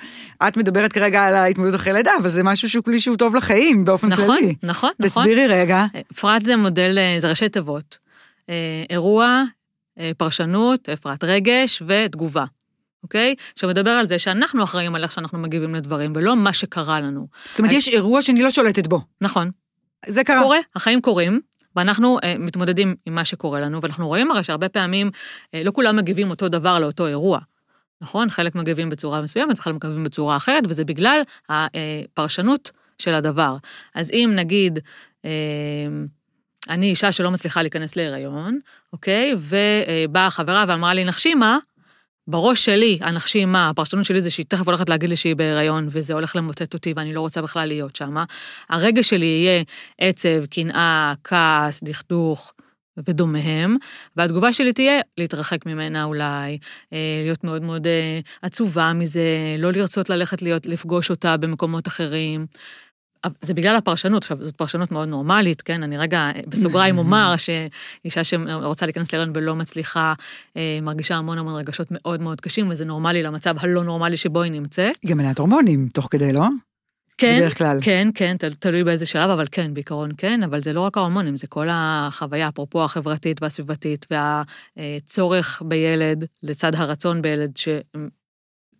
את 0.48 0.58
מדברת 0.58 0.94
כרגע 0.94 1.24
על 1.24 1.36
ההתמודדות 1.36 1.76
אחרי 1.76 1.94
לידה, 1.94 2.12
אבל 2.22 2.30
זה 2.30 2.44
משהו 2.44 2.70
שהוא 2.70 2.84
כלי 2.84 3.00
שהוא 3.00 3.18
טוב 3.18 3.36
לחיים 3.36 3.86
באופן 3.86 4.08
נכון, 4.08 4.26
כללי. 4.26 4.56
נכון, 4.64 4.90
נכון. 5.00 5.24
תסבירי 5.24 5.48
רגע. 5.48 5.86
אפרת 6.12 6.46
זה 6.46 6.56
מודל, 6.56 6.98
אה, 6.98 7.20
זה 7.20 7.30
ראשי 7.30 7.50
תיבות. 7.50 7.98
אה, 8.50 8.56
אירוע, 8.90 9.44
פרשנות, 10.18 10.90
אפרת 10.90 11.24
רגש 11.24 11.82
ותגובה. 11.88 12.46
אוקיי? 13.04 13.36
שמדבר 13.56 13.90
על 13.90 14.08
זה 14.08 14.20
שאנחנו 14.20 14.64
אחראים 14.64 14.96
על 14.96 15.04
איך 15.04 15.12
שאנחנו 15.12 15.40
מגיבים 15.40 15.76
לדברים, 15.76 16.14
ולא 16.16 16.36
מה 16.36 16.54
שקרה 16.54 17.00
לנו. 17.00 17.28
זאת 17.52 17.60
אומרת, 17.60 17.72
יש 17.74 17.88
אירוע 17.88 18.22
שאני 18.22 18.42
לא 18.42 18.50
שולטת 18.50 18.88
בו. 18.88 19.02
נכון. 19.22 19.52
זה 20.06 20.24
קרה. 20.24 20.42
קורה, 20.42 20.58
החיים 20.76 21.02
קורים, 21.02 21.42
ואנחנו 21.76 22.18
אה, 22.24 22.36
מתמודדים 22.40 22.96
עם 23.06 23.16
מה 23.16 23.26
שקורה 23.26 23.60
לנו, 23.60 23.82
ואנחנו 23.82 24.08
רואים 24.08 24.32
הרי 24.32 24.44
שהרבה 24.44 24.70
פעמים 24.70 25.12
אה, 25.54 25.64
לא 25.64 25.72
כולם 25.72 25.96
מגיבים 25.96 26.30
אותו 26.30 26.50
דבר 26.50 26.80
לאותו 26.80 27.08
אירוע. 27.08 27.40
נכון? 28.02 28.30
חלק 28.30 28.56
מגיבים 28.56 28.90
בצורה 28.90 29.22
מסוימת 29.22 29.60
וחלק 29.60 29.76
מגיבים 29.76 30.04
בצורה 30.04 30.38
אחרת, 30.38 30.64
וזה 30.70 30.86
בגלל 30.86 31.22
הפרשנות 31.50 32.72
של 32.98 33.14
הדבר. 33.14 33.58
אז 33.96 34.12
אם 34.12 34.32
נגיד, 34.36 34.80
אה, 35.26 35.30
אני 36.70 36.90
אישה 36.90 37.12
שלא 37.12 37.32
מצליחה 37.32 37.62
להיכנס 37.62 37.96
להיריון, 37.96 38.60
אוקיי? 38.94 39.34
ובאה 39.38 40.30
חברה 40.30 40.66
ואמרה 40.68 40.94
לי, 40.94 41.06
נחשי 41.06 41.34
מה? 41.34 41.58
בראש 42.28 42.66
שלי, 42.66 43.00
הנחשי 43.02 43.46
מה, 43.46 43.70
הפרשנות 43.70 44.06
שלי 44.06 44.22
זה 44.22 44.32
שהיא 44.32 44.46
תכף 44.50 44.68
הולכת 44.68 44.90
להגיד 44.90 45.10
לי 45.10 45.16
שהיא 45.16 45.36
בהיריון, 45.36 45.88
וזה 45.90 46.14
הולך 46.14 46.36
למוטט 46.36 46.74
אותי 46.74 46.94
ואני 46.96 47.14
לא 47.14 47.22
רוצה 47.22 47.42
בכלל 47.42 47.68
להיות 47.68 47.96
שם. 47.96 48.16
הרגש 48.70 49.10
שלי 49.10 49.26
יהיה 49.26 49.64
עצב, 49.98 50.46
קנאה, 50.46 51.14
כעס, 51.24 51.84
דכדוך 51.84 52.54
ודומיהם, 53.08 53.76
והתגובה 54.16 54.54
שלי 54.54 54.74
תהיה 54.74 55.02
להתרחק 55.18 55.66
ממנה 55.66 56.04
אולי, 56.04 56.58
אה, 56.94 57.22
להיות 57.24 57.44
מאוד 57.44 57.62
מאוד 57.62 57.88
אה, 57.88 58.20
עצובה 58.42 58.94
מזה, 58.94 59.56
לא 59.60 59.72
לרצות 59.72 60.10
ללכת 60.10 60.42
להיות, 60.42 60.66
לפגוש 60.66 61.10
אותה 61.10 61.38
במקומות 61.38 61.88
אחרים. 61.88 62.46
זה 63.42 63.54
בגלל 63.54 63.76
הפרשנות, 63.76 64.24
עכשיו, 64.24 64.38
זאת 64.44 64.56
פרשנות 64.56 64.92
מאוד 64.92 65.08
נורמלית, 65.08 65.62
כן? 65.62 65.84
אני 65.84 65.98
רגע 65.98 66.30
בסוגריים 66.48 66.98
אומר 67.04 67.36
שאישה 67.38 68.24
שרוצה 68.24 68.86
להיכנס 68.86 69.14
להיריון 69.14 69.34
ולא 69.36 69.56
מצליחה, 69.56 70.14
אה, 70.58 70.80
מרגישה 70.82 71.16
המון 71.16 71.38
המון 71.38 71.56
רגשות 71.56 71.88
מאוד 71.92 72.22
מאוד 72.22 72.42
קשים, 72.42 72.70
וזה 72.70 72.86
נורמלי 72.86 73.24
למצב 73.24 73.56
הלא 73.60 73.84
נורמלי 73.84 74.18
שבו 74.18 74.42
היא 74.42 74.52
נמצאת. 74.52 74.96
גם 75.06 75.18
מניעת 75.18 75.40
הורמונים, 75.40 75.88
תוך 75.94 76.08
כדי, 76.12 76.34
לא? 76.34 76.48
כן, 77.20 77.38
בדרך 77.38 77.58
כלל. 77.58 77.80
כן, 77.82 78.08
כן, 78.16 78.38
תל, 78.38 78.54
תלוי 78.54 78.84
באיזה 78.84 79.06
שלב, 79.06 79.30
אבל 79.30 79.46
כן, 79.52 79.74
בעיקרון 79.74 80.12
כן, 80.18 80.44
אבל 80.44 80.62
זה 80.62 80.74
לא 80.74 80.82
רק 80.82 80.98
ההורמונים, 80.98 81.36
זה 81.36 81.48
כל 81.48 81.68
החוויה, 81.72 82.48
אפרופו 82.48 82.84
החברתית 82.84 83.42
והסביבתית, 83.42 84.06
והצורך 84.12 85.62
בילד, 85.66 86.26
לצד 86.44 86.76
הרצון 86.76 87.22
בילד. 87.22 87.52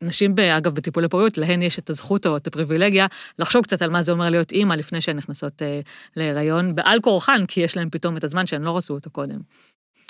נשים, 0.02 0.36
אגב, 0.58 0.76
בטיפולי 0.76 1.08
פוריות, 1.08 1.38
להן 1.38 1.62
יש 1.62 1.80
את 1.80 1.90
הזכות 1.90 2.26
או 2.26 2.38
את 2.38 2.48
הפריבילגיה 2.48 3.08
לחשוב 3.40 3.64
קצת 3.64 3.82
על 3.82 3.90
מה 3.90 4.02
זה 4.02 4.12
אומר 4.12 4.30
להיות 4.30 4.52
אימא 4.52 4.74
לפני 4.74 5.02
שהן 5.02 5.18
נכנסות 5.18 5.62
אה, 5.62 5.80
להיריון, 6.16 6.76
בעל 6.76 7.00
כורחן, 7.00 7.46
כי 7.46 7.62
יש 7.62 7.78
להן 7.78 7.90
פתאום 7.92 8.18
את 8.18 8.24
הזמן 8.24 8.46
שהן 8.46 8.62
לא 8.62 8.78
רצו 8.78 8.94
אותו 8.94 9.10
קודם. 9.10 9.40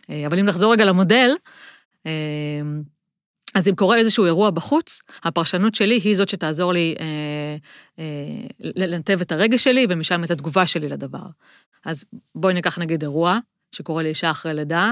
אה, 0.09 0.27
אבל 0.27 0.39
אם 0.39 0.45
נחזור 0.45 0.73
רגע 0.73 0.85
למודל, 0.85 1.31
אה, 2.05 2.11
אז 3.55 3.69
אם 3.69 3.75
קורה 3.75 3.97
איזשהו 3.97 4.25
אירוע 4.25 4.49
בחוץ, 4.49 5.01
הפרשנות 5.23 5.75
שלי 5.75 5.99
היא 6.03 6.15
זאת 6.15 6.29
שתעזור 6.29 6.73
לי 6.73 6.95
אה, 6.99 7.55
אה, 7.99 8.65
לנתב 8.75 9.21
את 9.21 9.31
הרגש 9.31 9.63
שלי 9.63 9.85
ומשם 9.89 10.23
את 10.23 10.31
התגובה 10.31 10.67
שלי 10.67 10.89
לדבר. 10.89 11.25
אז 11.85 12.05
בואי 12.35 12.53
ניקח 12.53 12.79
נגיד 12.79 13.01
אירוע 13.01 13.39
שקורה 13.71 14.03
לאישה 14.03 14.31
אחרי 14.31 14.53
לידה. 14.53 14.91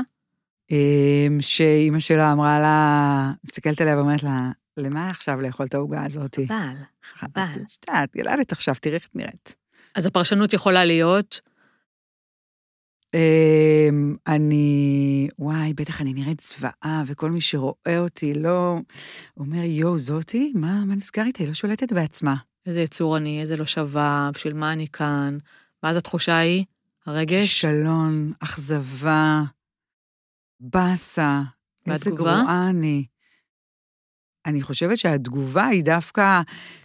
שאימא 1.39 1.99
שלה 1.99 2.31
אמרה 2.31 2.59
לה, 2.59 3.31
מסתכלת 3.45 3.81
עליה 3.81 3.97
ואומרת 3.97 4.23
לה, 4.23 4.51
למה 4.77 5.09
עכשיו 5.09 5.41
לאכול 5.41 5.65
את 5.65 5.73
העוגה 5.73 6.05
הזאת? 6.05 6.39
חבל, 6.47 6.75
חבל. 7.13 7.43
את 7.43 7.87
יודעת, 7.89 8.15
ילדת 8.15 8.51
עכשיו, 8.51 8.75
תראי 8.81 8.95
איך 8.95 9.07
את 9.07 9.15
נראית. 9.15 9.55
אז 9.95 10.05
הפרשנות 10.05 10.53
יכולה 10.53 10.85
להיות? 10.85 11.41
אני, 14.27 15.27
וואי, 15.39 15.73
בטח 15.73 16.01
אני 16.01 16.13
נראית 16.13 16.39
זוועה, 16.39 17.03
וכל 17.05 17.31
מי 17.31 17.41
שרואה 17.41 17.97
אותי 17.99 18.33
לא... 18.33 18.77
אומר, 19.37 19.63
יואו, 19.63 19.97
זאתי? 19.97 20.51
מה, 20.55 20.85
מה 20.85 20.95
נסגר 20.95 21.23
איתה? 21.25 21.43
היא 21.43 21.47
לא 21.47 21.53
שולטת 21.53 21.93
בעצמה. 21.93 22.35
איזה 22.65 22.81
יצור 22.81 23.17
אני, 23.17 23.41
איזה 23.41 23.57
לא 23.57 23.65
שווה, 23.65 24.29
בשביל 24.33 24.53
מה 24.53 24.73
אני 24.73 24.87
כאן? 24.87 25.37
ואז 25.83 25.97
התחושה 25.97 26.37
היא, 26.37 26.65
הרגש? 27.05 27.41
כישלון, 27.41 28.33
אכזבה, 28.39 29.43
באסה, 30.59 31.41
איזה 31.87 32.09
גרועה 32.11 32.69
אני. 32.69 33.05
אני 34.47 34.61
חושבת 34.61 34.97
שהתגובה 34.97 35.65
היא 35.65 35.83
דווקא, 35.83 36.41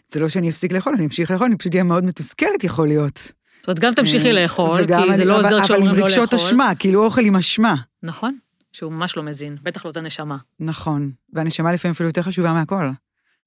זה 0.09 0.20
לא 0.20 0.29
שאני 0.29 0.51
אפסיק 0.51 0.72
לאכול, 0.72 0.94
אני 0.96 1.05
אמשיך 1.05 1.31
לאכול, 1.31 1.46
אני 1.46 1.57
פשוט 1.57 1.72
אהיה 1.72 1.85
מאוד 1.85 2.05
מתוסכלת 2.05 2.64
יכול 2.64 2.88
להיות. 2.88 3.16
זאת 3.16 3.68
אומרת, 3.68 3.79
גם 3.79 3.94
תמשיכי 3.94 4.33
לאכול, 4.33 4.87
כי 4.87 5.14
זה 5.14 5.25
לא 5.25 5.38
עוזר 5.38 5.62
כשאומרים 5.62 5.68
לא 5.68 5.68
לאכול. 5.68 5.83
אבל 5.83 5.88
עם 5.88 6.05
רגשות 6.05 6.35
אשמה, 6.35 6.72
כאילו 6.79 7.05
אוכל 7.05 7.20
עם 7.20 7.37
אשמה. 7.37 7.75
נכון, 8.03 8.37
שהוא 8.72 8.92
ממש 8.92 9.16
לא 9.16 9.22
מזין, 9.22 9.57
בטח 9.62 9.85
לא 9.85 9.90
את 9.90 9.96
הנשמה. 9.96 10.37
נכון, 10.61 11.11
והנשמה 11.33 11.72
לפעמים 11.72 11.92
אפילו 11.92 12.09
יותר 12.09 12.22
חשובה 12.22 12.53
מהכל. 12.53 12.90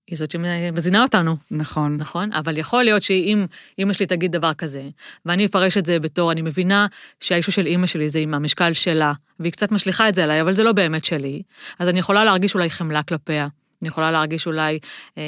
היא 0.08 0.18
זאת 0.18 0.32
שמזינה 0.32 1.04
אותנו. 1.04 1.38
נכון. 1.52 1.96
נכון, 1.98 2.34
אבל 2.34 2.58
יכול 2.58 2.84
להיות 2.84 3.02
שאם 3.02 3.46
אמא 3.80 3.94
שלי 3.94 4.06
תגיד 4.06 4.32
דבר 4.32 4.54
כזה, 4.54 4.84
ואני 5.26 5.46
אפרש 5.46 5.78
את 5.78 5.86
זה 5.86 6.00
בתור, 6.00 6.32
אני 6.32 6.42
מבינה 6.42 6.88
שהאישו 7.20 7.52
של 7.52 7.68
אמא 7.68 7.88
שלי 7.88 8.10
זה 8.10 8.20
עם 8.20 8.34
המשקל 8.34 8.74
שלה, 8.74 9.14
והיא 9.40 9.52
קצת 9.52 9.72
משליכה 9.72 10.10
את 10.10 10.16
זה 10.16 10.24
עליי, 10.24 10.42
אבל 10.42 10.54
זה 10.54 10.64
לא 10.64 10.72
באמת 10.72 11.06
שלי, 11.06 11.42
אז 11.80 11.90
אני 11.90 12.00
יכולה 12.00 12.24
להרגיש 12.24 12.56
אולי 12.56 12.70
חמלה 12.70 13.04
כלפיה. 13.04 13.48
אני 13.82 13.90
יכולה 13.90 14.12
להרגיש 14.12 14.48
אולי 14.48 14.80
אה, 15.18 15.24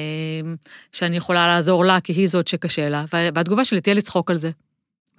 שאני 0.91 1.17
יכולה 1.17 1.47
לעזור 1.47 1.85
לה, 1.85 2.01
כי 2.01 2.13
היא 2.13 2.27
זאת 2.27 2.47
שקשה 2.47 2.89
לה, 2.89 3.05
והתגובה 3.11 3.65
שלי 3.65 3.81
תהיה 3.81 3.93
לצחוק 3.93 4.31
על 4.31 4.37
זה. 4.37 4.51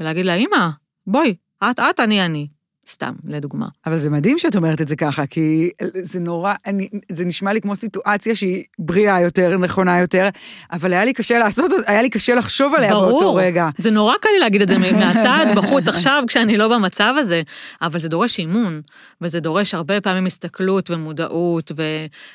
ולהגיד 0.00 0.24
לה, 0.26 0.34
אמא, 0.34 0.68
בואי, 1.06 1.34
את, 1.70 1.80
את, 1.80 2.00
אני, 2.00 2.24
אני. 2.24 2.48
סתם, 2.88 3.12
לדוגמה. 3.24 3.66
אבל 3.86 3.98
זה 3.98 4.10
מדהים 4.10 4.38
שאת 4.38 4.56
אומרת 4.56 4.80
את 4.80 4.88
זה 4.88 4.96
ככה, 4.96 5.26
כי 5.26 5.70
זה 5.82 6.20
נורא, 6.20 6.54
אני, 6.66 6.88
זה 7.12 7.24
נשמע 7.24 7.52
לי 7.52 7.60
כמו 7.60 7.76
סיטואציה 7.76 8.34
שהיא 8.34 8.64
בריאה 8.78 9.20
יותר, 9.20 9.56
נכונה 9.56 10.00
יותר, 10.00 10.28
אבל 10.72 10.92
היה 10.92 11.04
לי 11.04 11.12
קשה 11.12 11.38
לעשות, 11.38 11.70
היה 11.86 12.02
לי 12.02 12.10
קשה 12.10 12.34
לחשוב 12.34 12.74
עליה 12.74 12.90
ברור. 12.90 13.10
באותו 13.10 13.34
רגע. 13.34 13.68
זה 13.78 13.90
נורא 13.90 14.14
קל 14.20 14.28
לי 14.34 14.38
להגיד 14.38 14.62
את 14.62 14.68
זה 14.68 14.78
מהצד, 15.00 15.46
בחוץ, 15.56 15.88
עכשיו, 15.88 16.22
כשאני 16.26 16.56
לא 16.56 16.68
במצב 16.68 17.14
הזה, 17.18 17.42
אבל 17.82 17.98
זה 17.98 18.08
דורש 18.08 18.38
אימון, 18.38 18.80
וזה 19.20 19.40
דורש 19.40 19.74
הרבה 19.74 20.00
פעמים 20.00 20.26
הסתכלות 20.26 20.90
ומודעות 20.90 21.72
ו... 21.76 21.82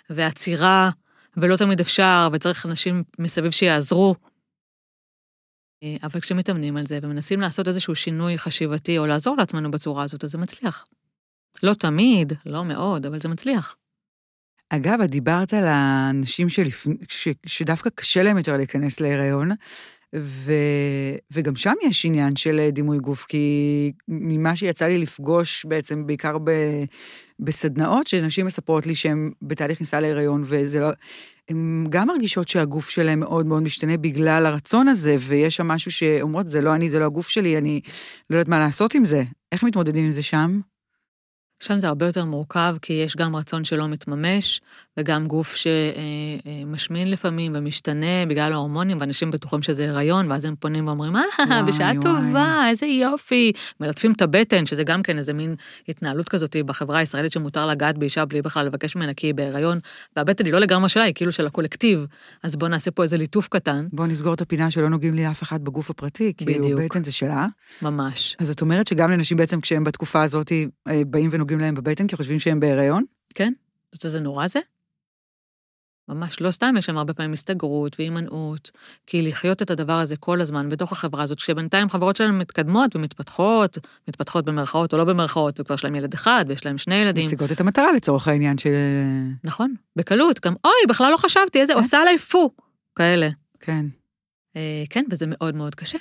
ועצירה, 0.09 0.89
ולא 1.37 1.55
תמיד 1.55 1.79
אפשר, 1.79 2.29
וצריך 2.33 2.65
אנשים 2.65 3.03
מסביב 3.19 3.51
שיעזרו. 3.51 4.15
אה, 5.83 5.95
אבל 6.03 6.19
כשמתאמנים 6.19 6.77
על 6.77 6.85
זה 6.85 6.99
ומנסים 7.03 7.41
לעשות 7.41 7.67
איזשהו 7.67 7.95
שינוי 7.95 8.37
חשיבתי 8.37 8.97
או 8.97 9.05
לעזור 9.05 9.37
לעצמנו 9.37 9.71
בצורה 9.71 10.03
הזאת, 10.03 10.23
אז 10.23 10.31
זה 10.31 10.37
מצליח. 10.37 10.85
לא 11.63 11.73
תמיד, 11.73 12.33
לא 12.45 12.65
מאוד, 12.65 13.05
אבל 13.05 13.19
זה 13.19 13.29
מצליח. 13.29 13.75
אגב, 14.69 15.01
את 15.01 15.09
דיברת 15.09 15.53
על 15.53 15.67
האנשים 15.67 16.49
שלפ... 16.49 16.87
ש... 17.09 17.27
שדווקא 17.45 17.89
קשה 17.95 18.23
להם 18.23 18.37
יותר 18.37 18.57
להיכנס 18.57 18.99
להיריון, 18.99 19.51
ו... 20.15 20.53
וגם 21.31 21.55
שם 21.55 21.73
יש 21.83 22.05
עניין 22.05 22.35
של 22.35 22.69
דימוי 22.71 22.97
גוף, 22.97 23.25
כי 23.25 23.91
ממה 24.07 24.55
שיצא 24.55 24.85
לי 24.85 24.97
לפגוש 24.97 25.65
בעצם, 25.65 26.07
בעיקר 26.07 26.37
ב... 26.43 26.51
בסדנאות, 27.39 28.07
שנשים 28.07 28.45
מספרות 28.45 28.87
לי 28.87 28.95
שהן 28.95 29.31
בתהליך 29.41 29.77
כניסה 29.77 29.99
להיריון, 29.99 30.43
וזה 30.45 30.79
לא... 30.79 30.89
הן 31.49 31.85
גם 31.89 32.07
מרגישות 32.07 32.47
שהגוף 32.47 32.89
שלהן 32.89 33.19
מאוד 33.19 33.45
מאוד 33.45 33.63
משתנה 33.63 33.97
בגלל 33.97 34.45
הרצון 34.45 34.87
הזה, 34.87 35.15
ויש 35.19 35.55
שם 35.55 35.67
משהו 35.67 35.91
שאומרות, 35.91 36.47
זה 36.47 36.61
לא 36.61 36.75
אני, 36.75 36.89
זה 36.89 36.99
לא 36.99 37.05
הגוף 37.05 37.29
שלי, 37.29 37.57
אני 37.57 37.81
לא 38.29 38.35
יודעת 38.35 38.47
מה 38.47 38.59
לעשות 38.59 38.95
עם 38.95 39.05
זה. 39.05 39.23
איך 39.51 39.63
מתמודדים 39.63 40.05
עם 40.05 40.11
זה 40.11 40.23
שם? 40.23 40.59
שם 41.63 41.77
זה 41.77 41.87
הרבה 41.87 42.05
יותר 42.05 42.25
מורכב, 42.25 42.75
כי 42.81 42.93
יש 42.93 43.15
גם 43.15 43.35
רצון 43.35 43.63
שלא 43.63 43.87
מתממש, 43.87 44.61
וגם 44.99 45.27
גוף 45.27 45.55
שמשמין 45.55 47.11
לפעמים 47.11 47.51
ומשתנה 47.55 48.25
בגלל 48.27 48.53
ההורמונים, 48.53 48.97
ואנשים 48.99 49.31
בטוחים 49.31 49.61
שזה 49.61 49.89
הריון, 49.89 50.31
ואז 50.31 50.45
הם 50.45 50.55
פונים 50.59 50.87
ואומרים, 50.87 51.15
אה, 51.15 51.63
בשעה 51.67 51.91
טובה, 52.01 52.63
איזה 52.69 52.85
יופי. 52.85 53.51
מלטפים 53.79 54.11
את 54.11 54.21
הבטן, 54.21 54.65
שזה 54.65 54.83
גם 54.83 55.03
כן 55.03 55.17
איזה 55.17 55.33
מין 55.33 55.55
התנהלות 55.87 56.29
כזאת 56.29 56.55
בחברה 56.65 56.99
הישראלית 56.99 57.31
שמותר 57.31 57.67
לגעת 57.67 57.97
באישה 57.97 58.25
בלי 58.25 58.41
בכלל 58.41 58.65
לבקש 58.65 58.95
ממנה 58.95 59.13
כי 59.13 59.27
היא 59.27 59.33
בהיריון, 59.33 59.79
והבטן 60.15 60.45
היא 60.45 60.53
לא 60.53 60.59
לגמרי 60.59 60.89
שלה, 60.89 61.03
היא 61.03 61.13
כאילו 61.13 61.31
של 61.31 61.47
הקולקטיב. 61.47 62.05
אז 62.43 62.55
בואו 62.55 62.69
נעשה 62.71 62.91
פה 62.91 63.03
איזה 63.03 63.17
ליטוף 63.17 63.47
קטן. 63.47 63.87
בואו 63.93 64.07
נסגור 64.07 64.33
את 64.33 64.41
הפינה 64.41 64.71
שלא 64.71 64.89
נוגעים 64.89 65.13
לי 65.13 65.31
אף 65.31 65.43
אחד 65.43 65.63
בגוף 65.63 65.89
הפרטי, 65.89 66.33
כאילו 66.37 66.77
בטן 66.77 67.03
זה 67.03 67.11
שלה. 67.11 67.47
ממש. 67.81 68.35
אז 68.39 68.49
את 68.49 68.61
אומרת 68.61 68.87
שגם 68.87 69.11
לנשים 69.11 69.37
בעצם 69.37 69.61
כשהם 69.61 69.83
בתקופה 69.83 70.21
הזאת 70.21 70.51
באים 71.07 71.29
ונוגעים 71.33 71.59
להם 71.59 71.75
בבטן, 71.75 72.07
כי 72.07 72.15
חושבים 72.15 72.39
שהם 72.39 72.59
בהיריון? 72.59 73.03
כן, 73.35 73.53
את 73.89 73.93
יודעת 73.93 74.05
איזה 74.05 74.19
נורא 74.19 74.47
זה? 74.47 74.59
ממש 76.09 76.41
לא 76.41 76.51
סתם, 76.51 76.75
יש 76.77 76.85
שם 76.85 76.97
הרבה 76.97 77.13
פעמים 77.13 77.33
הסתגרות 77.33 77.95
והימנעות, 77.99 78.71
כי 79.07 79.21
לחיות 79.21 79.61
את 79.61 79.71
הדבר 79.71 79.93
הזה 79.93 80.17
כל 80.17 80.41
הזמן 80.41 80.69
בתוך 80.69 80.91
החברה 80.91 81.23
הזאת, 81.23 81.37
כשבינתיים 81.37 81.89
חברות 81.89 82.15
שלנו 82.15 82.33
מתקדמות 82.33 82.95
ומתפתחות, 82.95 83.77
מתפתחות 84.07 84.45
במרכאות 84.45 84.93
או 84.93 84.97
לא 84.97 85.03
במרכאות, 85.03 85.59
וכבר 85.59 85.75
יש 85.75 85.83
להם 85.83 85.95
ילד 85.95 86.13
אחד 86.13 86.45
ויש 86.47 86.65
להם 86.65 86.77
שני 86.77 86.95
ילדים. 86.95 87.25
משיגות 87.25 87.51
את 87.51 87.61
המטרה 87.61 87.91
לצורך 87.91 88.27
העניין 88.27 88.57
של... 88.57 88.73
נכון, 89.43 89.73
בקלות, 89.95 90.45
גם 90.45 90.53
אוי, 90.65 90.73
בכלל 90.89 91.11
לא 91.11 91.17
חשבתי, 91.17 91.61
איזה, 91.61 91.73
עושה 91.73 92.01
עליי 92.01 92.17
פו, 92.17 92.49
כאלה. 92.95 93.29
כן. 93.59 93.85
אה, 94.55 94.83
כן, 94.89 95.03
וזה 95.11 95.25
מאוד 95.27 95.55
מאוד 95.55 95.75
קשה. 95.75 95.97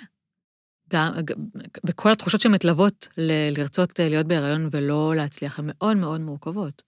גם, 0.91 1.13
בכל 1.85 2.13
התחושות 2.13 2.41
שמתלוות 2.41 3.09
ל- 3.19 3.59
לרצות 3.59 4.01
אה, 4.01 4.09
להיות 4.09 4.27
בהיריון 4.27 4.69
ולא 4.71 5.13
להצליח, 5.17 5.59
הן 5.59 5.65
מאוד 5.69 5.97
מאוד 5.97 6.21
מורכבות. 6.21 6.83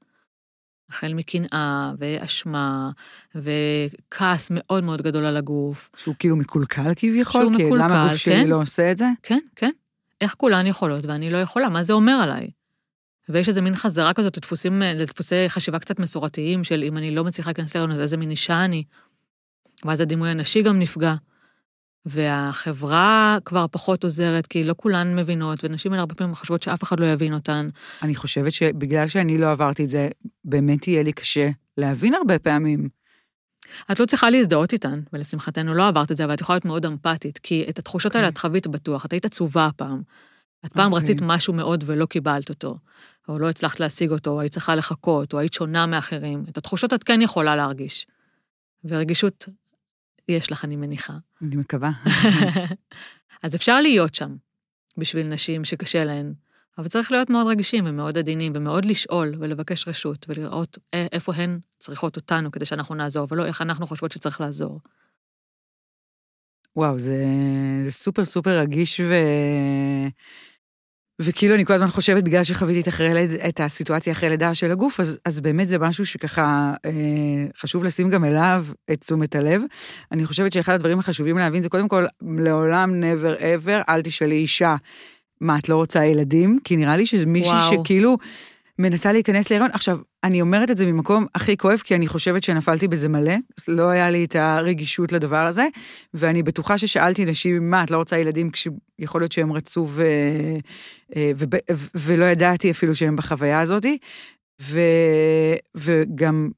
החל 0.91 1.15
מקנאה 1.15 1.93
ואשמה 1.99 2.91
וכעס 3.35 4.49
מאוד 4.51 4.85
מאוד 4.85 5.03
גדול 5.03 5.25
על 5.25 5.37
הגוף. 5.37 5.91
שהוא 5.97 6.15
כאילו 6.19 6.37
מקולקל 6.37 6.95
כביכול? 6.97 7.43
שהוא 7.43 7.57
כי 7.57 7.65
מקולקל, 7.67 7.85
למה 7.85 8.05
הגוף 8.05 8.17
שלי 8.17 8.35
כן. 8.35 8.49
לא 8.49 8.57
עושה 8.57 8.91
את 8.91 8.99
זה? 8.99 9.07
כן, 9.23 9.39
כן. 9.57 9.71
איך 10.21 10.35
כולן 10.35 10.67
יכולות 10.67 11.05
ואני 11.05 11.31
לא 11.31 11.39
יכולה, 11.39 11.69
מה 11.69 11.83
זה 11.83 11.93
אומר 11.93 12.13
עליי? 12.13 12.51
ויש 13.29 13.49
איזה 13.49 13.61
מין 13.61 13.75
חזרה 13.75 14.13
כזאת 14.13 14.37
לדפוסים, 14.37 14.83
לדפוסי 14.83 15.49
חשיבה 15.49 15.79
קצת 15.79 15.99
מסורתיים 15.99 16.65
של 16.65 16.83
אם 16.83 16.97
אני 16.97 17.15
לא 17.15 17.25
מצליחה 17.25 17.51
להיכנס 17.51 17.75
להיריון, 17.75 17.93
אז 17.93 18.01
איזה 18.01 18.17
מין 18.17 18.31
אישה 18.31 18.65
אני. 18.65 18.85
ואז 19.85 20.01
הדימוי 20.01 20.29
הנשי 20.29 20.63
גם 20.63 20.79
נפגע. 20.79 21.15
והחברה 22.07 23.39
כבר 23.45 23.67
פחות 23.71 24.05
עוזרת, 24.05 24.47
כי 24.47 24.65
לא 24.65 24.75
כולן 24.77 25.17
מבינות, 25.17 25.65
ונשים 25.65 25.93
האלה 25.93 26.01
הרבה 26.01 26.15
פעמים 26.15 26.35
חושבות 26.35 26.63
שאף 26.63 26.83
אחד 26.83 27.01
לא 27.01 27.07
יבין 27.07 27.35
אותן. 27.35 27.69
אני 28.03 28.15
חושבת 28.15 28.53
שבגלל 28.53 29.07
שאני 29.07 29.39
לא 29.39 29.51
עברתי 29.51 29.85
את 29.85 29.91
זה, 29.91 30.09
באמת 30.45 30.89
יהיה 30.89 31.03
לי 31.03 31.13
קשה 31.13 31.51
להבין 31.77 32.15
הרבה 32.15 32.39
פעמים. 32.39 32.89
את 33.93 34.01
לא 34.01 34.07
צריכה 34.07 34.31
להזדהות 34.31 34.73
איתן, 34.73 35.01
ולשמחתנו 35.13 35.75
לא 35.75 35.89
עברת 35.89 36.13
את 36.13 36.17
זה, 36.17 36.25
אבל 36.25 36.35
את 36.35 36.41
יכולה 36.41 36.57
להיות 36.57 36.65
מאוד 36.65 36.87
אמפתית, 36.87 37.39
כי 37.39 37.65
את 37.69 37.79
התחושות 37.79 38.15
האלה 38.15 38.29
את 38.29 38.39
חווית 38.39 38.67
בטוח, 38.67 39.07
את 39.07 39.13
היית 39.13 39.25
עצובה 39.25 39.69
פעם. 39.77 40.03
את 40.65 40.73
פעם 40.73 40.93
אוקיי. 40.93 41.03
רצית 41.03 41.19
משהו 41.23 41.55
מאוד 41.55 41.85
ולא 41.87 42.07
קיבלת 42.07 42.49
אותו, 42.49 42.79
או 43.29 43.39
לא 43.39 43.49
הצלחת 43.49 43.81
להשיג 43.81 44.11
אותו, 44.11 44.31
או 44.31 44.41
היית 44.41 44.53
צריכה 44.53 44.75
לחכות, 44.75 45.33
או 45.33 45.39
היית 45.39 45.53
שונה 45.53 45.87
מאחרים. 45.87 46.45
את 46.49 46.59
התחושות 46.59 46.95
את 46.95 47.05
כן 47.05 47.23
יכולה 47.23 47.57
להרגיש. 47.57 48.07
ורגישות 48.85 49.49
יש 50.29 50.53
לך, 50.53 50.65
אני 50.65 50.77
מניחה. 50.77 51.13
אני 51.43 51.57
מקווה. 51.57 51.91
אז 53.43 53.55
אפשר 53.55 53.81
להיות 53.81 54.15
שם 54.15 54.37
בשביל 54.97 55.27
נשים 55.27 55.65
שקשה 55.65 56.05
להן, 56.05 56.35
אבל 56.79 56.89
צריך 56.89 57.13
להיות 57.13 57.31
מאוד 57.31 57.47
רגישים 57.47 57.85
ומאוד 57.87 58.19
עדינים, 58.19 58.53
ומאוד 58.55 58.85
לשאול 58.85 59.35
ולבקש 59.41 59.89
רשות, 59.89 60.27
ולראות 60.29 60.79
איפה 60.93 61.35
הן 61.35 61.59
צריכות 61.79 62.17
אותנו 62.17 62.51
כדי 62.53 62.65
שאנחנו 62.65 62.95
נעזור, 62.95 63.27
ולא 63.31 63.47
איך 63.47 63.63
אנחנו 63.63 63.87
חושבות 63.87 64.13
שצריך 64.13 64.41
לעזור. 64.41 64.81
וואו, 66.77 66.99
זה, 66.99 67.25
זה 67.85 67.91
סופר 67.91 68.25
סופר 68.25 68.59
רגיש 68.59 69.01
ו... 69.01 69.15
וכאילו 71.23 71.55
אני 71.55 71.65
כל 71.65 71.73
הזמן 71.73 71.89
חושבת, 71.89 72.23
בגלל 72.23 72.45
שחוויתי 72.45 72.81
את, 72.81 72.89
אחרי 72.89 73.29
את 73.49 73.61
הסיטואציה 73.61 74.13
אחרי 74.13 74.29
לידה 74.29 74.55
של 74.55 74.71
הגוף, 74.71 75.01
אז, 75.01 75.19
אז 75.25 75.41
באמת 75.41 75.69
זה 75.69 75.79
משהו 75.79 76.07
שככה 76.07 76.73
אה, 76.85 76.91
חשוב 77.57 77.85
לשים 77.85 78.11
גם 78.11 78.25
אליו 78.25 78.65
את 78.93 79.01
תשומת 79.01 79.35
הלב. 79.35 79.63
אני 80.13 80.27
חושבת 80.27 80.53
שאחד 80.53 80.73
הדברים 80.73 80.99
החשובים 80.99 81.39
להבין 81.39 81.63
זה 81.63 81.69
קודם 81.69 81.89
כל, 81.89 82.07
לעולם 82.39 83.03
never 83.03 83.41
ever, 83.41 83.85
אל 83.89 84.03
תשאלי 84.03 84.35
אישה, 84.35 84.77
מה, 85.41 85.59
את 85.59 85.69
לא 85.69 85.77
רוצה 85.77 86.05
ילדים? 86.05 86.59
כי 86.65 86.77
נראה 86.77 86.97
לי 86.97 87.07
שזה 87.07 87.27
מישהי. 87.27 87.61
שכאילו 87.71 88.17
מנסה 88.79 89.13
להיכנס 89.13 89.51
להיריון. 89.51 89.71
עכשיו, 89.73 89.99
אני 90.25 90.41
אומרת 90.41 90.71
את 90.71 90.77
זה 90.77 90.87
ממקום 90.87 91.27
הכי 91.35 91.57
כואב, 91.57 91.79
כי 91.79 91.95
אני 91.95 92.07
חושבת 92.07 92.43
שנפלתי 92.43 92.89
בזה 92.89 93.09
מלא, 93.09 93.35
לא 93.69 93.89
היה 93.89 94.11
לי 94.11 94.25
את 94.25 94.37
הרגישות 94.37 95.13
לדבר 95.13 95.47
הזה, 95.47 95.67
ואני 96.15 96.43
בטוחה 96.43 96.79
ששאלתי 96.79 97.25
נשים, 97.25 97.71
מה, 97.71 97.85
את 97.85 97.91
לא 97.91 97.97
רוצה 97.97 98.19
ילדים, 98.19 98.51
כשיכול 98.51 99.21
להיות 99.21 99.33
שהם 99.33 99.53
רצו 99.53 99.87
ו... 99.89 100.05
אה, 101.17 101.31
ו... 101.35 101.45
ו... 101.73 101.87
ולא 101.95 102.25
ידעתי 102.25 102.71
אפילו 102.71 102.95
שהם 102.95 103.17
בחוויה 103.17 103.61
הזאת, 103.61 103.87
ו... 104.63 104.81
וגם 105.75 106.51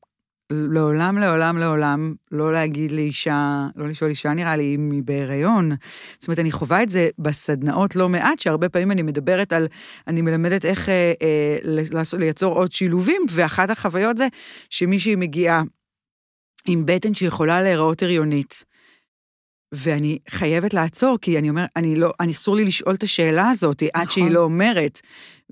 לעולם, 0.50 1.18
לעולם, 1.18 1.58
לעולם, 1.58 2.14
לא 2.32 2.52
להגיד 2.52 2.92
לאישה, 2.92 3.66
לא 3.76 3.88
לשאול 3.88 4.10
אישה 4.10 4.34
נראה 4.34 4.56
לי 4.56 4.74
אם 4.74 4.90
היא 4.90 5.02
בהיריון. 5.04 5.70
זאת 6.18 6.28
אומרת, 6.28 6.38
אני 6.38 6.52
חווה 6.52 6.82
את 6.82 6.88
זה 6.88 7.08
בסדנאות 7.18 7.96
לא 7.96 8.08
מעט, 8.08 8.38
שהרבה 8.38 8.68
פעמים 8.68 8.90
אני 8.90 9.02
מדברת 9.02 9.52
על, 9.52 9.68
אני 10.06 10.22
מלמדת 10.22 10.64
איך 10.64 10.88
אה, 10.88 11.12
אה, 11.22 11.56
לעשות, 11.90 12.20
לייצור 12.20 12.54
עוד 12.54 12.72
שילובים, 12.72 13.22
ואחת 13.30 13.70
החוויות 13.70 14.18
זה 14.18 14.28
שמישהי 14.70 15.14
מגיעה 15.14 15.62
עם 16.66 16.86
בטן 16.86 17.14
שיכולה 17.14 17.62
להיראות 17.62 18.02
הריונית. 18.02 18.64
ואני 19.72 20.18
חייבת 20.28 20.74
לעצור, 20.74 21.18
כי 21.20 21.38
אני 21.38 21.50
אומר, 21.50 21.64
אני 21.76 21.96
לא, 21.96 22.12
אני 22.20 22.32
אסור 22.32 22.56
לי 22.56 22.64
לשאול 22.64 22.94
את 22.94 23.02
השאלה 23.02 23.50
הזאת, 23.50 23.82
נכון. 23.82 24.00
עד 24.00 24.10
שהיא 24.10 24.30
לא 24.30 24.40
אומרת. 24.40 25.00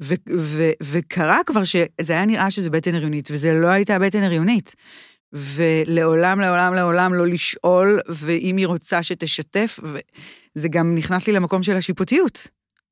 ו, 0.03 0.15
ו, 0.37 0.71
וקרה 0.83 1.39
כבר 1.47 1.65
שזה 1.65 2.13
היה 2.13 2.25
נראה 2.25 2.51
שזה 2.51 2.71
בטן 2.71 2.95
הריונית, 2.95 3.29
וזה 3.31 3.53
לא 3.53 3.67
הייתה 3.67 3.99
בטן 3.99 4.23
הריונית. 4.23 4.75
ולעולם, 5.33 6.41
לעולם, 6.41 6.75
לעולם 6.75 7.15
לא 7.15 7.27
לשאול, 7.27 8.01
ואם 8.09 8.57
היא 8.57 8.67
רוצה 8.67 9.03
שתשתף, 9.03 9.81
וזה 9.83 10.69
גם 10.69 10.95
נכנס 10.95 11.27
לי 11.27 11.33
למקום 11.33 11.63
של 11.63 11.77
השיפוטיות. 11.77 12.47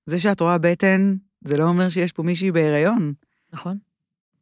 זה 0.07 0.21
שאת 0.21 0.41
רואה 0.41 0.59
בטן, 0.59 1.15
זה 1.45 1.57
לא 1.57 1.65
אומר 1.65 1.89
שיש 1.89 2.13
פה 2.13 2.23
מישהי 2.23 2.53
בהיריון. 2.53 3.13
נכון. 3.53 3.79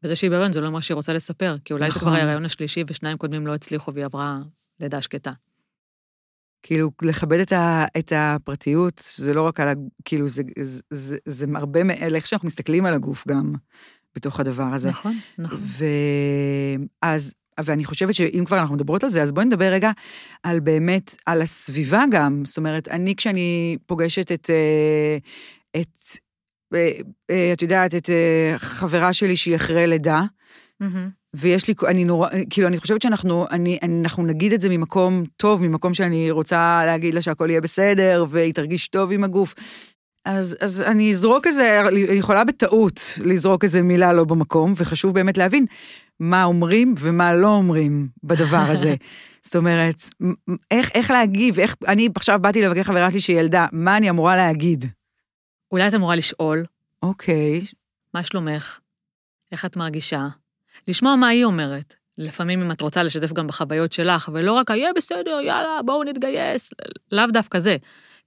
וזה 0.02 0.16
שהיא 0.16 0.30
בהיריון 0.30 0.52
זה 0.52 0.60
לא 0.60 0.66
אומר 0.66 0.80
שהיא 0.80 0.94
רוצה 0.94 1.12
לספר, 1.12 1.56
כי 1.64 1.72
אולי 1.72 1.88
נכון. 1.88 1.94
זה 1.94 2.00
כבר 2.00 2.14
ההיריון 2.14 2.44
השלישי 2.44 2.84
ושניים 2.86 3.18
קודמים 3.18 3.46
לא 3.46 3.54
הצליחו 3.54 3.94
והיא 3.94 4.04
עברה 4.04 4.38
לידה 4.80 5.02
שקטה. 5.02 5.32
כאילו, 6.62 6.90
לכבד 7.02 7.40
את, 7.40 7.52
ה, 7.52 7.84
את 7.98 8.12
הפרטיות, 8.16 9.02
זה 9.16 9.34
לא 9.34 9.42
רק 9.42 9.60
על 9.60 9.68
ה... 9.68 9.72
כאילו, 10.04 10.28
זה, 10.28 10.42
זה, 10.60 10.82
זה, 10.90 11.16
זה 11.26 11.46
הרבה 11.54 11.84
מעל 11.84 12.14
איך 12.14 12.26
שאנחנו 12.26 12.46
מסתכלים 12.46 12.86
על 12.86 12.94
הגוף 12.94 13.28
גם, 13.28 13.54
בתוך 14.16 14.40
הדבר 14.40 14.62
הזה. 14.72 14.88
נכון, 14.88 15.18
נכון. 15.38 15.60
ואז, 17.02 17.34
ואני 17.64 17.84
חושבת 17.84 18.14
שאם 18.14 18.44
כבר 18.46 18.58
אנחנו 18.58 18.74
מדברות 18.74 19.04
על 19.04 19.10
זה, 19.10 19.22
אז 19.22 19.32
בואי 19.32 19.46
נדבר 19.46 19.72
רגע 19.72 19.90
על 20.42 20.60
באמת, 20.60 21.16
על 21.26 21.42
הסביבה 21.42 22.04
גם. 22.10 22.44
זאת 22.44 22.56
אומרת, 22.56 22.88
אני, 22.88 23.16
כשאני 23.16 23.76
פוגשת 23.86 24.32
את, 24.32 24.50
אה, 24.50 25.16
את 25.80 25.98
אה, 26.74 26.90
אה, 27.30 27.52
את 27.52 27.62
יודעת, 27.62 27.94
את 27.94 28.10
חברה 28.56 29.12
שלי 29.12 29.36
שהיא 29.36 29.56
אחרי 29.56 29.86
לידה, 29.86 30.22
מהמם. 30.80 31.19
ויש 31.36 31.68
לי, 31.68 31.74
אני 31.86 32.04
נורא, 32.04 32.28
כאילו, 32.50 32.68
אני 32.68 32.78
חושבת 32.78 33.02
שאנחנו, 33.02 33.46
אני, 33.50 33.78
אנחנו 33.82 34.26
נגיד 34.26 34.52
את 34.52 34.60
זה 34.60 34.68
ממקום 34.68 35.24
טוב, 35.36 35.62
ממקום 35.62 35.94
שאני 35.94 36.30
רוצה 36.30 36.82
להגיד 36.86 37.14
לה 37.14 37.22
שהכל 37.22 37.50
יהיה 37.50 37.60
בסדר, 37.60 38.24
והיא 38.28 38.54
תרגיש 38.54 38.88
טוב 38.88 39.12
עם 39.12 39.24
הגוף. 39.24 39.54
אז, 40.24 40.56
אז 40.60 40.82
אני 40.82 41.10
אזרוק 41.10 41.46
איזה, 41.46 41.88
אני 41.88 42.00
יכולה 42.00 42.44
בטעות 42.44 43.00
לזרוק 43.24 43.64
איזה 43.64 43.82
מילה 43.82 44.12
לא 44.12 44.24
במקום, 44.24 44.72
וחשוב 44.76 45.14
באמת 45.14 45.38
להבין 45.38 45.66
מה 46.20 46.44
אומרים 46.44 46.94
ומה 46.98 47.34
לא 47.34 47.48
אומרים 47.48 48.08
בדבר 48.24 48.64
הזה. 48.68 48.94
זאת 49.46 49.56
אומרת, 49.56 50.02
איך, 50.70 50.90
איך 50.94 51.10
להגיב, 51.10 51.58
איך, 51.60 51.76
אני 51.88 52.08
עכשיו 52.14 52.38
באתי 52.42 52.62
לבקר 52.62 52.82
חברה 52.82 53.10
שלי 53.10 53.20
שהיא 53.20 53.40
ילדה, 53.40 53.66
מה 53.72 53.96
אני 53.96 54.10
אמורה 54.10 54.36
להגיד? 54.36 54.84
אולי 55.72 55.88
את 55.88 55.94
אמורה 55.94 56.16
לשאול, 56.16 56.64
אוקיי, 57.02 57.60
מה 58.14 58.22
שלומך? 58.22 58.78
איך 59.52 59.64
את 59.64 59.76
מרגישה? 59.76 60.28
לשמוע 60.90 61.16
מה 61.16 61.28
היא 61.28 61.44
אומרת. 61.44 61.94
לפעמים 62.18 62.62
אם 62.62 62.72
את 62.72 62.80
רוצה 62.80 63.02
לשתף 63.02 63.32
גם 63.32 63.46
בחוויות 63.46 63.92
שלך, 63.92 64.30
ולא 64.32 64.52
רק, 64.52 64.70
יהיה 64.70 64.92
בסדר, 64.96 65.40
יאללה, 65.42 65.82
בואו 65.84 66.04
נתגייס, 66.04 66.70
לאו 67.12 67.26
דווקא 67.32 67.58
זה. 67.58 67.76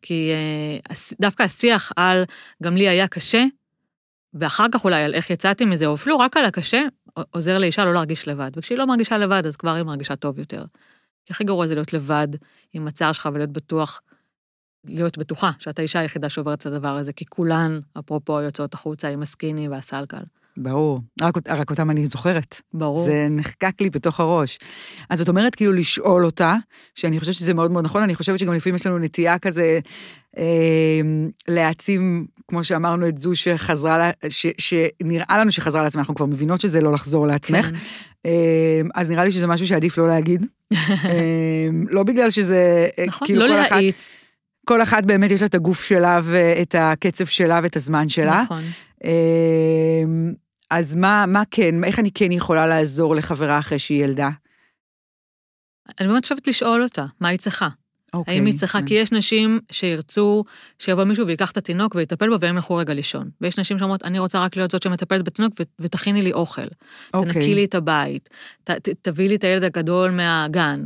כי 0.02 0.32
אה, 0.32 0.96
דווקא 1.22 1.44
השיח 1.44 1.92
על 1.96 2.24
גם 2.64 2.78
לי 2.78 2.90
היה 2.90 3.08
קשה, 3.08 3.46
ואחר 4.34 4.66
כך 4.72 4.84
אולי 4.84 5.04
על 5.04 5.14
איך 5.14 5.30
יצאתי 5.30 5.66
מזה, 5.66 5.86
או 5.86 5.94
אפילו 5.94 6.20
רק 6.20 6.38
על 6.38 6.46
הקשה, 6.46 6.82
עוזר 7.32 7.58
לאישה 7.58 7.86
לא 7.86 7.94
להרגיש 7.94 8.28
לבד. 8.28 8.52
וכשהיא 8.56 8.78
לא 8.78 8.88
מרגישה 8.88 9.18
לבד, 9.18 9.46
אז 9.46 9.56
כבר 9.56 9.74
היא 9.74 9.84
מרגישה 9.84 10.16
טוב 10.16 10.40
יותר. 10.40 10.64
כי 11.26 11.34
הכי 11.34 11.44
גרוע 11.44 11.68
זה 11.68 11.76
להיות 11.76 11.94
לבד 11.94 12.28
עם 12.74 12.88
הצער 12.88 13.12
שלך 13.12 13.30
ולהיות 13.34 13.52
בטוח, 13.52 14.02
להיות 14.86 15.18
בטוחה 15.18 15.52
שאת 15.60 15.80
האישה 15.80 16.00
היחידה 16.00 16.30
שעוברת 16.30 16.62
את 16.62 16.66
הדבר 16.66 16.96
הזה, 16.98 17.14
כי 17.14 17.26
כולן, 17.26 17.80
אפרופו, 18.00 18.42
יוצאות 18.42 18.74
החוצה 18.74 19.10
עם 19.10 19.22
הסקיני 19.22 19.70
והסלקל. 19.70 20.24
ברור. 20.58 21.00
רק, 21.22 21.34
רק 21.48 21.70
אותם 21.70 21.90
אני 21.92 22.06
זוכרת. 22.06 22.62
ברור. 22.74 23.06
זה 23.06 23.28
נחקק 23.30 23.82
לי 23.82 23.90
בתוך 23.90 24.20
הראש. 24.20 24.60
אז 25.10 25.20
זאת 25.20 25.30
אומרת, 25.30 25.56
כאילו, 25.56 25.74
לשאול 25.74 26.26
אותה, 26.26 26.56
שאני 26.96 27.20
חושבת 27.20 27.34
שזה 27.34 27.54
מאוד 27.54 27.72
מאוד 27.72 27.86
נכון, 27.86 28.04
אני 28.04 28.16
חושבת 28.16 28.40
שגם 28.40 28.54
לפעמים 28.54 28.76
יש 28.76 28.88
לנו 28.88 28.98
נטייה 29.00 29.40
כזה 29.40 29.80
אה, 30.38 31.02
להעצים, 31.48 32.26
כמו 32.48 32.64
שאמרנו, 32.64 33.08
את 33.08 33.18
זו 33.18 33.36
שחזרה, 33.36 33.98
לה- 33.98 34.12
ש, 34.30 34.46
שנראה 34.58 35.38
לנו 35.38 35.52
שחזרה 35.52 35.84
לעצמה, 35.84 36.02
אנחנו 36.02 36.16
כבר 36.16 36.26
מבינות 36.26 36.62
שזה 36.62 36.82
לא 36.82 36.94
לחזור 36.94 37.28
לעצמך. 37.28 37.66
כן. 37.66 37.76
אה, 38.26 38.82
אז 38.96 39.12
נראה 39.12 39.24
לי 39.24 39.32
שזה 39.32 39.48
משהו 39.48 39.68
שעדיף 39.68 39.98
לא 39.98 40.08
להגיד. 40.08 40.46
אה, 41.06 41.68
לא 41.90 42.04
בגלל 42.04 42.30
שזה, 42.30 42.88
אה, 43.00 43.06
נכון, 43.08 43.28
כאילו, 43.28 43.48
לא 43.48 43.54
כל 43.54 43.62
אחת, 43.62 43.72
להאיץ. 43.72 44.18
כל 44.66 44.82
אחת 44.82 45.06
באמת 45.06 45.32
יש 45.32 45.42
לה 45.42 45.48
את 45.48 45.56
הגוף 45.56 45.84
שלה 45.84 46.20
ואת 46.24 46.76
הקצב 46.80 47.26
שלה 47.26 47.60
ואת 47.64 47.76
הזמן 47.76 48.10
שלה. 48.10 48.42
נכון. 48.46 48.62
אז 50.78 50.96
מה, 50.96 51.26
מה 51.28 51.44
כן, 51.52 51.84
איך 51.84 52.00
אני 52.00 52.12
כן 52.12 52.32
יכולה 52.32 52.68
לעזור 52.68 53.16
לחברה 53.16 53.60
אחרי 53.60 53.80
שהיא 53.80 54.04
ילדה? 54.04 54.30
אני 56.00 56.08
באמת 56.08 56.24
חושבת 56.24 56.48
לשאול 56.48 56.84
אותה, 56.84 57.06
מה 57.20 57.28
היא 57.28 57.40
צריכה? 57.40 57.70
אוקיי. 58.14 58.34
האם 58.34 58.46
היא 58.46 58.54
צריכה, 58.54 58.80
כי 58.86 58.94
יש 58.94 59.12
נשים 59.12 59.60
שירצו 59.72 60.44
שיבוא 60.80 61.04
מישהו 61.04 61.28
ויקח 61.28 61.52
את 61.52 61.58
התינוק 61.58 61.96
ויטפל 61.96 62.30
בו 62.30 62.36
והם 62.40 62.56
ילכו 62.56 62.76
רגע 62.76 62.94
לישון. 62.94 63.30
ויש 63.42 63.60
נשים 63.60 63.80
שאומרות, 63.80 64.04
אני 64.04 64.20
רוצה 64.20 64.40
רק 64.40 64.56
להיות 64.56 64.72
זאת 64.72 64.82
שמטפלת 64.82 65.24
בתינוק 65.24 65.54
ותכיני 65.80 66.22
לי 66.22 66.34
אוכל. 66.34 66.62
אוקיי. 67.14 67.34
תנקי 67.34 67.56
לי 67.56 67.66
את 67.66 67.76
הבית, 67.76 68.30
ת, 68.64 68.72
ת, 68.72 68.90
תביאי 68.90 69.30
לי 69.30 69.36
את 69.36 69.44
הילד 69.44 69.64
הגדול 69.64 70.12
מהגן. 70.12 70.86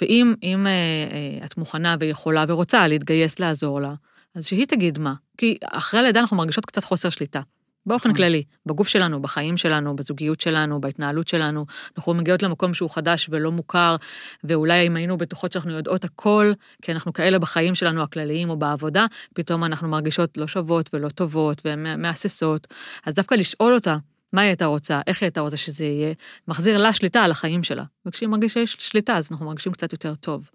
ואם 0.00 0.34
אם, 0.42 0.66
אה, 0.66 0.72
אה, 0.72 1.46
את 1.46 1.56
מוכנה 1.56 1.96
ויכולה 2.00 2.44
ורוצה 2.48 2.88
להתגייס 2.88 3.38
לעזור 3.38 3.80
לה, 3.80 3.94
אז 4.34 4.46
שהיא 4.46 4.66
תגיד 4.66 4.98
מה. 4.98 5.14
כי 5.38 5.58
אחרי 5.64 6.00
הלידה 6.00 6.20
אנחנו 6.20 6.36
מרגישות 6.36 6.66
קצת 6.66 6.84
חוסר 6.84 7.08
שליטה. 7.08 7.40
באופן. 7.86 8.14
כללי, 8.14 8.44
בגוף 8.66 8.88
שלנו, 8.88 9.22
בחיים 9.22 9.56
שלנו, 9.56 9.96
בזוגיות 9.96 10.40
שלנו, 10.40 10.80
בהתנהלות 10.80 11.28
שלנו, 11.28 11.66
אנחנו 11.96 12.14
מגיעות 12.14 12.42
למקום 12.42 12.74
שהוא 12.74 12.90
חדש 12.90 13.28
ולא 13.30 13.52
מוכר, 13.52 13.96
ואולי 14.44 14.86
אם 14.86 14.96
היינו 14.96 15.16
בטוחות 15.16 15.52
שאנחנו 15.52 15.70
יודעות 15.72 16.04
הכל, 16.04 16.52
כי 16.82 16.92
אנחנו 16.92 17.12
כאלה 17.12 17.38
בחיים 17.38 17.74
שלנו 17.74 18.02
הכלליים 18.02 18.50
או 18.50 18.56
בעבודה, 18.56 19.06
פתאום 19.34 19.64
אנחנו 19.64 19.88
מרגישות 19.88 20.36
לא 20.36 20.46
שוות 20.46 20.90
ולא 20.92 21.08
טובות 21.08 21.62
ומהססות. 21.64 22.66
אז 23.06 23.14
דווקא 23.14 23.34
לשאול 23.34 23.74
אותה, 23.74 23.96
מה 24.32 24.40
היא 24.40 24.48
הייתה 24.48 24.66
רוצה, 24.66 25.00
איך 25.06 25.22
היא 25.22 25.26
הייתה 25.26 25.40
רוצה 25.40 25.56
שזה 25.56 25.84
יהיה, 25.84 26.14
מחזיר 26.48 26.78
לה 26.78 26.92
שליטה 26.92 27.20
על 27.20 27.30
החיים 27.30 27.62
שלה. 27.62 27.84
וכשהיא 28.06 28.28
מרגישה 28.28 28.66
שיש 28.66 28.76
שליטה, 28.88 29.16
אז 29.16 29.28
אנחנו 29.32 29.46
מרגישים 29.46 29.72
קצת 29.72 29.92
יותר 29.92 30.14
טוב. 30.14 30.50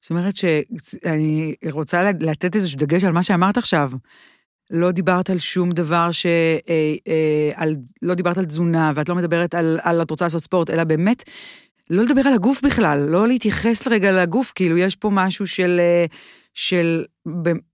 זאת 0.00 0.10
אומרת 0.10 0.36
שאני 0.36 1.54
רוצה 1.72 2.12
לתת 2.20 2.54
איזשהו 2.54 2.78
דגש 2.78 3.04
על 3.04 3.12
מה 3.12 3.22
שאמרת 3.22 3.56
עכשיו. 3.56 3.90
לא 4.70 4.90
דיברת 4.90 5.30
על 5.30 5.38
שום 5.38 5.72
דבר 5.72 6.10
ש... 6.10 6.26
אה, 6.26 6.94
אה, 7.08 7.50
על, 7.54 7.74
לא 8.02 8.14
דיברת 8.14 8.38
על 8.38 8.44
תזונה, 8.44 8.92
ואת 8.94 9.08
לא 9.08 9.14
מדברת 9.14 9.54
על, 9.54 9.78
על 9.82 10.02
את 10.02 10.10
רוצה 10.10 10.24
לעשות 10.24 10.42
ספורט, 10.42 10.70
אלא 10.70 10.84
באמת, 10.84 11.22
לא 11.90 12.02
לדבר 12.02 12.20
על 12.26 12.32
הגוף 12.32 12.64
בכלל, 12.64 13.06
לא 13.08 13.28
להתייחס 13.28 13.86
לרגע 13.86 14.22
לגוף, 14.22 14.52
כאילו 14.54 14.76
יש 14.76 14.96
פה 14.96 15.10
משהו 15.12 15.46
של... 15.46 15.76
אה, 15.80 16.04
של 16.56 17.04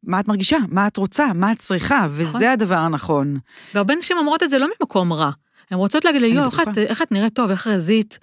מה 0.07 0.21
את 0.21 0.29
מרגישה, 0.29 0.57
מה 0.69 0.87
את 0.87 0.97
רוצה, 0.97 1.27
מה 1.35 1.53
את 1.53 1.59
צריכה, 1.59 2.07
וזה 2.11 2.53
הדבר 2.53 2.77
הנכון. 2.77 3.39
והרבה 3.75 3.95
נשים 3.95 4.19
אומרות 4.19 4.43
את 4.43 4.51
זה 4.51 4.59
לא 4.59 4.67
ממקום 4.81 5.13
רע. 5.13 5.31
הן 5.71 5.79
רוצות 5.79 6.05
להגיד 6.05 6.21
לי, 6.21 6.29
יואו, 6.29 6.47
איך 6.47 6.61
איך 6.77 7.03
את 7.03 7.13
נראית 7.13 7.35
טוב, 7.35 7.51
איך 7.51 7.67
רזית. 7.67 8.19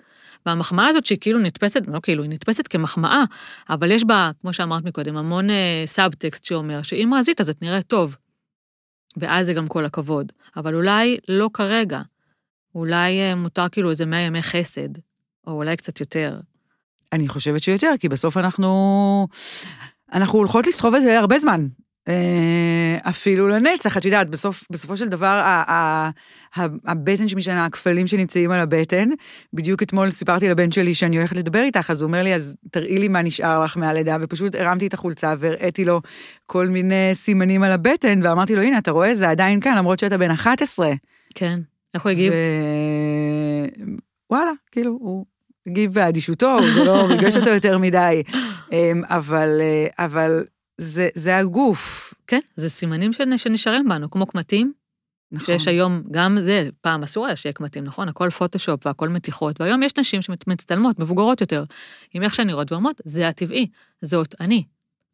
והמחמאה 0.45 0.87
הזאת 0.87 1.05
שהיא 1.05 1.17
כאילו 1.21 1.39
נתפסת, 1.39 1.81
לא 1.87 1.99
כאילו, 2.03 2.23
היא 2.23 2.31
נתפסת 2.31 2.67
כמחמאה, 2.67 3.23
אבל 3.69 3.91
יש 3.91 4.03
בה, 4.03 4.31
כמו 4.41 4.53
שאמרת 4.53 4.85
מקודם, 4.85 5.17
המון 5.17 5.49
אה, 5.49 5.83
סאבטקסט 5.85 6.45
שאומר 6.45 6.81
שאם 6.81 7.13
רזית 7.17 7.41
אז 7.41 7.49
את 7.49 7.61
נראית 7.61 7.87
טוב. 7.87 8.15
ואז 9.17 9.45
זה 9.45 9.53
גם 9.53 9.67
כל 9.67 9.85
הכבוד. 9.85 10.31
אבל 10.55 10.75
אולי 10.75 11.17
לא 11.27 11.49
כרגע. 11.53 12.01
אולי 12.75 13.19
אה, 13.19 13.35
מותר 13.35 13.69
כאילו 13.69 13.89
איזה 13.89 14.05
100 14.05 14.19
ימי 14.19 14.41
חסד, 14.41 14.89
או 15.47 15.51
אולי 15.51 15.77
קצת 15.77 15.99
יותר. 15.99 16.39
אני 17.13 17.27
חושבת 17.27 17.63
שיותר, 17.63 17.91
כי 17.99 18.09
בסוף 18.09 18.37
אנחנו... 18.37 19.27
אנחנו 20.13 20.39
הולכות 20.39 20.67
לסחוב 20.67 20.95
את 20.95 21.01
זה 21.01 21.19
הרבה 21.19 21.39
זמן. 21.39 21.67
אה, 22.07 22.97
אפילו 23.09 23.47
לנצח, 23.47 23.97
את 23.97 24.05
יודעת, 24.05 24.29
בסוף, 24.29 24.63
בסופו 24.69 24.97
של 24.97 25.07
דבר, 25.07 25.25
ה- 25.27 25.63
ה- 25.67 26.09
ה- 26.57 26.91
הבטן 26.91 27.27
שמשנה, 27.27 27.65
הכפלים 27.65 28.07
שנמצאים 28.07 28.51
על 28.51 28.59
הבטן, 28.59 29.09
בדיוק 29.53 29.83
אתמול 29.83 30.11
סיפרתי 30.11 30.49
לבן 30.49 30.71
שלי 30.71 30.95
שאני 30.95 31.17
הולכת 31.17 31.35
לדבר 31.35 31.63
איתך, 31.63 31.89
אז 31.89 32.01
הוא 32.01 32.07
אומר 32.07 32.23
לי, 32.23 32.35
אז 32.35 32.55
תראי 32.71 32.97
לי 32.97 33.07
מה 33.07 33.21
נשאר 33.21 33.63
לך 33.63 33.77
מהלידה, 33.77 34.17
ופשוט 34.21 34.55
הרמתי 34.55 34.87
את 34.87 34.93
החולצה 34.93 35.33
והראיתי 35.37 35.85
לו 35.85 36.01
כל 36.45 36.67
מיני 36.67 37.09
סימנים 37.13 37.63
על 37.63 37.71
הבטן, 37.71 38.19
ואמרתי 38.23 38.55
לו, 38.55 38.61
הנה, 38.61 38.77
אתה 38.77 38.91
רואה, 38.91 39.15
זה 39.15 39.29
עדיין 39.29 39.59
כאן, 39.59 39.77
למרות 39.77 39.99
שאתה 39.99 40.17
בן 40.17 40.31
11. 40.31 40.91
כן. 41.35 41.59
איך 41.93 42.03
הוא 42.03 42.09
הגיב? 42.09 42.33
וואלה, 44.29 44.51
כאילו, 44.71 44.91
הוא 44.91 45.25
הגיב 45.67 45.93
באדישותו, 45.93 46.57
זה 46.73 46.83
לא 46.83 47.05
ריגש 47.07 47.37
אותו 47.37 47.49
יותר 47.49 47.77
מדי. 47.77 48.23
אמ, 48.71 49.01
אבל, 49.05 49.57
אה, 49.61 50.05
אבל 50.05 50.43
זה, 50.77 51.09
זה 51.13 51.37
הגוף. 51.37 52.13
כן, 52.27 52.39
זה 52.55 52.69
סימנים 52.69 53.11
שנ- 53.13 53.37
שנשארים 53.37 53.89
בנו, 53.89 54.09
כמו 54.11 54.25
קמטים, 54.27 54.73
נכון. 55.31 55.45
שיש 55.45 55.67
היום, 55.67 56.03
גם 56.11 56.37
זה, 56.41 56.69
פעם 56.81 57.03
אסור 57.03 57.25
היה 57.25 57.35
שיהיה 57.35 57.53
קמטים, 57.53 57.83
נכון? 57.83 58.09
הכל 58.09 58.29
פוטושופ 58.29 58.85
והכל 58.85 59.09
מתיחות, 59.09 59.61
והיום 59.61 59.83
יש 59.83 59.91
נשים 59.97 60.21
שמצטלמות, 60.21 60.99
מבוגרות 60.99 61.41
יותר, 61.41 61.63
עם 62.13 62.23
איך 62.23 62.33
שהן 62.33 62.47
נראות, 62.47 62.71
ואומרות, 62.71 63.01
זה 63.05 63.27
הטבעי, 63.27 63.67
זאת 64.01 64.35
אני. 64.41 64.63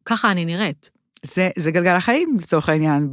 ככה 0.04 0.30
אני 0.30 0.44
נראית. 0.44 0.90
זה, 1.26 1.50
זה 1.56 1.70
גלגל 1.70 1.94
החיים, 1.96 2.36
לצורך 2.40 2.68
העניין, 2.68 3.10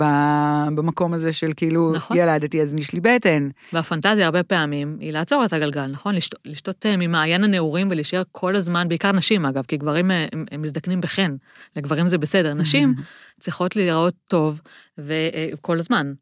במקום 0.76 1.14
הזה 1.14 1.34
של 1.34 1.52
כאילו, 1.56 1.94
נכון. 1.94 2.18
ילדתי, 2.18 2.62
אז 2.62 2.74
יש 2.74 2.94
לי 2.94 3.00
בטן. 3.00 3.50
והפנטזיה 3.74 4.26
הרבה 4.26 4.44
פעמים 4.44 4.98
היא 5.00 5.12
לעצור 5.12 5.46
את 5.46 5.54
הגלגל, 5.54 5.88
נכון? 5.88 6.16
לשתות, 6.16 6.40
לשתות 6.46 6.86
אה, 6.86 6.98
ממעיין 6.98 7.44
הנעורים 7.44 7.88
ולהישאר 7.92 8.22
כל 8.32 8.56
הזמן, 8.56 8.88
בעיקר 8.88 9.12
נשים 9.12 9.46
אגב, 9.46 9.64
כי 9.68 9.78
גברים 9.78 10.12
אה, 10.12 10.28
הם, 10.34 10.46
הם 10.52 10.62
מזדקנים 10.62 11.02
בחן, 11.02 11.36
לגברים 11.76 12.08
זה 12.08 12.18
בסדר. 12.18 12.54
נשים 12.54 12.96
צריכות 13.40 13.76
להיראות 13.76 14.14
טוב 14.26 14.62
וכל 14.98 15.80
הזמן. 15.80 16.14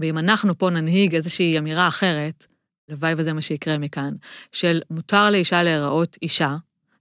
ואם 0.00 0.18
אנחנו 0.18 0.58
פה 0.58 0.70
ננהיג 0.70 1.14
איזושהי 1.14 1.58
אמירה 1.58 1.88
אחרת, 1.88 2.46
הלוואי 2.88 3.14
וזה 3.16 3.32
מה 3.32 3.42
שיקרה 3.42 3.78
מכאן, 3.78 4.14
של 4.52 4.80
מותר 4.90 5.30
לאישה 5.30 5.62
להיראות 5.62 6.16
אישה, 6.22 6.56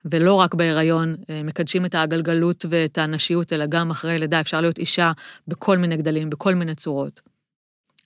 ולא 0.05 0.33
רק 0.33 0.53
בהיריון 0.53 1.15
אה, 1.29 1.43
מקדשים 1.43 1.85
את 1.85 1.95
הגלגלות 1.95 2.65
ואת 2.69 2.97
הנשיות, 2.97 3.53
אלא 3.53 3.65
גם 3.65 3.91
אחרי 3.91 4.17
לידה 4.17 4.41
אפשר 4.41 4.61
להיות 4.61 4.77
אישה 4.77 5.11
בכל 5.47 5.77
מיני 5.77 5.97
גדלים, 5.97 6.29
בכל 6.29 6.55
מיני 6.55 6.75
צורות. 6.75 7.21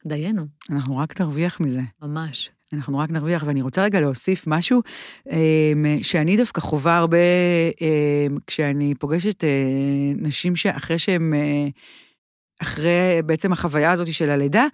דיינו, 0.06 0.46
אנחנו 0.72 0.98
רק 0.98 1.22
נרוויח 1.22 1.60
מזה. 1.60 1.82
ממש. 2.02 2.50
אנחנו 2.74 2.98
רק 2.98 3.10
נרוויח, 3.10 3.43
ואני 3.48 3.62
רוצה 3.62 3.84
רגע 3.84 4.00
להוסיף 4.00 4.43
משהו 4.48 4.82
אמ, 5.32 5.86
שאני 6.02 6.38
דווקא 6.38 6.62
חווה 6.62 6.98
הרבה 6.98 7.18
אמ, 7.82 8.38
כשאני 8.48 8.96
פוגשת 8.96 9.43
אה, 9.43 9.50
נשים 10.18 10.56
שאחרי 10.56 11.00
שהן, 11.00 11.34
אה, 11.34 11.68
אחרי 12.62 13.22
בעצם 13.26 13.54
החוויה 13.54 13.91
הזאת 13.91 14.14
של 14.14 14.30
הלידה, 14.30 14.66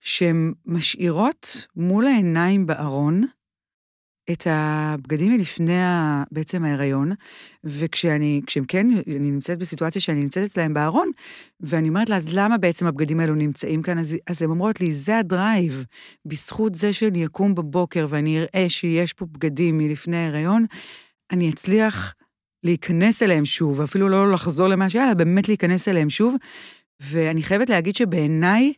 שהן 0.00 0.52
משאירות 0.66 1.66
מול 1.76 2.06
העיניים 2.06 2.66
בארון 2.66 3.22
את 4.30 4.46
הבגדים 4.50 5.32
מלפני 5.32 5.82
ה- 5.82 6.22
בעצם 6.32 6.64
ההיריון, 6.64 7.12
וכשאני, 7.64 8.40
כשהם 8.46 8.64
כן, 8.64 8.88
אני 9.06 9.30
נמצאת 9.30 9.58
בסיטואציה 9.58 10.00
שאני 10.00 10.20
נמצאת 10.20 10.44
אצלהם 10.44 10.74
בארון, 10.74 11.10
ואני 11.60 11.88
אומרת 11.88 12.08
לה, 12.08 12.16
אז 12.16 12.34
למה 12.34 12.58
בעצם 12.58 12.86
הבגדים 12.86 13.20
האלו 13.20 13.34
נמצאים 13.34 13.82
כאן? 13.82 13.98
אז, 13.98 14.16
אז 14.26 14.42
הן 14.42 14.50
אומרות 14.50 14.80
לי, 14.80 14.92
זה 14.92 15.18
הדרייב. 15.18 15.84
בזכות 16.26 16.74
זה 16.74 16.92
שאני 16.92 17.26
אקום 17.26 17.54
בבוקר 17.54 18.06
ואני 18.08 18.38
אראה 18.40 18.68
שיש 18.68 19.12
פה 19.12 19.26
בגדים 19.26 19.78
מלפני 19.78 20.16
ההיריון, 20.16 20.66
אני 21.30 21.50
אצליח 21.50 22.14
להיכנס 22.64 23.22
אליהם 23.22 23.44
שוב, 23.44 23.80
אפילו 23.80 24.08
לא 24.08 24.32
לחזור 24.32 24.68
למה 24.68 24.90
שהיה, 24.90 25.04
אלא 25.04 25.14
באמת 25.14 25.48
להיכנס 25.48 25.88
אליהם 25.88 26.10
שוב. 26.10 26.34
ואני 27.00 27.42
חייבת 27.42 27.68
להגיד 27.68 27.96
שבעיניי, 27.96 28.72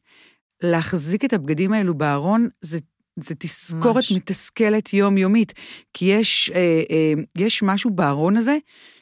להחזיק 0.63 1.25
את 1.25 1.33
הבגדים 1.33 1.73
האלו 1.73 1.95
בארון, 1.95 2.49
זה, 2.61 2.79
זה 3.17 3.35
תזכורת 3.39 3.97
ממש. 3.97 4.13
מתסכלת 4.13 4.95
יומיומית. 4.95 5.53
כי 5.95 6.05
יש, 6.05 6.51
אה, 6.55 6.61
אה, 6.91 7.13
יש 7.39 7.63
משהו 7.63 7.91
בארון 7.91 8.37
הזה 8.37 8.57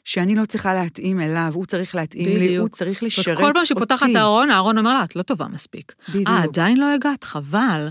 שאני 0.04 0.34
לא 0.34 0.44
צריכה 0.44 0.74
להתאים 0.74 1.20
אליו, 1.20 1.50
הוא 1.54 1.66
צריך 1.66 1.94
להתאים 1.94 2.28
לי, 2.28 2.34
בדיוק. 2.38 2.60
הוא 2.60 2.68
צריך 2.68 3.02
לשרת 3.02 3.28
אותי. 3.28 3.42
כל 3.42 3.50
פעם 3.54 3.64
שהיא 3.64 3.78
פותחת 3.78 4.06
את 4.10 4.16
הארון, 4.16 4.50
הארון 4.50 4.78
אומר 4.78 4.94
לה, 4.94 5.04
את 5.04 5.16
לא 5.16 5.22
טובה 5.22 5.46
מספיק. 5.48 5.92
בדיוק. 6.08 6.28
אה, 6.28 6.42
עדיין 6.42 6.76
לא 6.76 6.94
הגעת? 6.94 7.24
חבל. 7.24 7.88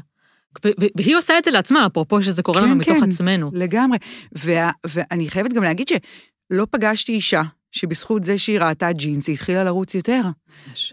והיא 0.98 1.16
עושה 1.16 1.38
את 1.38 1.46
זה 1.46 1.52
לעצמה, 1.52 1.86
אפרופו 1.86 2.22
שזה 2.22 2.44
קורה 2.44 2.62
לנו 2.62 2.72
כן, 2.72 2.78
מתוך 2.78 3.04
כן. 3.04 3.10
עצמנו. 3.10 3.52
לגמרי. 3.54 3.98
וה, 4.32 4.72
ואני 4.88 5.30
חייבת 5.30 5.54
גם 5.54 5.64
להגיד 5.64 5.88
שלא 5.88 6.68
פגשתי 6.72 7.12
אישה 7.12 7.42
שבזכות 7.74 8.24
זה 8.24 8.38
שהיא 8.38 8.60
ראתה 8.60 8.92
ג'ינס, 8.92 9.28
היא 9.28 9.34
התחילה 9.34 9.64
לרוץ 9.64 9.96
יותר. 9.96 10.22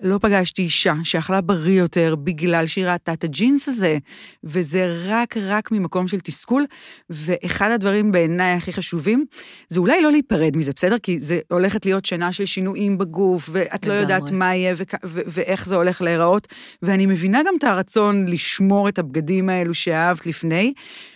לא 0.02 0.18
פגשתי 0.18 0.62
אישה 0.62 0.94
שאכלה 1.04 1.40
בריא 1.40 1.78
יותר 1.78 2.14
בגלל 2.16 2.66
שהיא 2.66 2.86
ראתה 2.86 3.12
את 3.12 3.24
הג'ינס 3.24 3.68
הזה, 3.68 3.98
וזה 4.44 5.04
רק 5.06 5.36
רק 5.36 5.72
ממקום 5.72 6.08
של 6.08 6.20
תסכול, 6.20 6.66
ואחד 7.10 7.70
הדברים 7.70 8.12
בעיניי 8.12 8.52
הכי 8.52 8.72
חשובים, 8.72 9.24
זה 9.68 9.80
אולי 9.80 10.02
לא 10.02 10.10
להיפרד 10.10 10.56
מזה, 10.56 10.72
בסדר? 10.76 10.98
כי 10.98 11.20
זה 11.20 11.40
הולכת 11.50 11.86
להיות 11.86 12.04
שנה 12.04 12.32
של 12.32 12.44
שינויים 12.44 12.98
בגוף, 12.98 13.48
ואת 13.52 13.86
לא. 13.86 13.92
יודעת 13.92 14.30
מה 14.30 14.54
יהיה 14.54 14.74
ואיך 15.04 15.66
זה 15.66 15.76
הולך 15.76 16.02
להיראות, 16.02 16.48
ואני 16.82 17.06
מבינה 17.06 17.40
גם 17.46 17.54
את 17.58 17.64
הרצון 17.64 18.26
לשמור 18.28 18.88
את 18.88 18.98
הבגדים 18.98 19.48
האלו 19.48 19.74
שאהבת 19.74 20.26
לפני, 20.26 20.72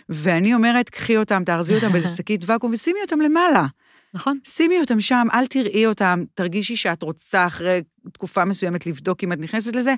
ואני 0.09 0.53
אומרת, 0.53 0.89
קחי 0.89 1.17
אותם, 1.17 1.43
תארזי 1.45 1.75
אותם 1.75 1.91
באיזה 1.91 2.07
שקית 2.17 2.43
ואקום 2.45 2.73
ושימי 2.73 2.99
אותם 3.01 3.21
למעלה. 3.21 3.65
נכון? 4.15 4.39
שימי 4.43 4.79
אותם 4.79 5.01
שם, 5.01 5.27
אל 5.33 5.45
תראי 5.45 5.85
אותם, 5.85 6.23
תרגישי 6.33 6.75
שאת 6.75 7.03
רוצה 7.03 7.47
אחרי 7.47 7.81
תקופה 8.13 8.45
מסוימת 8.45 8.85
לבדוק 8.85 9.23
אם 9.23 9.33
את 9.33 9.39
נכנסת 9.39 9.75
לזה, 9.75 9.95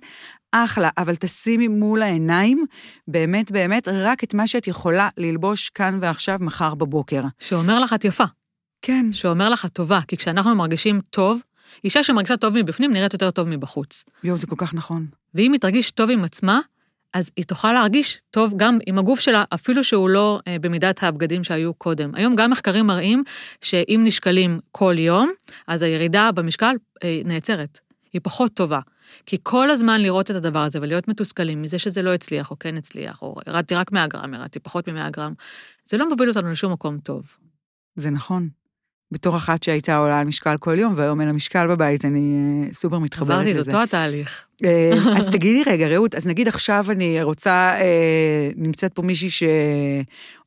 אחלה, 0.51 0.89
אבל 0.97 1.15
תשימי 1.15 1.68
מול 1.68 2.01
העיניים, 2.01 2.65
באמת 3.07 3.51
באמת, 3.51 3.88
רק 3.88 4.24
את 4.24 4.34
מה 4.34 4.47
שאת 4.47 4.68
יכולה 4.68 5.09
ללבוש 5.18 5.70
כאן 5.70 5.97
ועכשיו, 6.01 6.38
מחר 6.41 6.76
בבוקר. 6.76 7.22
שאומר 7.39 7.80
לך 7.80 7.93
את 7.93 8.05
יפה, 8.05 8.24
כן, 8.82 9.05
שאומר 9.11 9.49
לך 9.49 9.65
את 9.65 9.74
טובה, 9.74 9.99
כי 10.07 10.18
כשאנחנו 10.18 10.55
מרגישים 10.55 11.01
טוב, 11.09 11.39
אישה 11.84 12.03
שמרגישה 12.03 12.38
טוב 12.38 12.53
מבפנים 12.57 12.93
נראית 12.93 13.13
יותר 13.13 13.32
טוב 13.32 13.47
מבחוץ. 13.47 14.03
יואו, 14.24 14.38
זה 14.38 14.47
כל 14.47 14.55
כך 14.57 14.74
נכון. 14.74 15.05
ואם 15.36 15.51
היא 15.51 15.59
תרגיש 15.59 15.91
טוב 15.91 16.09
עם 16.09 16.24
עצמה, 16.24 16.59
אז 17.14 17.32
היא 17.36 17.45
תוכל 17.45 17.72
להרגיש 17.72 18.22
טוב 18.32 18.53
גם 18.58 18.78
עם 18.88 18.99
הגוף 18.99 19.20
שלה, 19.20 19.43
אפילו 19.53 19.84
שהוא 19.84 20.10
לא 20.10 20.39
אה, 20.47 20.60
במידת 20.62 21.03
הבגדים 21.03 21.43
שהיו 21.43 21.74
קודם. 21.74 22.16
היום 22.16 22.36
גם 22.36 22.51
מחקרים 22.51 22.88
מראים 22.88 23.24
שאם 23.62 24.01
נשקלים 24.03 24.60
כל 24.72 24.95
יום, 24.97 25.32
אז 25.68 25.82
הירידה 25.82 26.32
במשקל 26.32 26.76
אה, 27.03 27.22
נעצרת. 27.26 27.80
היא 28.14 28.22
פחות 28.24 28.53
טובה. 28.53 28.80
כי 29.26 29.38
כל 29.43 29.72
הזמן 29.72 30.01
לראות 30.01 30.32
את 30.32 30.36
הדבר 30.36 30.60
הזה 30.60 30.80
ולהיות 30.82 31.08
מתוסכלים 31.08 31.62
מזה 31.62 31.80
שזה 31.80 32.01
לא 32.01 32.14
הצליח 32.14 32.51
או 32.51 32.60
כן 32.60 32.78
הצליח, 32.78 33.22
או 33.22 33.36
ירדתי 33.47 33.76
רק 33.76 33.91
100 33.91 34.08
גרם, 34.08 34.34
ירדתי 34.34 34.60
פחות 34.60 34.89
מ-100 34.89 35.10
גרם, 35.10 35.34
זה 35.84 35.97
לא 35.97 36.10
מוביל 36.10 36.30
אותנו 36.30 36.51
לשום 36.51 36.74
מקום 36.74 36.99
טוב. 36.99 37.38
זה 37.95 38.10
נכון. 38.10 38.49
בתור 39.12 39.36
אחת 39.36 39.64
שהייתה 39.64 39.97
עולה 39.97 40.20
על 40.20 40.28
משקל 40.28 40.58
כל 40.60 40.80
יום, 40.80 40.93
והיום 40.95 41.20
אין 41.20 41.28
לה 41.28 41.34
משקל 41.34 41.68
בבית, 41.68 42.05
אני 42.05 42.36
אה, 42.68 42.74
סופר 42.74 42.99
מתחברת 42.99 43.39
עברתי 43.39 43.53
לזה. 43.53 43.62
את 43.62 43.68
אותו 43.68 43.84
התהליך. 43.84 44.43
אה, 44.66 44.91
אז 45.18 45.30
תגידי 45.36 45.64
רגע, 45.68 45.88
רעות, 45.88 46.16
אז 46.16 46.28
נגיד 46.28 46.47
עכשיו 46.47 46.86
אני 46.89 47.24
רוצה, 47.24 47.74
אה, 47.80 48.49
נמצאת 48.55 48.93
פה 48.93 49.01
מישהי 49.01 49.30
ש... 49.30 49.43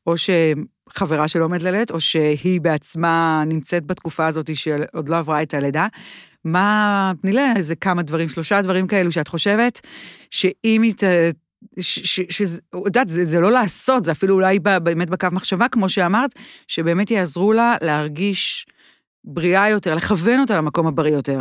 או 0.07 0.13
שחברה 0.17 1.27
שלא 1.27 1.45
עומדת 1.45 1.61
ללדת, 1.61 1.91
או 1.91 1.99
שהיא 1.99 2.61
בעצמה 2.61 3.43
נמצאת 3.47 3.85
בתקופה 3.85 4.27
הזאת 4.27 4.55
שעוד 4.55 5.09
לא 5.09 5.17
עברה 5.17 5.41
את 5.41 5.53
הלידה. 5.53 5.87
מה, 6.45 7.11
תני 7.21 7.33
לה 7.33 7.53
איזה 7.55 7.75
כמה 7.75 8.01
דברים, 8.01 8.29
שלושה 8.29 8.61
דברים 8.61 8.87
כאלו 8.87 9.11
שאת 9.11 9.27
חושבת, 9.27 9.81
שאם 10.31 10.81
היא 10.81 10.93
ת... 10.93 11.03
ש- 11.79 11.99
ש- 11.99 12.37
שזה, 12.37 12.61
את 12.69 12.85
יודעת, 12.85 13.09
זה, 13.09 13.25
זה 13.25 13.39
לא 13.39 13.51
לעשות, 13.51 14.05
זה 14.05 14.11
אפילו 14.11 14.35
אולי 14.35 14.59
באמת 14.59 15.09
בקו 15.09 15.27
מחשבה, 15.31 15.67
כמו 15.69 15.89
שאמרת, 15.89 16.31
שבאמת 16.67 17.11
יעזרו 17.11 17.53
לה 17.53 17.75
להרגיש 17.81 18.65
בריאה 19.23 19.69
יותר, 19.69 19.95
לכוון 19.95 20.39
אותה 20.39 20.57
למקום 20.57 20.87
הבריא 20.87 21.11
יותר. 21.11 21.39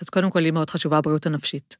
אז 0.00 0.10
קודם 0.10 0.30
כל, 0.30 0.40
לי 0.40 0.50
מאוד 0.50 0.70
חשובה 0.70 0.98
הבריאות 0.98 1.26
הנפשית, 1.26 1.76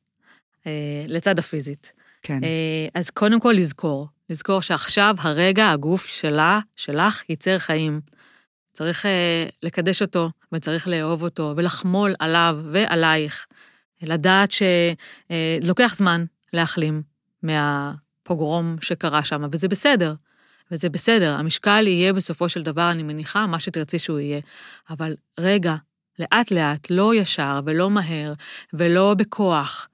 אה, 0.66 1.04
לצד 1.08 1.38
הפיזית. 1.38 1.92
כן. 2.22 2.44
אה, 2.44 2.88
אז 2.94 3.10
קודם 3.10 3.40
כל 3.40 3.52
לזכור, 3.56 4.08
לזכור 4.30 4.60
שעכשיו 4.60 5.14
הרגע 5.18 5.70
הגוף 5.70 6.06
שלה, 6.06 6.60
שלך, 6.76 7.22
ייצר 7.28 7.58
חיים. 7.58 8.00
צריך 8.72 9.06
אה, 9.06 9.46
לקדש 9.62 10.02
אותו, 10.02 10.30
וצריך 10.52 10.88
לאהוב 10.88 11.22
אותו, 11.22 11.54
ולחמול 11.56 12.14
עליו 12.18 12.58
ועלייך. 12.72 13.46
לדעת 14.02 14.50
שלוקח 14.50 15.94
זמן 15.94 16.24
להחלים 16.52 17.02
מהפוגרום 17.42 18.76
שקרה 18.80 19.24
שם, 19.24 19.42
וזה 19.52 19.68
בסדר. 19.68 20.14
וזה 20.72 20.88
בסדר, 20.88 21.34
המשקל 21.38 21.86
יהיה 21.86 22.12
בסופו 22.12 22.48
של 22.48 22.62
דבר, 22.62 22.90
אני 22.90 23.02
מניחה, 23.02 23.46
מה 23.46 23.60
שתרצי 23.60 23.98
שהוא 23.98 24.18
יהיה. 24.20 24.40
אבל 24.90 25.14
רגע, 25.38 25.74
לאט-לאט, 26.18 26.90
לא 26.90 27.14
ישר 27.14 27.60
ולא 27.64 27.90
מהר 27.90 28.32
ולא 28.72 29.14
בכוח. 29.14 29.88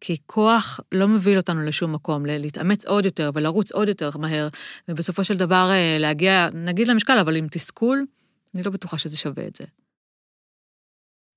כי 0.00 0.16
כוח 0.26 0.80
לא 0.92 1.08
מוביל 1.08 1.36
אותנו 1.36 1.60
לשום 1.62 1.92
מקום, 1.92 2.26
להתאמץ 2.26 2.84
עוד 2.84 3.04
יותר 3.04 3.30
ולרוץ 3.34 3.72
עוד 3.72 3.88
יותר 3.88 4.10
מהר, 4.18 4.48
ובסופו 4.88 5.24
של 5.24 5.36
דבר 5.36 5.70
אה, 5.70 5.96
להגיע, 5.98 6.48
נגיד 6.54 6.88
למשקל, 6.88 7.18
אבל 7.18 7.36
עם 7.36 7.48
תסכול, 7.48 8.06
אני 8.54 8.62
לא 8.62 8.70
בטוחה 8.70 8.98
שזה 8.98 9.16
שווה 9.16 9.46
את 9.46 9.56
זה. 9.56 9.64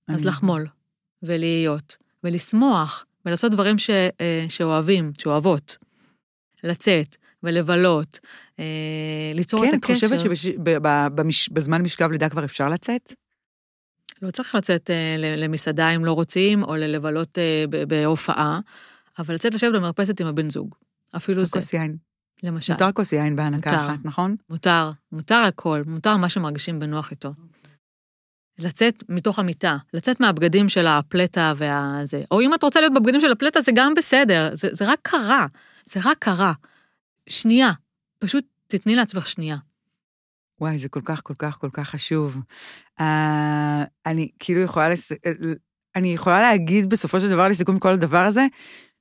אז 0.08 0.22
אני- 0.22 0.28
לחמול, 0.28 0.68
ולהיות, 1.24 1.98
ולשמוח, 2.24 3.06
ולעשות 3.26 3.52
דברים 3.52 3.78
ש, 3.78 3.90
אה, 3.90 4.46
שאוהבים, 4.50 5.12
שאוהבות. 5.18 5.78
לצאת, 6.64 7.16
ולבלות, 7.44 8.20
אה, 8.60 8.66
ליצור 9.34 9.66
את 9.66 9.70
כן, 9.70 9.78
הקשר. 9.78 10.08
את 10.08 10.14
חושבת 10.14 10.38
שבזמן 11.32 11.82
משכב 11.82 12.12
לידה 12.12 12.30
כבר 12.30 12.44
אפשר 12.44 12.70
לצאת? 12.70 13.14
לא 14.22 14.32
צריך 14.32 14.56
לצאת 14.56 14.90
אה, 14.90 15.16
למסעדה 15.38 15.90
אם 15.90 16.06
לא 16.06 16.12
רוצים, 16.12 16.64
או 16.64 16.76
ללבלות 16.76 17.38
בהופעה, 17.88 18.60
אבל 19.20 19.36
לצאת 19.36 19.54
לשבת 19.54 19.74
במרפסת 19.74 20.22
עם 20.22 20.28
הבן 20.28 20.50
זוג. 20.50 20.76
אפילו 21.16 21.46
זה, 21.46 21.52
כוס 21.52 21.74
יין. 21.74 21.98
למשל. 22.44 22.74
מותר 22.74 22.92
כוס 22.92 23.14
יין 23.14 23.36
בהנקה 23.36 23.72
מותר. 23.72 23.86
אחת, 23.86 24.00
נכון? 24.04 24.36
מותר, 24.50 24.92
מותר 25.12 25.38
הכל, 25.48 25.82
מותר 25.86 26.18
מה 26.18 26.30
שמרגישים 26.30 26.80
בנוח 26.80 27.12
איתו. 27.12 27.34
לצאת 28.60 29.04
מתוך 29.10 29.40
המיטה, 29.40 29.78
לצאת 29.94 30.20
מהבגדים 30.20 30.70
של 30.70 30.88
הפלטה 30.88 31.54
והזה. 31.56 32.24
או 32.32 32.42
אם 32.42 32.54
את 32.54 32.64
רוצה 32.64 32.80
להיות 32.80 32.94
בבגדים 32.94 33.22
של 33.22 33.32
הפלטה, 33.32 33.62
זה 33.62 33.72
גם 33.76 33.94
בסדר, 33.94 34.50
זה, 34.54 34.70
זה 34.72 34.86
רק 34.92 35.00
קרה, 35.02 35.46
זה 35.86 36.00
רק 36.04 36.18
קרה. 36.20 36.54
שנייה, 37.30 37.72
פשוט 38.20 38.46
תתני 38.68 38.96
לעצמך 38.96 39.28
שנייה. 39.28 39.58
וואי, 40.62 40.78
זה 40.78 40.90
כל 40.90 41.02
כך, 41.06 41.22
כל 41.24 41.34
כך, 41.38 41.58
כל 41.58 41.70
כך 41.74 41.90
חשוב. 41.90 42.42
Uh, 43.00 43.04
אני 44.06 44.30
כאילו 44.40 44.62
יכולה, 44.62 44.90
לס... 44.90 45.12
אני 45.96 46.14
יכולה 46.14 46.40
להגיד 46.40 46.90
בסופו 46.90 47.20
של 47.20 47.30
דבר, 47.30 47.48
לסיכום 47.48 47.80
כל 47.80 47.90
הדבר 47.90 48.26
הזה, 48.26 48.46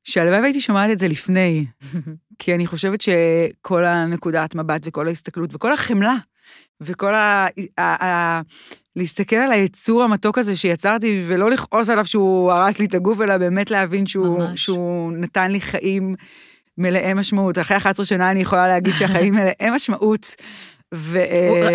שהלוואי 0.05 0.41
והייתי 0.41 0.61
שומעת 0.61 0.91
את 0.91 0.99
זה 0.99 1.09
לפני, 1.09 1.67
כי 2.39 2.55
אני 2.55 2.67
חושבת 2.67 3.01
שכל 3.01 3.85
הנקודת 3.85 4.55
מבט 4.55 4.81
וכל 4.85 5.09
ההסתכלות 5.09 5.55
וכל 5.55 5.73
החמלה, 5.73 6.15
וכל 6.81 7.15
ה... 7.15 7.47
ה... 7.79 8.05
ה... 8.05 8.41
להסתכל 8.97 9.37
על 9.37 9.53
היצור 9.53 10.03
המתוק 10.03 10.39
הזה 10.39 10.57
שיצרתי, 10.57 11.25
ולא 11.27 11.51
לכעוס 11.51 11.91
עליו 11.91 12.05
שהוא 12.05 12.53
הרס 12.53 12.79
לי 12.79 12.85
את 12.85 12.95
הגוף, 12.95 13.21
אלא 13.21 13.39
באמת 13.39 13.71
להבין 13.71 14.07
שהוא. 14.07 14.43
שהוא 14.57 15.13
נתן 15.13 15.51
לי 15.51 15.61
חיים 15.61 16.15
מלאי 16.79 17.15
משמעות. 17.15 17.59
אחרי 17.59 17.77
11 17.77 18.07
שנה 18.07 18.31
אני 18.31 18.41
יכולה 18.41 18.69
להגיד 18.69 18.95
שהחיים 18.95 19.35
מלאי 19.39 19.71
משמעות. 19.75 20.35
ו... 20.95 21.19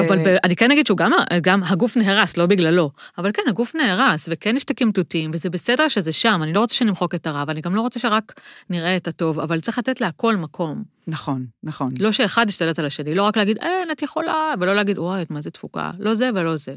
אבל 0.07 0.19
אני 0.43 0.55
כן 0.55 0.71
אגיד 0.71 0.85
שהוא 0.85 0.97
גם, 0.97 1.11
גם 1.41 1.63
הגוף 1.63 1.97
נהרס, 1.97 2.37
לא 2.37 2.45
בגללו. 2.45 2.91
אבל 3.17 3.31
כן, 3.31 3.41
הגוף 3.47 3.75
נהרס, 3.75 4.29
וכן 4.31 4.55
יש 4.55 4.63
את 4.63 4.69
הקמטוטים, 4.69 5.31
וזה 5.33 5.49
בסדר 5.49 5.87
שזה 5.87 6.11
שם, 6.11 6.39
אני 6.43 6.53
לא 6.53 6.59
רוצה 6.59 6.75
שנמחוק 6.75 7.15
את 7.15 7.27
הרע, 7.27 7.43
ואני 7.47 7.61
גם 7.61 7.75
לא 7.75 7.81
רוצה 7.81 7.99
שרק 7.99 8.33
נראה 8.69 8.97
את 8.97 9.07
הטוב, 9.07 9.39
אבל 9.39 9.59
צריך 9.59 9.77
לתת 9.77 10.01
להכל 10.01 10.35
מקום. 10.35 10.83
נכון, 11.07 11.45
נכון. 11.63 11.93
לא 11.99 12.11
שאחד 12.11 12.49
ישתלט 12.49 12.79
על 12.79 12.85
השני, 12.85 13.15
לא 13.15 13.23
רק 13.23 13.37
להגיד, 13.37 13.57
אין, 13.57 13.91
את 13.91 14.01
יכולה, 14.01 14.53
ולא 14.59 14.75
להגיד, 14.75 14.99
וואי, 14.99 15.21
את 15.21 15.31
מה 15.31 15.41
זה 15.41 15.51
תפוקה. 15.51 15.91
לא 15.99 16.13
זה 16.13 16.29
ולא 16.35 16.55
זה. 16.55 16.75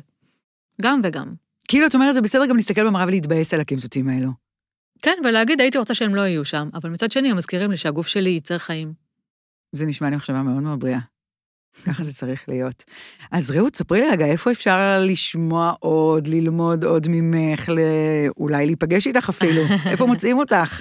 גם 0.80 1.00
וגם. 1.04 1.34
כאילו, 1.68 1.86
את 1.86 1.94
אומרת, 1.94 2.14
זה 2.14 2.20
בסדר 2.20 2.46
גם 2.46 2.56
להסתכל 2.56 2.86
במראה 2.86 3.06
ולהתבאס 3.06 3.54
על 3.54 3.60
הקמטוטים 3.60 4.08
האלו. 4.08 4.30
כן, 5.02 5.16
ולהגיד, 5.24 5.60
הייתי 5.60 5.78
רוצה 5.78 5.94
שהם 5.94 6.14
לא 6.14 6.20
יהיו 6.20 6.44
שם, 6.44 6.68
אבל 6.74 6.90
מצד 6.90 7.10
שני, 7.10 7.30
הם 7.30 7.36
מזכירים 7.36 7.70
לי 7.70 7.76
שהגוף 7.76 8.06
שלי 8.06 8.30
ייצר 8.30 8.58
חיים. 8.58 8.92
זה 9.72 9.86
נשמע 9.86 10.10
לי 10.10 10.16
מחשבה 10.16 10.42
מאוד 10.42 10.62
מאוד 10.62 10.80
בריאה. 10.80 10.98
ככה 11.86 12.04
זה 12.04 12.12
צריך 12.12 12.48
להיות. 12.48 12.84
אז 13.30 13.50
רעות, 13.50 13.76
ספרי 13.76 14.00
לי 14.00 14.08
רגע, 14.08 14.26
איפה 14.26 14.50
אפשר 14.50 15.02
לשמוע 15.06 15.72
עוד, 15.80 16.26
ללמוד 16.28 16.84
עוד 16.84 17.06
ממך, 17.08 17.68
לא... 17.68 17.82
אולי 18.36 18.66
להיפגש 18.66 19.06
איתך 19.06 19.28
אפילו? 19.28 19.62
איפה 19.90 20.06
מוצאים 20.06 20.38
אותך? 20.38 20.80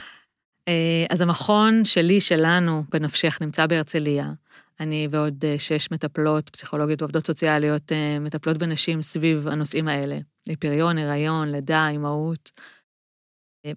אה, 0.67 1.05
אז 1.09 1.21
המכון 1.21 1.85
שלי, 1.85 2.21
שלנו, 2.21 2.83
בנפשך, 2.91 3.37
נמצא 3.41 3.67
בהרצליה. 3.67 4.31
אני 4.79 5.07
ועוד 5.11 5.45
אה, 5.45 5.59
שש 5.59 5.91
מטפלות, 5.91 6.49
פסיכולוגיות 6.49 7.01
ועובדות 7.01 7.27
סוציאליות, 7.27 7.91
אה, 7.91 8.19
מטפלות 8.19 8.57
בנשים 8.57 9.01
סביב 9.01 9.47
הנושאים 9.47 9.87
האלה. 9.87 10.19
פריון, 10.59 10.97
הריון, 10.97 11.51
לידה, 11.51 11.89
אימהות, 11.89 12.51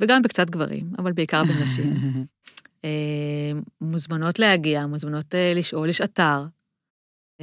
וגם 0.00 0.22
בקצת 0.22 0.50
גברים, 0.50 0.92
אבל 0.98 1.12
בעיקר 1.12 1.42
בנשים. 1.44 1.94
מוזמנות 3.80 4.38
להגיע, 4.38 4.86
מוזמנות 4.86 5.34
לשאול, 5.55 5.88
יש 5.88 6.00
אתר 6.00 6.44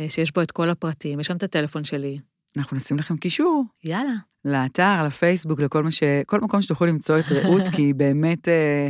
שיש 0.09 0.33
בו 0.33 0.41
את 0.41 0.51
כל 0.51 0.69
הפרטים, 0.69 1.19
יש 1.19 1.27
שם 1.27 1.37
את 1.37 1.43
הטלפון 1.43 1.83
שלי. 1.83 2.19
אנחנו 2.57 2.77
נשים 2.77 2.97
לכם 2.97 3.17
קישור. 3.17 3.63
יאללה. 3.83 4.13
לאתר, 4.45 5.03
לפייסבוק, 5.05 5.59
לכל 5.59 5.83
מה 5.83 5.91
ש... 5.91 6.03
כל 6.25 6.39
מקום 6.39 6.61
שתוכלו 6.61 6.87
למצוא 6.87 7.19
את 7.19 7.31
רעות, 7.31 7.67
כי 7.75 7.81
היא 7.81 7.95
באמת 7.95 8.47
אה, 8.47 8.89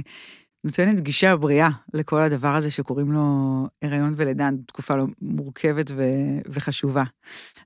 נותנת 0.64 1.02
גישה 1.02 1.36
בריאה 1.36 1.70
לכל 1.94 2.20
הדבר 2.20 2.56
הזה 2.56 2.72
שקוראים 2.72 3.12
לו 3.12 3.22
הריון 3.82 4.14
ולידה, 4.16 4.50
תקופה 4.68 4.96
לא 4.96 5.06
מורכבת 5.22 5.92
ו... 5.96 6.04
וחשובה. 6.50 7.04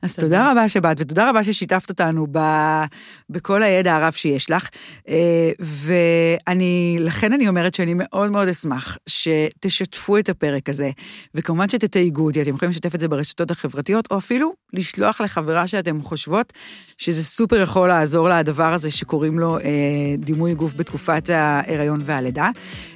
אז 0.01 0.15
תודה. 0.15 0.27
תודה 0.27 0.51
רבה 0.51 0.69
שבאת, 0.69 0.97
ותודה 0.99 1.29
רבה 1.29 1.43
ששיתפת 1.43 1.89
אותנו 1.89 2.27
ב... 2.31 2.39
בכל 3.29 3.63
הידע 3.63 3.95
הרב 3.95 4.13
שיש 4.13 4.51
לך. 4.51 4.69
אה, 5.09 5.51
ואני, 5.59 6.97
לכן 6.99 7.33
אני 7.33 7.47
אומרת 7.47 7.73
שאני 7.73 7.93
מאוד 7.95 8.31
מאוד 8.31 8.47
אשמח 8.47 8.97
שתשתפו 9.07 10.17
את 10.17 10.29
הפרק 10.29 10.69
הזה, 10.69 10.89
וכמובן 11.35 11.69
שתתייגו 11.69 12.25
אותי, 12.25 12.41
אתם 12.41 12.55
יכולים 12.55 12.71
לשתף 12.71 12.95
את 12.95 12.99
זה 12.99 13.07
ברשתות 13.07 13.51
החברתיות, 13.51 14.07
או 14.11 14.17
אפילו 14.17 14.53
לשלוח 14.73 15.21
לחברה 15.21 15.67
שאתם 15.67 16.01
חושבות 16.01 16.53
שזה 16.97 17.23
סופר 17.23 17.61
יכול 17.61 17.87
לעזור 17.87 18.29
לדבר 18.29 18.73
הזה 18.73 18.91
שקוראים 18.91 19.39
לו 19.39 19.59
אה, 19.59 19.63
דימוי 20.17 20.53
גוף 20.53 20.73
בתקופת 20.73 21.29
ההיריון 21.29 22.01
והלידה. 22.05 22.49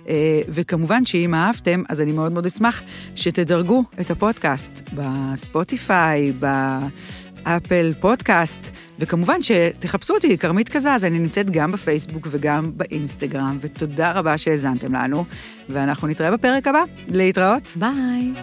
אה, 0.08 0.42
וכמובן 0.48 1.06
שאם 1.06 1.34
אהבתם, 1.34 1.84
אז 1.90 2.02
אני 2.02 2.12
מאוד 2.12 2.32
מאוד 2.32 2.46
אשמח 2.46 2.82
שתדרגו 3.16 3.84
את 4.02 4.12
הפודקאסט 4.12 4.90
בספוטיפיי, 4.94 6.32
באפל 6.32 7.94
פודקאסט, 8.00 8.76
וכמובן 9.00 9.44
שתחפשו 9.44 10.14
אותי, 10.14 10.38
כרמית 10.38 10.70
כזה, 10.70 10.94
אז 10.94 11.06
אני 11.06 11.20
נמצאת 11.20 11.52
גם 11.52 11.72
בפייסבוק 11.72 12.28
וגם 12.32 12.72
באינסטגרם, 12.76 13.58
ותודה 13.62 14.12
רבה 14.12 14.38
שהאזנתם 14.38 14.94
לנו, 14.94 15.26
ואנחנו 15.70 16.08
נתראה 16.08 16.32
בפרק 16.32 16.68
הבא. 16.68 16.84
להתראות. 17.08 17.78
ביי. 17.80 18.34